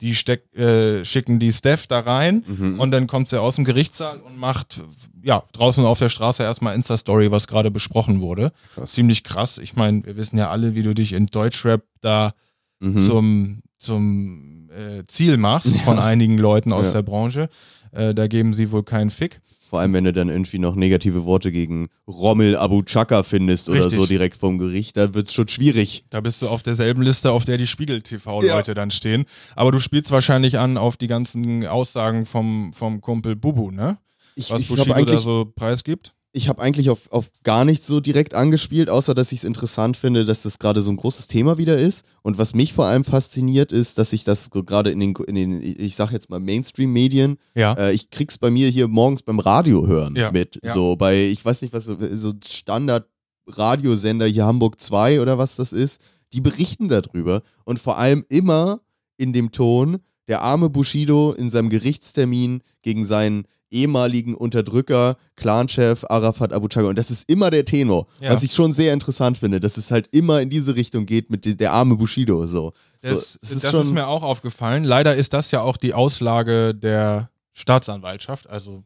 Die 0.00 0.14
steck, 0.14 0.54
äh, 0.56 1.04
schicken 1.04 1.38
die 1.38 1.52
Steph 1.52 1.86
da 1.86 2.00
rein 2.00 2.44
Mhm. 2.46 2.80
und 2.80 2.90
dann 2.90 3.06
kommt 3.06 3.28
sie 3.28 3.40
aus 3.40 3.56
dem 3.56 3.64
Gerichtssaal 3.64 4.18
und 4.20 4.38
macht 4.38 4.80
ja 5.22 5.42
draußen 5.52 5.84
auf 5.84 5.98
der 5.98 6.08
Straße 6.08 6.42
erstmal 6.42 6.74
Insta-Story, 6.74 7.30
was 7.30 7.46
gerade 7.46 7.70
besprochen 7.70 8.20
wurde. 8.20 8.52
Krass. 8.74 8.92
Ziemlich 8.92 9.24
krass. 9.24 9.58
Ich 9.58 9.76
meine, 9.76 10.04
wir 10.06 10.16
wissen 10.16 10.38
ja 10.38 10.48
alle, 10.50 10.74
wie 10.74 10.82
du 10.82 10.94
dich 10.94 11.12
in 11.12 11.26
Deutschrap 11.26 11.82
da 12.00 12.32
Mhm. 12.80 12.98
zum, 12.98 13.62
zum 13.78 14.70
äh, 14.70 15.02
Ziel 15.06 15.36
machst 15.36 15.78
von 15.80 15.98
einigen 15.98 16.38
Leuten 16.38 16.72
aus 16.72 16.86
Ja. 16.86 16.92
der 16.92 17.02
Branche. 17.02 17.50
Äh, 17.92 18.14
da 18.14 18.26
geben 18.26 18.54
sie 18.54 18.70
wohl 18.72 18.84
keinen 18.84 19.10
Fick. 19.10 19.40
Vor 19.70 19.78
allem, 19.78 19.92
wenn 19.92 20.02
du 20.02 20.12
dann 20.12 20.28
irgendwie 20.28 20.58
noch 20.58 20.74
negative 20.74 21.26
Worte 21.26 21.52
gegen 21.52 21.90
Rommel 22.08 22.56
Abu 22.56 22.82
Chaka 22.82 23.22
findest 23.22 23.68
oder 23.68 23.84
Richtig. 23.84 24.00
so 24.00 24.06
direkt 24.06 24.36
vom 24.36 24.58
Gericht, 24.58 24.96
da 24.96 25.14
wird 25.14 25.28
es 25.28 25.32
schon 25.32 25.46
schwierig. 25.46 26.04
Da 26.10 26.20
bist 26.20 26.42
du 26.42 26.48
auf 26.48 26.64
derselben 26.64 27.02
Liste, 27.02 27.30
auf 27.30 27.44
der 27.44 27.56
die 27.56 27.68
Spiegel-TV-Leute 27.68 28.74
dann 28.74 28.90
stehen. 28.90 29.26
Aber 29.54 29.70
du 29.70 29.78
spielst 29.78 30.10
wahrscheinlich 30.10 30.58
an 30.58 30.76
auf 30.76 30.96
die 30.96 31.06
ganzen 31.06 31.64
Aussagen 31.68 32.24
vom, 32.24 32.72
vom 32.72 33.00
Kumpel 33.00 33.36
Bubu, 33.36 33.70
ne? 33.70 33.98
Ich, 34.34 34.50
Was 34.50 34.62
ich 34.62 34.68
Bushido 34.68 35.04
da 35.04 35.18
so 35.18 35.52
preisgibt. 35.54 36.14
Ich 36.32 36.48
hab 36.48 36.60
eigentlich 36.60 36.90
auf, 36.90 37.10
auf 37.10 37.30
gar 37.42 37.64
nichts 37.64 37.86
so 37.88 37.98
direkt 37.98 38.34
angespielt, 38.34 38.88
außer 38.88 39.14
dass 39.14 39.32
ich 39.32 39.38
es 39.40 39.44
interessant 39.44 39.96
finde, 39.96 40.24
dass 40.24 40.42
das 40.42 40.60
gerade 40.60 40.80
so 40.80 40.90
ein 40.92 40.96
großes 40.96 41.26
Thema 41.26 41.58
wieder 41.58 41.76
ist. 41.78 42.04
Und 42.22 42.38
was 42.38 42.54
mich 42.54 42.72
vor 42.72 42.86
allem 42.86 43.02
fasziniert, 43.04 43.72
ist, 43.72 43.98
dass 43.98 44.12
ich 44.12 44.22
das 44.22 44.48
so 44.52 44.62
gerade 44.62 44.90
in 44.92 45.00
den, 45.00 45.14
in 45.26 45.34
den, 45.34 45.60
ich 45.60 45.96
sag 45.96 46.12
jetzt 46.12 46.30
mal 46.30 46.38
Mainstream-Medien, 46.38 47.36
Ja. 47.56 47.72
äh, 47.74 47.92
ich 47.92 48.10
krieg's 48.10 48.38
bei 48.38 48.50
mir 48.50 48.68
hier 48.68 48.86
morgens 48.86 49.22
beim 49.22 49.40
Radio 49.40 49.88
hören 49.88 50.14
Ja, 50.14 50.30
mit. 50.30 50.60
ja. 50.64 50.72
So 50.72 50.94
bei, 50.94 51.20
ich 51.26 51.44
weiß 51.44 51.62
nicht, 51.62 51.72
was 51.74 51.84
so, 51.86 51.96
so 52.12 52.32
Standard-Radiosender 52.46 54.26
hier 54.26 54.44
Hamburg 54.44 54.80
2 54.80 55.20
oder 55.20 55.38
was 55.38 55.56
das 55.56 55.72
ist, 55.72 56.00
die 56.32 56.40
berichten 56.40 56.88
darüber. 56.88 57.42
Und 57.64 57.78
vor 57.80 57.98
allem 57.98 58.24
immer 58.28 58.80
in 59.16 59.32
dem 59.32 59.50
Ton, 59.52 59.98
der 60.28 60.42
arme 60.42 60.70
Bushido 60.70 61.32
in 61.32 61.50
seinem 61.50 61.70
Gerichtstermin 61.70 62.62
gegen 62.82 63.04
seinen 63.04 63.46
ehemaligen 63.70 64.34
Unterdrücker, 64.34 65.16
Clanchef 65.36 66.04
Arafat 66.08 66.52
Abu 66.52 66.68
Chaka. 66.68 66.88
Und 66.88 66.98
das 66.98 67.10
ist 67.10 67.28
immer 67.30 67.50
der 67.50 67.64
Tenor, 67.64 68.06
Ja. 68.20 68.30
was 68.32 68.42
ich 68.42 68.52
schon 68.52 68.72
sehr 68.72 68.92
interessant 68.92 69.38
finde, 69.38 69.60
dass 69.60 69.76
es 69.76 69.90
halt 69.90 70.08
immer 70.12 70.40
in 70.40 70.50
diese 70.50 70.74
Richtung 70.76 71.06
geht 71.06 71.30
mit 71.30 71.44
de- 71.44 71.54
der 71.54 71.72
arme 71.72 71.96
Bushido. 71.96 72.46
So. 72.46 72.72
Das, 73.02 73.32
so, 73.34 73.38
das, 73.42 73.52
ist, 73.52 73.70
schon- 73.70 73.94
mir 73.94 74.06
auch 74.06 74.22
aufgefallen. 74.22 74.84
Leider 74.84 75.14
ist 75.14 75.32
das 75.32 75.50
ja 75.52 75.62
auch 75.62 75.76
die 75.76 75.94
Auslage 75.94 76.74
der 76.74 77.30
Staatsanwaltschaft, 77.54 78.48
also 78.50 78.82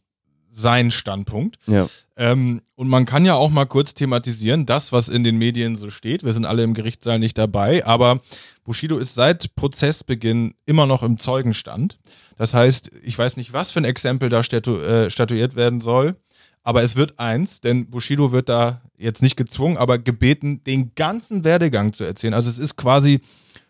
sein 0.57 0.91
Standpunkt. 0.93 1.57
ja. 1.67 1.87
Ähm, 2.17 2.61
und 2.77 2.89
man 2.89 3.07
kann 3.07 3.25
ja 3.25 3.35
auch 3.35 3.51
mal 3.51 3.65
kurz 3.65 3.93
thematisieren, 3.95 4.67
das, 4.67 4.93
was 4.93 5.09
in 5.09 5.25
den 5.25 5.37
Medien 5.37 5.77
so 5.77 5.91
steht. 5.91 6.23
Wir 6.23 6.33
sind 6.33 6.45
alle 6.47 6.63
im 6.63 6.75
Gerichtssaal 6.75 7.19
nicht 7.19 7.37
dabei, 7.39 7.85
aber 7.85 8.21
Bushido 8.63 8.99
ist 8.99 9.15
seit 9.15 9.55
Prozessbeginn 9.57 10.55
immer 10.65 10.87
noch 10.87 11.03
im 11.03 11.19
Zeugenstand. 11.19 11.99
Das 12.37 12.55
heißt, 12.55 12.91
ich 13.03 13.19
weiß 13.19 13.37
nicht, 13.37 13.53
was 13.53 13.73
für 13.73 13.81
ein 13.81 13.85
Exempel 13.85 14.29
da 14.29 14.43
statu 14.43 14.79
äh, 14.79 15.11
statuiert 15.11 15.57
werden 15.57 15.81
soll, 15.81 16.17
aber 16.63 16.83
es 16.83 16.97
wird 16.97 17.19
eins, 17.19 17.61
denn 17.61 17.91
Bushido 17.91 18.33
wird 18.33 18.49
da 18.49 18.81
jetzt 18.97 19.23
nicht 19.23 19.37
gezwungen, 19.37 19.77
aber 19.77 19.99
gebeten, 19.99 20.65
den 20.65 20.95
ganzen 20.95 21.45
Werdegang 21.45 21.93
zu 21.93 22.05
erzählen. 22.05 22.35
Also 22.35 22.51
es 22.51 22.59
ist 22.59 22.77
quasi, 22.77 23.21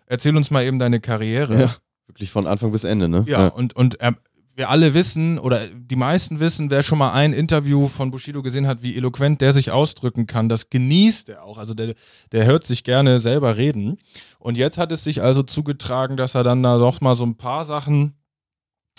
erzähl 0.07 0.37
uns 0.37 0.51
mal 0.51 0.65
eben 0.65 0.79
deine 0.79 1.01
Karriere. 1.01 1.61
Ja. 1.61 1.75
Wirklich 2.07 2.31
von 2.31 2.47
Anfang 2.47 2.71
bis 2.71 2.85
Ende, 2.85 3.09
ne? 3.09 3.25
Ja, 3.27 3.49
und, 3.49 3.75
und 3.75 3.97
ähm, 4.01 4.17
wir 4.57 4.71
alle 4.71 4.95
wissen, 4.95 5.39
oder 5.39 5.67
die 5.67 5.97
meisten 5.97 6.39
wissen, 6.39 6.71
wer 6.71 6.83
schon 6.83 6.99
mal 6.99 7.13
ein 7.13 7.33
Interview 7.33 7.89
von 7.89 8.11
Bushido 8.11 8.43
gesehen 8.43 8.67
hat, 8.67 8.83
wie 8.83 8.97
eloquent 8.97 9.41
der 9.41 9.53
sich 9.53 9.71
ausdrücken 9.71 10.27
kann, 10.27 10.49
das 10.49 10.71
genießt 10.71 11.31
er 11.31 11.43
auch. 11.43 11.59
Also 11.59 11.75
der, 11.75 11.95
der 12.31 12.47
hört 12.47 12.67
sich 12.67 12.85
gerne 12.85 13.19
selber 13.19 13.57
reden. 13.57 13.99
Und 14.39 14.57
jetzt 14.57 14.79
hat 14.79 14.93
es 14.93 15.03
sich 15.03 15.23
also 15.23 15.43
zugetragen, 15.43 16.17
dass 16.17 16.35
er 16.35 16.45
dann 16.45 16.63
da 16.63 16.79
doch 16.79 17.01
mal 17.01 17.17
so 17.17 17.25
ein 17.25 17.37
paar 17.37 17.65
Sachen 17.65 18.15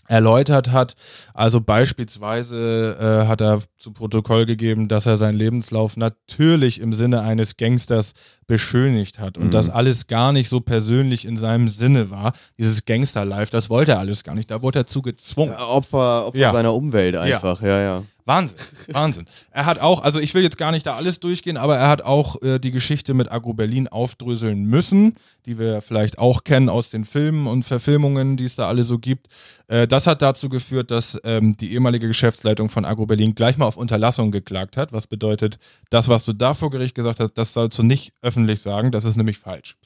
erläutert 0.07 0.71
hat. 0.71 0.95
Also 1.33 1.61
beispielsweise 1.61 2.97
äh, 3.23 3.27
hat 3.27 3.41
er 3.41 3.59
zu 3.77 3.91
Protokoll 3.91 4.45
gegeben, 4.45 4.87
dass 4.87 5.05
er 5.05 5.17
seinen 5.17 5.37
Lebenslauf 5.37 5.97
natürlich 5.97 6.79
im 6.79 6.93
Sinne 6.93 7.21
eines 7.21 7.57
Gangsters 7.57 8.13
beschönigt 8.47 9.19
hat 9.19 9.37
und 9.37 9.45
Mhm. 9.47 9.51
das 9.51 9.69
alles 9.69 10.07
gar 10.07 10.31
nicht 10.31 10.49
so 10.49 10.59
persönlich 10.61 11.25
in 11.25 11.37
seinem 11.37 11.67
Sinne 11.67 12.11
war. 12.11 12.33
Dieses 12.57 12.85
Gangster-Life, 12.85 13.51
das 13.51 13.69
wollte 13.69 13.93
er 13.93 13.99
alles 13.99 14.23
gar 14.23 14.35
nicht. 14.35 14.51
Da 14.51 14.61
wurde 14.61 14.79
er 14.79 14.85
zu 14.85 15.01
gezwungen. 15.01 15.51
Ja, 15.51 15.65
Opfer, 15.67 16.27
Opfer 16.27 16.37
Ja. 16.39 16.51
seiner 16.51 16.73
Umwelt 16.73 17.15
einfach, 17.15 17.61
ja, 17.61 17.79
ja. 17.79 18.03
Wahnsinn, 18.25 18.57
Wahnsinn. 18.87 19.27
Er 19.51 19.67
hat 19.67 19.79
auch, 19.79 20.01
also 20.01 20.19
ich 20.19 20.33
will 20.33 20.41
jetzt 20.41 20.57
gar 20.57 20.71
nicht 20.71 20.85
da 20.87 20.95
alles 20.95 21.19
durchgehen, 21.19 21.57
aber 21.57 21.77
er 21.77 21.87
hat 21.87 22.01
auch 22.01 22.41
äh, 22.41 22.57
die 22.57 22.71
Geschichte 22.71 23.13
mit 23.13 23.31
Agro 23.31 23.53
Berlin 23.53 23.87
aufdröseln 23.87 24.65
müssen, 24.65 25.15
die 25.45 25.59
wir 25.59 25.81
vielleicht 25.81 26.17
auch 26.17 26.43
kennen 26.43 26.67
aus 26.67 26.89
den 26.89 27.05
Filmen 27.05 27.45
und 27.45 27.63
Verfilmungen, 27.63 28.35
die 28.35 28.45
es 28.45 28.55
da 28.55 28.67
alle 28.67 28.81
so 28.81 28.97
gibt. 28.97 29.27
Äh, 29.67 29.87
das 29.87 30.07
hat 30.07 30.23
dazu 30.23 30.49
geführt, 30.49 30.89
dass 30.89 31.19
ähm, 31.23 31.55
die 31.55 31.71
ehemalige 31.73 32.07
Geschäftsleitung 32.07 32.69
von 32.69 32.83
Agro 32.83 33.05
Berlin 33.05 33.35
gleich 33.35 33.57
mal 33.57 33.67
auf 33.67 33.77
Unterlassung 33.77 34.31
geklagt 34.31 34.75
hat, 34.75 34.91
was 34.91 35.05
bedeutet, 35.05 35.59
das, 35.91 36.09
was 36.09 36.25
du 36.25 36.33
da 36.33 36.55
vor 36.55 36.71
Gericht 36.71 36.95
gesagt 36.95 37.19
hast, 37.19 37.33
das 37.33 37.53
sollst 37.53 37.77
du 37.77 37.83
nicht 37.83 38.11
öffentlich 38.23 38.59
sagen, 38.59 38.91
das 38.91 39.05
ist 39.05 39.17
nämlich 39.17 39.37
falsch. 39.37 39.77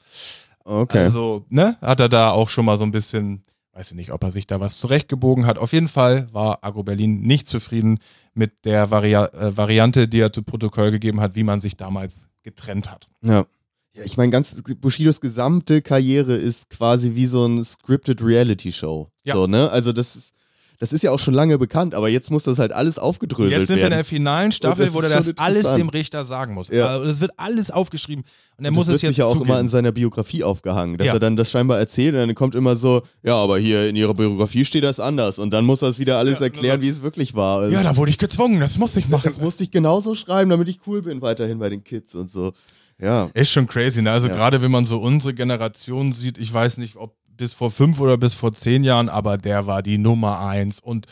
Okay. 0.64 1.04
Also, 1.04 1.44
ne, 1.50 1.76
hat 1.82 2.00
er 2.00 2.08
da 2.08 2.30
auch 2.30 2.48
schon 2.48 2.64
mal 2.64 2.78
so 2.78 2.84
ein 2.84 2.90
bisschen, 2.90 3.42
weiß 3.72 3.90
ich 3.90 3.96
nicht, 3.96 4.12
ob 4.12 4.22
er 4.24 4.32
sich 4.32 4.46
da 4.46 4.60
was 4.60 4.78
zurechtgebogen 4.78 5.46
hat. 5.46 5.58
Auf 5.58 5.72
jeden 5.72 5.88
Fall 5.88 6.32
war 6.32 6.58
Agro 6.62 6.82
Berlin 6.82 7.20
nicht 7.20 7.46
zufrieden 7.46 7.98
mit 8.34 8.64
der 8.64 8.90
Varia 8.90 9.26
äh, 9.26 9.56
Variante, 9.56 10.08
die 10.08 10.20
er 10.20 10.32
zu 10.32 10.42
Protokoll 10.42 10.90
gegeben 10.90 11.20
hat, 11.20 11.36
wie 11.36 11.44
man 11.44 11.60
sich 11.60 11.76
damals 11.76 12.28
getrennt 12.42 12.90
hat. 12.90 13.08
Ja. 13.22 13.46
Ja, 13.92 14.04
ich 14.04 14.16
meine, 14.16 14.30
ganz 14.30 14.56
Bushidos 14.80 15.20
gesamte 15.20 15.82
Karriere 15.82 16.36
ist 16.36 16.70
quasi 16.70 17.16
wie 17.16 17.26
so 17.26 17.44
ein 17.44 17.64
scripted 17.64 18.22
Reality 18.22 18.70
Show. 18.70 19.10
Ja. 19.24 19.34
So, 19.34 19.48
ne? 19.48 19.68
Also 19.70 19.92
das 19.92 20.14
ist, 20.14 20.32
das 20.80 20.92
ist 20.92 21.02
ja 21.02 21.12
auch 21.12 21.18
schon 21.20 21.34
lange 21.34 21.56
bekannt, 21.58 21.94
aber 21.94 22.08
jetzt 22.08 22.30
muss 22.32 22.42
das 22.42 22.58
halt 22.58 22.72
alles 22.72 22.98
aufgedröselt 22.98 23.52
Jetzt 23.52 23.68
sind 23.68 23.76
wir 23.76 23.84
in 23.84 23.90
werden. 23.90 23.98
der 23.98 24.04
finalen 24.04 24.50
Staffel, 24.50 24.86
das 24.86 24.94
wo 24.94 25.00
er 25.00 25.08
das 25.10 25.30
alles 25.36 25.72
dem 25.74 25.88
Richter 25.90 26.24
sagen 26.24 26.54
muss. 26.54 26.68
Ja. 26.68 26.86
Also, 26.88 27.04
das 27.04 27.20
wird 27.20 27.30
alles 27.36 27.70
aufgeschrieben 27.70 28.24
und 28.56 28.64
er 28.64 28.70
muss 28.72 28.86
das 28.86 28.96
es 28.96 29.02
wird 29.02 29.10
jetzt 29.10 29.16
sich 29.16 29.18
ja 29.18 29.26
auch 29.26 29.34
zugeben. 29.34 29.50
immer 29.50 29.60
in 29.60 29.68
seiner 29.68 29.92
Biografie 29.92 30.42
aufgehangen, 30.42 30.98
dass 30.98 31.06
Ja. 31.06 31.12
er 31.12 31.18
dann 31.20 31.36
das 31.36 31.50
scheinbar 31.50 31.78
erzählt 31.78 32.14
und 32.14 32.20
dann 32.20 32.34
kommt 32.34 32.54
immer 32.56 32.74
so, 32.76 33.02
ja, 33.22 33.34
aber 33.36 33.58
hier 33.58 33.88
in 33.88 33.94
ihrer 33.94 34.14
Biografie 34.14 34.64
steht 34.64 34.82
das 34.84 34.98
anders 35.00 35.38
und 35.38 35.50
dann 35.50 35.64
muss 35.64 35.82
er 35.82 35.88
es 35.90 35.98
wieder 36.00 36.16
alles 36.18 36.38
Ja, 36.40 36.46
erklären, 36.46 36.80
wie 36.80 36.88
es 36.88 37.02
wirklich 37.02 37.34
war. 37.36 37.60
Also 37.60 37.76
ja, 37.76 37.82
da 37.82 37.96
wurde 37.96 38.10
ich 38.10 38.18
gezwungen, 38.18 38.58
das 38.58 38.78
musste 38.78 39.00
ich 39.00 39.08
machen. 39.10 39.22
das 39.24 39.38
musste 39.40 39.62
ich 39.62 39.70
genauso 39.70 40.14
schreiben, 40.14 40.50
damit 40.50 40.68
ich 40.68 40.80
cool 40.86 41.02
bin 41.02 41.20
weiterhin 41.22 41.58
bei 41.58 41.68
den 41.68 41.84
Kids 41.84 42.14
und 42.14 42.30
so. 42.30 42.52
Ja. 42.98 43.30
Ist 43.32 43.50
schon 43.50 43.66
crazy, 43.66 44.02
ne? 44.02 44.10
Also 44.12 44.28
Ja. 44.28 44.34
gerade 44.34 44.60
wenn 44.60 44.70
man 44.70 44.84
so 44.84 44.98
unsere 44.98 45.32
Generation 45.34 46.12
sieht, 46.12 46.36
ich 46.36 46.52
weiß 46.52 46.76
nicht, 46.78 46.96
ob 46.96 47.14
bis 47.40 47.54
vor 47.54 47.70
fünf 47.70 47.98
oder 48.00 48.18
bis 48.18 48.34
vor 48.34 48.52
zehn 48.52 48.84
Jahren, 48.84 49.08
aber 49.08 49.38
der 49.38 49.66
war 49.66 49.82
die 49.82 49.96
Nummer 49.96 50.40
eins 50.40 50.78
und 50.78 51.06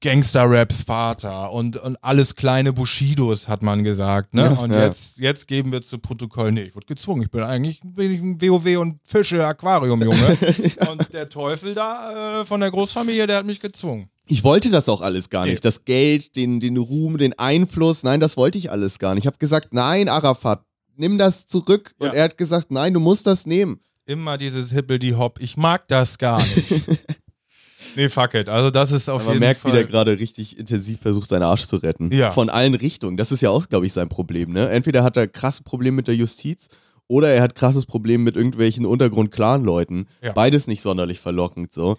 Gangster-Raps 0.00 0.82
Vater 0.82 1.52
und, 1.52 1.76
und 1.76 1.96
alles 2.02 2.34
kleine 2.34 2.72
Bushidos, 2.72 3.46
hat 3.48 3.62
man 3.62 3.84
gesagt. 3.84 4.34
Ne? 4.34 4.42
Ja, 4.42 4.50
und 4.60 4.72
ja. 4.72 4.84
Jetzt, 4.86 5.18
jetzt 5.20 5.46
geben 5.48 5.70
wir 5.72 5.82
zu 5.82 5.98
Protokoll, 5.98 6.50
nee, 6.52 6.62
ich 6.62 6.74
wurde 6.74 6.86
gezwungen. 6.86 7.22
Ich 7.22 7.30
bin 7.30 7.42
eigentlich 7.42 7.80
bin 7.82 8.10
ich 8.12 8.20
ein 8.20 8.40
WoW 8.40 8.76
und 8.78 8.98
Fische 9.04 9.46
Aquarium-Junge. 9.46 10.36
Und 10.90 11.12
der 11.12 11.28
Teufel 11.28 11.74
da 11.74 12.40
äh, 12.40 12.44
von 12.44 12.60
der 12.60 12.70
Großfamilie, 12.70 13.26
der 13.26 13.38
hat 13.38 13.46
mich 13.46 13.60
gezwungen. 13.60 14.10
Ich 14.26 14.42
wollte 14.44 14.70
das 14.70 14.88
auch 14.88 15.00
alles 15.00 15.30
gar 15.30 15.44
Nee. 15.44 15.52
nicht. 15.52 15.64
Das 15.64 15.84
Geld, 15.84 16.34
den, 16.36 16.58
den 16.60 16.76
Ruhm, 16.76 17.16
den 17.18 17.38
Einfluss, 17.38 18.02
nein, 18.02 18.18
das 18.20 18.36
wollte 18.36 18.58
ich 18.58 18.70
alles 18.70 18.98
gar 18.98 19.14
nicht. 19.14 19.22
Ich 19.22 19.26
habe 19.28 19.38
gesagt, 19.38 19.68
nein, 19.72 20.08
Arafat, 20.08 20.62
nimm 20.96 21.16
das 21.18 21.46
zurück. 21.46 21.94
Und 21.98 22.08
Ja. 22.08 22.12
er 22.14 22.24
hat 22.24 22.36
gesagt, 22.36 22.70
nein, 22.72 22.92
du 22.92 23.00
musst 23.00 23.26
das 23.28 23.46
nehmen. 23.46 23.80
Immer 24.06 24.38
dieses 24.38 24.70
Hippel-die-Hop. 24.72 25.40
Ich 25.40 25.56
mag 25.56 25.86
das 25.88 26.16
gar 26.18 26.38
nicht. 26.40 26.86
nee, 27.96 28.08
fuck 28.08 28.34
it. 28.34 28.48
Also, 28.48 28.70
das 28.70 28.92
ist 28.92 29.08
auf 29.08 29.22
Aber 29.22 29.24
man 29.24 29.34
jeden 29.34 29.40
merkt, 29.40 29.60
Fall. 29.60 29.72
wie 29.72 29.76
der 29.76 29.84
gerade 29.84 30.18
richtig 30.18 30.58
intensiv 30.58 31.00
versucht, 31.00 31.28
seinen 31.28 31.42
Arsch 31.42 31.66
zu 31.66 31.76
retten. 31.76 32.12
Ja. 32.12 32.30
Von 32.30 32.48
allen 32.48 32.74
Richtungen. 32.74 33.16
Das 33.16 33.32
ist 33.32 33.40
ja 33.42 33.50
auch, 33.50 33.68
glaube 33.68 33.84
ich, 33.86 33.92
sein 33.92 34.08
Problem. 34.08 34.52
Ne? 34.52 34.68
Entweder 34.68 35.02
hat 35.02 35.16
er 35.16 35.26
krasse 35.26 35.64
Probleme 35.64 35.96
mit 35.96 36.06
der 36.06 36.14
Justiz 36.14 36.68
oder 37.08 37.30
er 37.30 37.42
hat 37.42 37.54
krasses 37.56 37.84
Problem 37.86 38.22
mit 38.24 38.36
irgendwelchen 38.36 38.86
Untergrund-Clan-Leuten. 38.86 40.06
Ja. 40.22 40.32
Beides 40.32 40.66
nicht 40.66 40.82
sonderlich 40.82 41.18
verlockend 41.20 41.72
so. 41.72 41.98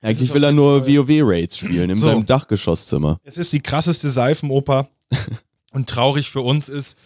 Eigentlich 0.00 0.32
will 0.32 0.44
er 0.44 0.52
nur 0.52 0.86
WoW-Raids 0.86 1.58
spielen 1.58 1.90
in 1.90 1.96
So. 1.96 2.06
seinem 2.06 2.24
Dachgeschosszimmer. 2.26 3.18
Es 3.24 3.36
ist 3.36 3.52
die 3.52 3.60
krasseste 3.60 4.08
Seifenoper. 4.10 4.88
und 5.72 5.88
traurig 5.88 6.30
für 6.30 6.40
uns 6.40 6.68
ist, 6.68 6.96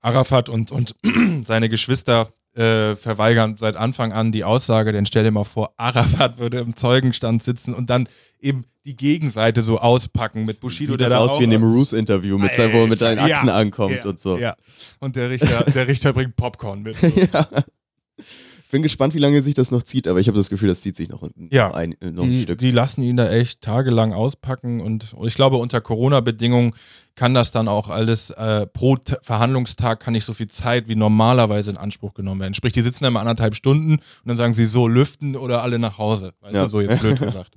Arafat 0.00 0.48
und, 0.48 0.70
und 0.70 0.94
seine 1.46 1.68
Geschwister 1.68 2.32
äh, 2.58 2.96
verweigern 2.96 3.56
seit 3.56 3.76
Anfang 3.76 4.12
an 4.12 4.32
die 4.32 4.42
Aussage, 4.42 4.92
denn 4.92 5.06
stell 5.06 5.22
dir 5.22 5.30
mal 5.30 5.44
vor, 5.44 5.74
Arafat 5.76 6.38
würde 6.38 6.58
im 6.58 6.76
Zeugenstand 6.76 7.44
sitzen 7.44 7.72
und 7.72 7.88
dann 7.88 8.08
eben 8.40 8.64
die 8.84 8.96
Gegenseite 8.96 9.62
so 9.62 9.78
auspacken 9.78 10.44
mit 10.44 10.60
Bushido, 10.60 10.92
Sieht 10.92 11.02
der 11.02 11.10
das 11.10 11.18
da 11.18 11.24
aus 11.24 11.38
wie 11.38 11.44
in 11.44 11.50
dem 11.50 11.62
Roos-Interview, 11.62 12.36
mit 12.36 12.50
wo 12.58 12.62
er 12.62 12.86
mit 12.88 12.98
seinen 12.98 13.18
Akten 13.18 13.46
ja, 13.46 13.54
ankommt 13.54 14.02
ja, 14.02 14.10
und 14.10 14.18
so. 14.18 14.38
Ja. 14.38 14.56
Und 14.98 15.14
der 15.14 15.30
Richter, 15.30 15.64
der 15.64 15.86
Richter 15.86 16.12
bringt 16.12 16.36
Popcorn 16.36 16.82
mit. 16.82 16.96
So. 17.30 18.24
Bin 18.70 18.82
gespannt, 18.82 19.14
wie 19.14 19.18
lange 19.18 19.40
sich 19.42 19.54
das 19.54 19.70
noch 19.70 19.82
zieht, 19.82 20.06
aber 20.06 20.20
ich 20.20 20.28
habe 20.28 20.36
das 20.36 20.50
Gefühl, 20.50 20.68
das 20.68 20.82
zieht 20.82 20.94
sich 20.94 21.08
noch, 21.08 21.22
ein- 21.22 21.48
Ja, 21.50 21.72
ein, 21.72 21.92
äh, 22.02 22.10
noch 22.10 22.24
ein 22.24 22.30
Die, 22.30 22.42
Stück. 22.42 22.58
die 22.58 22.70
lassen 22.70 23.02
ihn 23.02 23.16
da 23.16 23.30
echt 23.30 23.62
tagelang 23.62 24.12
auspacken 24.12 24.80
und 24.82 25.14
ich 25.24 25.34
glaube, 25.34 25.56
unter 25.56 25.80
Corona-Bedingungen 25.80 26.74
kann 27.14 27.32
das 27.32 27.50
dann 27.50 27.66
auch 27.66 27.88
alles 27.88 28.30
äh, 28.30 28.66
pro 28.66 28.96
T 28.96 29.16
Verhandlungstag 29.22 30.00
kann 30.00 30.12
nicht 30.12 30.24
so 30.26 30.34
viel 30.34 30.48
Zeit 30.48 30.86
wie 30.86 30.96
normalerweise 30.96 31.70
in 31.70 31.76
Anspruch 31.78 32.12
genommen 32.14 32.40
werden. 32.42 32.54
Sprich, 32.54 32.72
die 32.74 32.80
sitzen 32.82 33.04
da 33.04 33.10
mal 33.10 33.20
anderthalb 33.20 33.54
Stunden 33.54 33.92
und 33.94 34.02
dann 34.26 34.36
sagen 34.36 34.52
sie 34.52 34.66
so, 34.66 34.86
lüften 34.86 35.34
oder 35.34 35.62
alle 35.62 35.78
nach 35.78 35.96
Hause. 35.98 36.32
Weißt 36.42 36.54
Ja. 36.54 36.64
du, 36.64 36.68
so 36.70 36.80
jetzt 36.80 37.00
blöd 37.00 37.18
gesagt. 37.20 37.56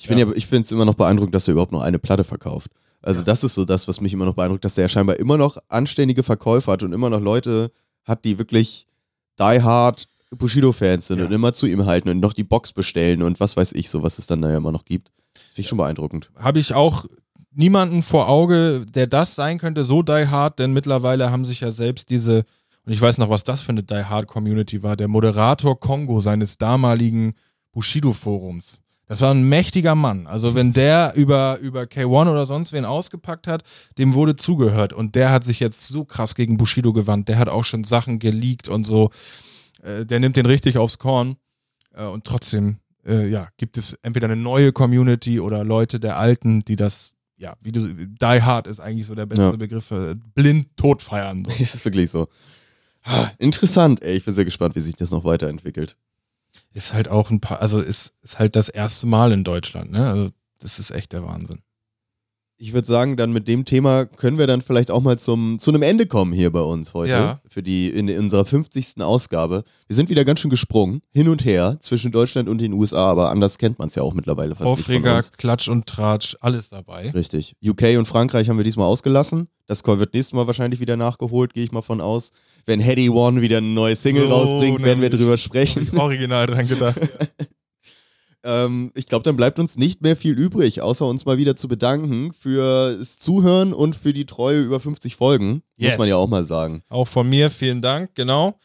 Ich 0.00 0.08
bin 0.08 0.18
Ja. 0.18 0.26
ja, 0.26 0.32
ich 0.34 0.48
bin 0.48 0.64
immer 0.70 0.84
noch 0.84 0.94
beeindruckt, 0.94 1.34
dass 1.34 1.46
er 1.48 1.52
überhaupt 1.52 1.72
noch 1.72 1.82
eine 1.82 1.98
Platte 1.98 2.24
verkauft. 2.24 2.72
Also 3.00 3.22
das 3.22 3.44
ist 3.44 3.54
so 3.54 3.64
das, 3.64 3.86
was 3.86 4.00
mich 4.00 4.12
immer 4.12 4.24
noch 4.24 4.34
beeindruckt, 4.34 4.64
dass 4.64 4.76
er 4.76 4.82
ja 4.82 4.88
scheinbar 4.88 5.16
immer 5.20 5.36
noch 5.38 5.56
anständige 5.68 6.24
Verkäufer 6.24 6.72
hat 6.72 6.82
und 6.82 6.92
immer 6.92 7.08
noch 7.10 7.20
Leute 7.20 7.70
hat, 8.04 8.24
die 8.24 8.38
wirklich 8.38 8.86
die 9.38 9.62
hard 9.62 10.08
Bushido-Fans 10.36 11.06
sind 11.06 11.18
Ja. 11.18 11.26
und 11.26 11.32
immer 11.32 11.52
zu 11.52 11.66
ihm 11.66 11.86
halten 11.86 12.08
und 12.08 12.20
noch 12.20 12.32
die 12.32 12.44
Box 12.44 12.72
bestellen 12.72 13.22
und 13.22 13.40
was 13.40 13.56
weiß 13.56 13.72
ich 13.72 13.88
so, 13.90 14.02
was 14.02 14.18
es 14.18 14.26
dann 14.26 14.42
da 14.42 14.50
ja 14.50 14.56
immer 14.58 14.72
noch 14.72 14.84
gibt. 14.84 15.10
Finde 15.34 15.60
ich 15.62 15.68
schon 15.68 15.78
beeindruckend. 15.78 16.30
Habe 16.36 16.58
ich 16.58 16.74
auch 16.74 17.06
niemanden 17.52 18.02
vor 18.02 18.28
Auge, 18.28 18.84
der 18.86 19.06
das 19.06 19.34
sein 19.34 19.58
könnte, 19.58 19.84
so 19.84 20.02
die 20.02 20.26
hard, 20.28 20.58
denn 20.58 20.72
mittlerweile 20.72 21.30
haben 21.30 21.44
sich 21.44 21.60
ja 21.60 21.70
selbst 21.70 22.10
diese, 22.10 22.44
und 22.84 22.92
ich 22.92 23.00
weiß 23.00 23.18
noch, 23.18 23.30
was 23.30 23.44
das 23.44 23.62
für 23.62 23.70
eine 23.70 23.82
die 23.82 23.94
hard 24.04 24.26
Community 24.26 24.82
war, 24.82 24.96
der 24.96 25.08
Moderator 25.08 25.78
Kongo 25.78 26.20
seines 26.20 26.58
damaligen 26.58 27.34
Bushido-Forums. 27.72 28.78
Das 29.06 29.22
war 29.22 29.32
ein 29.32 29.48
mächtiger 29.48 29.94
Mann. 29.94 30.26
Also 30.26 30.54
wenn 30.54 30.74
der 30.74 31.12
über, 31.16 31.58
über 31.62 31.82
K1 31.84 32.30
oder 32.30 32.44
sonst 32.44 32.74
wen 32.74 32.84
ausgepackt 32.84 33.46
hat, 33.46 33.62
dem 33.96 34.12
wurde 34.12 34.36
zugehört. 34.36 34.92
Und 34.92 35.14
der 35.14 35.30
hat 35.30 35.44
sich 35.44 35.60
jetzt 35.60 35.88
so 35.88 36.04
krass 36.04 36.34
gegen 36.34 36.58
Bushido 36.58 36.92
gewandt. 36.92 37.28
Der 37.28 37.38
hat 37.38 37.48
auch 37.48 37.64
schon 37.64 37.84
Sachen 37.84 38.18
geleakt 38.18 38.68
und 38.68 38.84
so. 38.84 39.10
Äh, 39.82 40.04
der 40.06 40.20
nimmt 40.20 40.36
den 40.36 40.46
richtig 40.46 40.78
aufs 40.78 40.98
Korn. 40.98 41.36
Äh, 41.94 42.04
und 42.04 42.24
trotzdem, 42.24 42.78
äh, 43.06 43.28
ja, 43.28 43.48
gibt 43.56 43.76
es 43.76 43.94
entweder 44.02 44.26
eine 44.26 44.36
neue 44.36 44.72
Community 44.72 45.40
oder 45.40 45.64
Leute 45.64 46.00
der 46.00 46.16
Alten, 46.18 46.64
die 46.64 46.76
das, 46.76 47.14
ja, 47.36 47.54
wie 47.60 47.72
du, 47.72 47.94
Die 47.94 48.42
Hard 48.42 48.66
ist 48.66 48.80
eigentlich 48.80 49.06
so 49.06 49.14
der 49.14 49.26
beste 49.26 49.44
Ja. 49.44 49.52
Begriff 49.52 49.86
für 49.86 50.14
blind 50.14 50.76
tot 50.76 51.02
feiern. 51.02 51.44
So. 51.44 51.62
Es 51.62 51.74
ist 51.74 51.84
wirklich 51.84 52.10
so. 52.10 52.28
Ah, 53.02 53.30
interessant, 53.38 54.02
ey. 54.02 54.16
Ich 54.16 54.24
bin 54.24 54.34
sehr 54.34 54.44
gespannt, 54.44 54.74
wie 54.76 54.80
sich 54.80 54.96
das 54.96 55.10
noch 55.10 55.24
weiterentwickelt. 55.24 55.96
Ist 56.74 56.92
halt 56.92 57.08
auch 57.08 57.30
ein 57.30 57.40
paar, 57.40 57.60
also 57.62 57.80
ist, 57.80 58.12
ist 58.22 58.38
halt 58.38 58.54
das 58.56 58.68
erste 58.68 59.06
Mal 59.06 59.32
in 59.32 59.44
Deutschland, 59.44 59.90
ne? 59.92 60.06
Also 60.08 60.30
das 60.58 60.78
ist 60.78 60.90
echt 60.90 61.12
der 61.12 61.24
Wahnsinn. 61.24 61.60
Ich 62.60 62.72
würde 62.72 62.88
sagen, 62.88 63.16
dann 63.16 63.32
mit 63.32 63.46
dem 63.46 63.64
Thema 63.64 64.04
können 64.04 64.36
wir 64.36 64.48
dann 64.48 64.62
vielleicht 64.62 64.90
auch 64.90 65.00
mal 65.00 65.16
zum, 65.16 65.60
zu 65.60 65.70
einem 65.70 65.82
Ende 65.82 66.06
kommen 66.06 66.32
hier 66.32 66.50
bei 66.50 66.60
uns 66.60 66.92
heute. 66.92 67.12
Ja. 67.12 67.40
Für 67.48 67.62
die, 67.62 67.88
in, 67.88 68.10
unserer 68.18 68.44
50. 68.44 69.00
Ausgabe. 69.00 69.62
Wir 69.86 69.94
sind 69.94 70.10
wieder 70.10 70.24
ganz 70.24 70.40
schön 70.40 70.50
gesprungen, 70.50 71.00
hin 71.12 71.28
und 71.28 71.44
her, 71.44 71.76
zwischen 71.80 72.10
Deutschland 72.10 72.48
und 72.48 72.60
den 72.60 72.72
USA, 72.72 73.06
aber 73.10 73.30
anders 73.30 73.58
kennt 73.58 73.78
man 73.78 73.86
es 73.86 73.94
ja 73.94 74.02
auch 74.02 74.12
mittlerweile 74.12 74.56
fast 74.56 74.68
Aufreger. 74.68 75.20
Klatsch 75.36 75.68
und 75.68 75.86
Tratsch, 75.86 76.36
alles 76.40 76.68
dabei. 76.68 77.10
Richtig. 77.10 77.54
UK 77.64 77.96
und 77.96 78.06
Frankreich 78.06 78.48
haben 78.48 78.56
wir 78.56 78.64
diesmal 78.64 78.86
ausgelassen. 78.86 79.46
Das 79.68 79.86
wird 79.86 80.12
nächstes 80.12 80.32
Mal 80.32 80.48
wahrscheinlich 80.48 80.80
wieder 80.80 80.96
nachgeholt, 80.96 81.54
gehe 81.54 81.62
ich 81.62 81.70
mal 81.70 81.82
von 81.82 82.00
aus. 82.00 82.32
Wenn 82.66 82.80
Heady 82.80 83.08
One 83.08 83.40
wieder 83.40 83.58
eine 83.58 83.68
neue 83.68 83.94
Single 83.94 84.26
So 84.26 84.34
rausbringt, 84.34 84.82
werden 84.82 85.00
wir 85.00 85.10
drüber 85.10 85.36
sprechen. 85.36 85.88
Original 85.96 86.46
dran 86.48 86.66
gedacht. 86.66 86.98
Ähm, 88.44 88.92
ich 88.94 89.06
glaube, 89.06 89.24
dann 89.24 89.36
bleibt 89.36 89.58
uns 89.58 89.76
nicht 89.76 90.02
mehr 90.02 90.16
viel 90.16 90.38
übrig, 90.38 90.80
außer 90.80 91.06
uns 91.06 91.24
mal 91.24 91.38
wieder 91.38 91.56
zu 91.56 91.68
bedanken 91.68 92.32
fürs 92.32 93.18
Zuhören 93.18 93.72
und 93.72 93.96
für 93.96 94.12
die 94.12 94.26
Treue 94.26 94.60
über 94.60 94.80
50 94.80 95.16
Folgen. 95.16 95.62
Yes. 95.76 95.92
Muss 95.92 95.98
man 95.98 96.08
ja 96.08 96.16
auch 96.16 96.28
mal 96.28 96.44
sagen. 96.44 96.82
Auch 96.88 97.08
von 97.08 97.28
mir 97.28 97.50
vielen 97.50 97.82
Dank, 97.82 98.14
genau. 98.14 98.58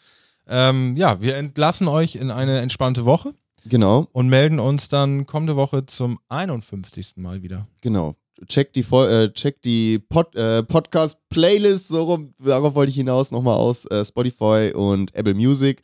Ähm, 0.47 0.95
ja, 0.97 1.21
wir 1.21 1.37
entlassen 1.37 1.87
euch 1.87 2.15
in 2.15 2.29
eine 2.29 2.59
entspannte 2.59 3.05
Woche 3.05 3.33
Genau, 3.65 4.07
und 4.11 4.27
melden 4.27 4.59
uns 4.59 4.89
dann 4.89 5.25
kommende 5.25 5.55
Woche 5.55 5.85
zum 5.85 6.19
51. 6.29 7.13
Mal 7.17 7.41
wieder. 7.43 7.67
genau. 7.81 8.15
Checkt 8.47 8.75
die, 8.75 8.81
äh, 8.81 9.31
checkt 9.31 9.63
die 9.63 9.99
Pod, 9.99 10.35
äh, 10.35 10.63
Podcast-Playlist, 10.63 11.87
so 11.87 12.03
rum, 12.03 12.33
darauf 12.43 12.75
wollte 12.75 12.89
ich 12.89 12.95
hinaus, 12.97 13.31
nochmal 13.31 13.55
aus 13.55 13.85
äh, 13.85 14.03
Spotify 14.03 14.73
und 14.75 15.15
Apple 15.15 15.33
Music. 15.35 15.81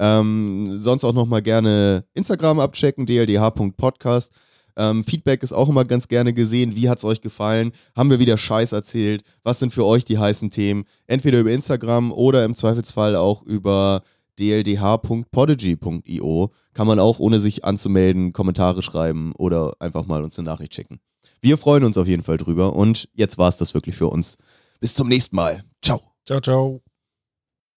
Ähm, 0.00 0.80
sonst 0.80 1.04
auch 1.04 1.12
nochmal 1.12 1.42
gerne 1.42 2.04
Instagram 2.14 2.58
abchecken, 2.58 3.04
dldh.podcast. 3.04 4.32
Ähm, 4.76 5.02
Feedback 5.04 5.42
ist 5.42 5.52
auch 5.52 5.68
immer 5.68 5.84
ganz 5.84 6.08
gerne 6.08 6.32
gesehen. 6.32 6.74
Wie 6.74 6.88
hat 6.88 6.96
es 6.98 7.04
euch 7.04 7.20
gefallen? 7.20 7.72
Haben 7.94 8.08
wir 8.08 8.18
wieder 8.18 8.38
Scheiß 8.38 8.72
erzählt? 8.72 9.24
Was 9.42 9.58
sind 9.58 9.74
für 9.74 9.84
euch 9.84 10.06
die 10.06 10.16
heißen 10.18 10.48
Themen? 10.48 10.84
Entweder 11.06 11.40
über 11.40 11.50
Instagram 11.50 12.12
oder 12.12 12.46
im 12.46 12.56
Zweifelsfall 12.56 13.14
auch 13.14 13.42
über 13.42 14.02
dldh.podigy.io. 14.38 16.50
Kann 16.72 16.86
man 16.86 16.98
auch, 16.98 17.18
ohne 17.18 17.40
sich 17.40 17.66
anzumelden, 17.66 18.32
Kommentare 18.32 18.82
schreiben 18.82 19.34
oder 19.36 19.74
einfach 19.80 20.06
mal 20.06 20.24
uns 20.24 20.38
eine 20.38 20.46
Nachricht 20.46 20.74
schicken. 20.74 21.00
Wir 21.42 21.58
freuen 21.58 21.84
uns 21.84 21.98
auf 21.98 22.06
jeden 22.06 22.22
Fall 22.22 22.38
drüber 22.38 22.74
und 22.74 23.06
jetzt 23.12 23.36
war 23.36 23.48
es 23.48 23.58
das 23.58 23.74
wirklich 23.74 23.96
für 23.96 24.08
uns. 24.08 24.38
Bis 24.80 24.94
zum 24.94 25.08
nächsten 25.08 25.36
Mal. 25.36 25.62
Ciao. 25.82 26.00
Ciao, 26.24 26.40
ciao. 26.40 26.80